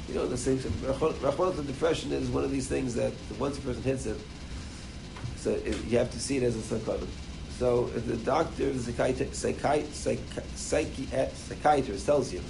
[0.09, 0.59] You know, the same.
[0.59, 4.17] Rachman depression is one of these things that once a person hits it,
[5.37, 7.07] so it, you have to see it as a sakana.
[7.59, 9.43] So if the doctor, the psychiatrist,
[10.55, 12.41] psychiatrist tells you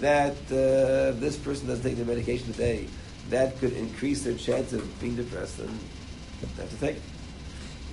[0.00, 2.88] that uh, this person doesn't take their medication today,
[3.30, 5.78] that could increase their chance of being depressed, then
[6.56, 7.02] they have to take it.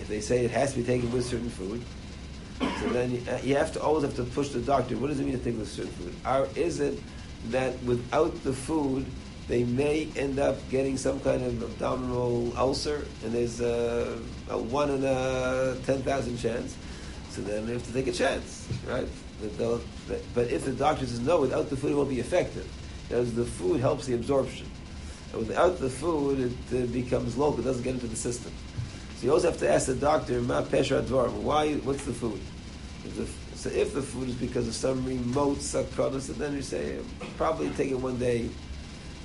[0.02, 1.84] If they say it has to be taken with certain food,
[2.60, 4.98] so then you, you have to always have to push the doctor.
[4.98, 6.16] What does it mean to take with certain food?
[6.26, 7.00] Or is it
[7.52, 9.06] that without the food,
[9.48, 14.18] they may end up getting some kind of abdominal ulcer, and there's a,
[14.50, 16.78] a one in a ten thousand chance.
[17.32, 19.08] So then they have to take a chance, right?
[19.58, 22.68] But if the doctor says no, without the food it won't be effective,
[23.08, 24.70] because the food helps the absorption,
[25.34, 28.54] and without the food it becomes local, it doesn't get into the system.
[29.18, 31.74] So you always have to ask the doctor, "Ma pesha dvarim?" Why?
[31.74, 32.40] What's the food?
[33.64, 37.00] So if the food is because of some remote sakana, so then you say
[37.38, 38.50] probably take it one day.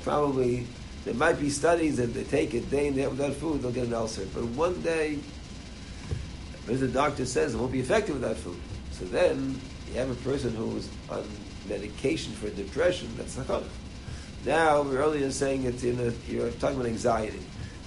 [0.05, 0.65] Probably
[1.05, 3.89] there might be studies that they take it day and day without food, they'll get
[3.89, 4.25] an ulcer.
[4.33, 5.19] But one day,
[6.69, 8.61] as the doctor says, it won't be effective without food.
[8.93, 11.25] So then you have a person who is on
[11.69, 13.09] medication for depression.
[13.17, 13.67] That's sakana.
[14.47, 17.41] Now we're earlier saying it's in a, you're talking about anxiety.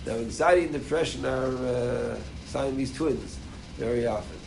[0.06, 2.18] Now anxiety and depression are uh,
[2.48, 3.38] Siamese twins
[3.78, 4.41] very often.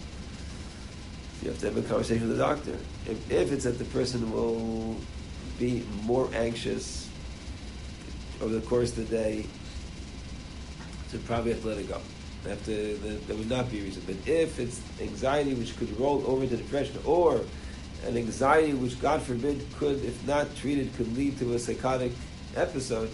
[1.45, 2.73] You have to have a conversation with the doctor.
[3.05, 4.97] If, if it's that the person will
[5.59, 7.11] be more anxious
[8.41, 9.45] over the course of the day,
[11.09, 12.01] so probably have to let it go.
[12.49, 12.97] Have to,
[13.27, 14.03] there, would not be a reason.
[14.07, 17.43] But if it's anxiety which could roll over to depression, or
[18.07, 22.13] an anxiety which, God forbid, could, if not treated, could lead to a psychotic
[22.57, 23.11] episode,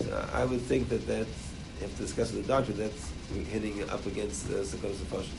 [0.00, 2.02] so I would think that that's, if to
[2.32, 3.10] with the doctor, that's
[3.50, 5.30] hitting up against the and Pashas.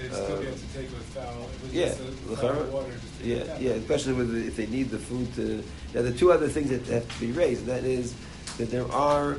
[0.00, 1.42] They'd still be able to take it with foul.
[1.42, 2.90] It was Yeah, just a water.
[3.22, 5.62] Yeah, yeah, especially with the, if they need the food to.
[5.94, 8.14] Now, the two other things that have to be raised, and that is
[8.58, 9.38] that there are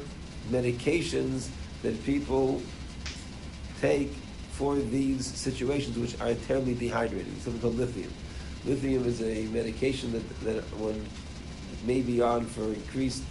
[0.49, 1.49] medications
[1.84, 2.61] that people
[3.82, 4.11] take
[4.52, 7.38] for these situations which are terribly dehydrating.
[7.41, 8.11] Something called lithium.
[8.65, 11.06] Lithium is a medication that that one
[11.86, 13.23] may be on for increased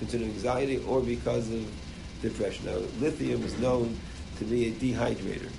[0.00, 1.66] of anxiety or because of
[2.22, 2.66] depression.
[2.66, 3.98] Now, lithium is known
[4.38, 5.50] to be a dehydrator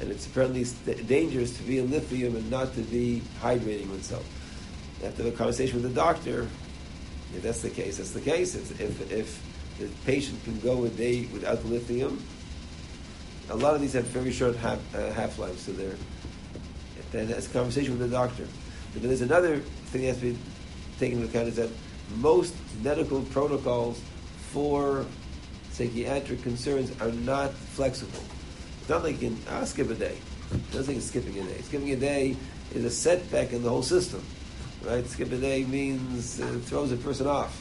[0.00, 0.66] and it's apparently
[1.06, 4.24] dangerous to be in lithium and not to be hydrating oneself.
[4.98, 6.48] You have to have a conversation with the doctor.
[7.34, 8.54] If that's the case, that's the case.
[8.54, 9.42] If, if, if
[9.78, 12.22] the patient can go a day without lithium,
[13.50, 15.96] a lot of these have very short half, uh, half lives, so they're.
[17.12, 18.46] Then that's a conversation with the doctor.
[18.92, 20.38] But there's another thing that has to be
[21.00, 21.70] taken into account is that
[22.18, 24.00] most medical protocols
[24.52, 25.04] for
[25.72, 28.22] psychiatric concerns are not flexible.
[28.90, 30.16] It's like in ah, skip a day.
[30.74, 31.60] Nothing is skipping a day.
[31.60, 32.36] Skipping a day
[32.74, 34.20] is a setback in the whole system,
[34.82, 35.06] right?
[35.06, 37.54] Skip a day means uh, it throws a person off,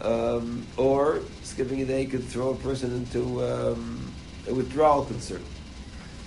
[0.00, 4.12] um, or skipping a day could throw a person into um,
[4.46, 5.42] a withdrawal concern.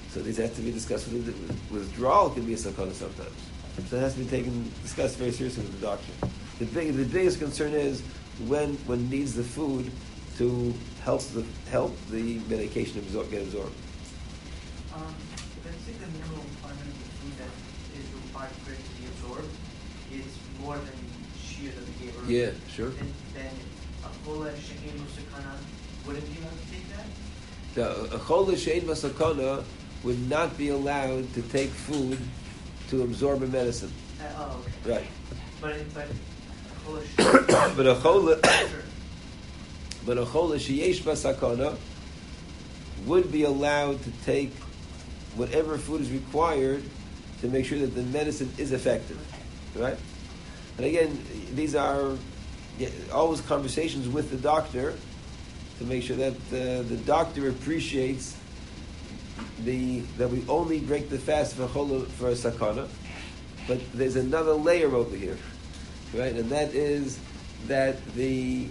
[0.09, 1.07] So these have to be discussed.
[1.07, 3.31] With the, withdrawal can be a sakana sometimes.
[3.87, 6.11] So it has to be taken discussed very seriously with the doctor.
[6.59, 8.01] The big, the biggest concern is
[8.47, 9.89] when one needs the food
[10.39, 10.73] to
[11.03, 13.73] help the help the medication absorb, get absorbed.
[14.95, 15.15] Um,
[15.65, 17.53] let's say the minimum requirement of the food that
[17.97, 19.49] is required for it to be absorbed
[20.13, 20.29] is
[20.61, 20.97] more than
[21.33, 22.29] shear that we gave.
[22.29, 22.89] Yeah, sure.
[22.89, 23.53] Then, then
[24.05, 25.57] a full shekin musakana
[26.05, 27.05] wouldn't be allowed to take that?
[27.73, 29.63] The a chol shein masakana
[30.03, 32.19] would not be allowed to take food
[32.89, 33.91] to absorb a medicine.
[34.21, 34.93] Uh, oh, okay.
[34.93, 35.07] Right.
[35.59, 37.75] But, but a full shekin.
[37.75, 38.41] but a chol
[40.05, 41.77] but a chol sheyesh basakana
[43.07, 44.53] would be allowed to take
[45.35, 46.83] whatever food is required
[47.41, 49.19] to make sure that the medicine is effective,
[49.75, 49.97] right?
[50.77, 51.23] And again,
[51.53, 52.15] these are
[53.11, 54.93] always conversations with the doctor
[55.79, 58.37] to make sure that uh, the doctor appreciates
[59.63, 62.87] the that we only break the fast for chol for a sakana,
[63.67, 65.37] but there's another layer over here,
[66.13, 66.33] right?
[66.33, 67.19] And that is
[67.67, 68.67] that the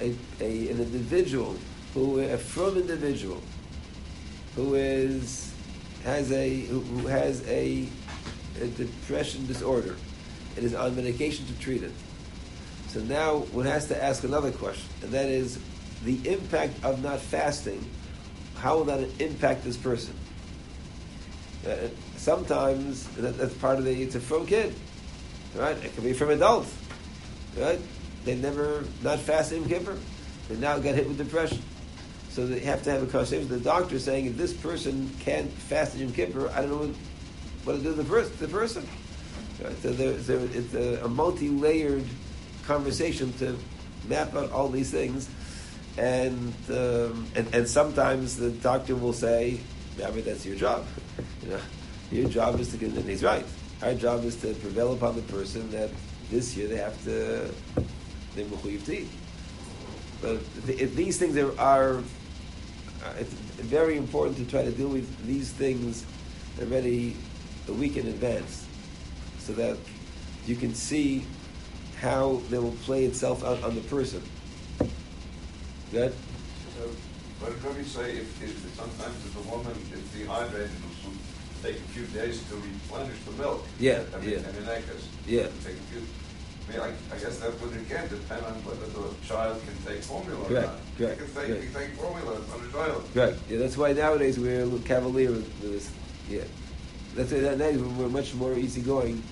[0.00, 1.56] a, a, an individual
[1.94, 3.40] who a from individual
[4.56, 5.49] who is
[6.04, 7.88] has a who has a,
[8.60, 9.96] a depression disorder
[10.56, 11.92] and is on medication to treat it.
[12.88, 15.58] So now one has to ask another question, and that is
[16.04, 17.84] the impact of not fasting.
[18.56, 20.14] How will that impact this person?
[21.66, 21.76] Uh,
[22.16, 24.02] sometimes that, that's part of the.
[24.02, 24.74] It's a from kid,
[25.54, 25.76] right?
[25.76, 26.66] It could be from adult,
[27.56, 27.78] right?
[28.24, 29.96] They never not fasted in Kippur.
[30.48, 31.62] They now got hit with depression.
[32.30, 35.50] So they have to have a conversation with the doctor saying if this person can't
[35.50, 36.94] fast Yom Kippur, I don't know
[37.64, 38.88] what, to do to the, the person.
[39.82, 42.06] So there, so it's a, a multi-layered
[42.64, 43.58] conversation to
[44.08, 45.28] map out all these things,
[45.98, 49.60] and um, and, and sometimes the doctor will say,
[49.98, 50.86] "Yeah, but that's your job.
[51.42, 51.60] You know,
[52.10, 53.44] your job is to get." And he's right.
[53.82, 55.90] Our job is to prevail upon the person that
[56.30, 57.52] this year they have to
[58.34, 59.08] they mechuyev to eat.
[60.22, 62.02] But if, these things are, are
[63.04, 66.04] Uh, it's very important to try to deal with these things
[66.60, 67.16] already
[67.68, 68.66] a week in advance,
[69.38, 69.78] so that
[70.46, 71.24] you can see
[72.00, 74.22] how they will play itself out on the person.
[75.92, 76.12] Good.
[76.76, 76.88] So,
[77.40, 81.14] what did Rabbi say, if, if sometimes if a woman is dehydrated, it will
[81.62, 83.66] take a few days to replenish the milk.
[83.78, 84.38] Yeah, I mean, yeah.
[84.48, 85.48] I mean, that goes- Yeah.
[85.64, 86.02] Take a few,
[86.70, 90.02] I mean, I, I guess that would again depend on whether the child can take
[90.02, 90.78] formula or Correct, not.
[90.98, 91.62] correct, He can take, correct.
[91.64, 93.04] he can take formula, it's on a child.
[93.14, 93.34] Right.
[93.48, 95.90] Yeah, that's why nowadays we're a little cavalier with, with this.
[96.28, 96.44] Yeah.
[97.16, 99.22] That's why nowadays we're much more easygoing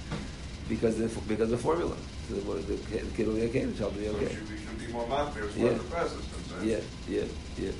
[0.68, 1.96] because of because of formula.
[2.28, 4.26] So the, the kid the kid will be okay, the child will be okay.
[4.26, 6.68] we should, we should be more mouthfeel as far as the press is concerned.
[6.68, 7.24] Yeah, yeah,
[7.56, 7.70] yeah.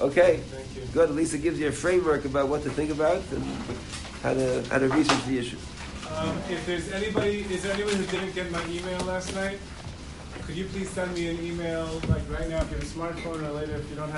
[0.00, 0.82] Okay, Thank you.
[0.94, 1.10] good.
[1.10, 3.44] Lisa gives you a framework about what to think about and
[4.22, 5.58] how to how to research the issue.
[6.16, 9.58] Um, if there's anybody, is there anyone who didn't get my email last night?
[10.42, 13.46] Could you please send me an email, like right now, if you have a smartphone,
[13.46, 14.08] or later if you don't have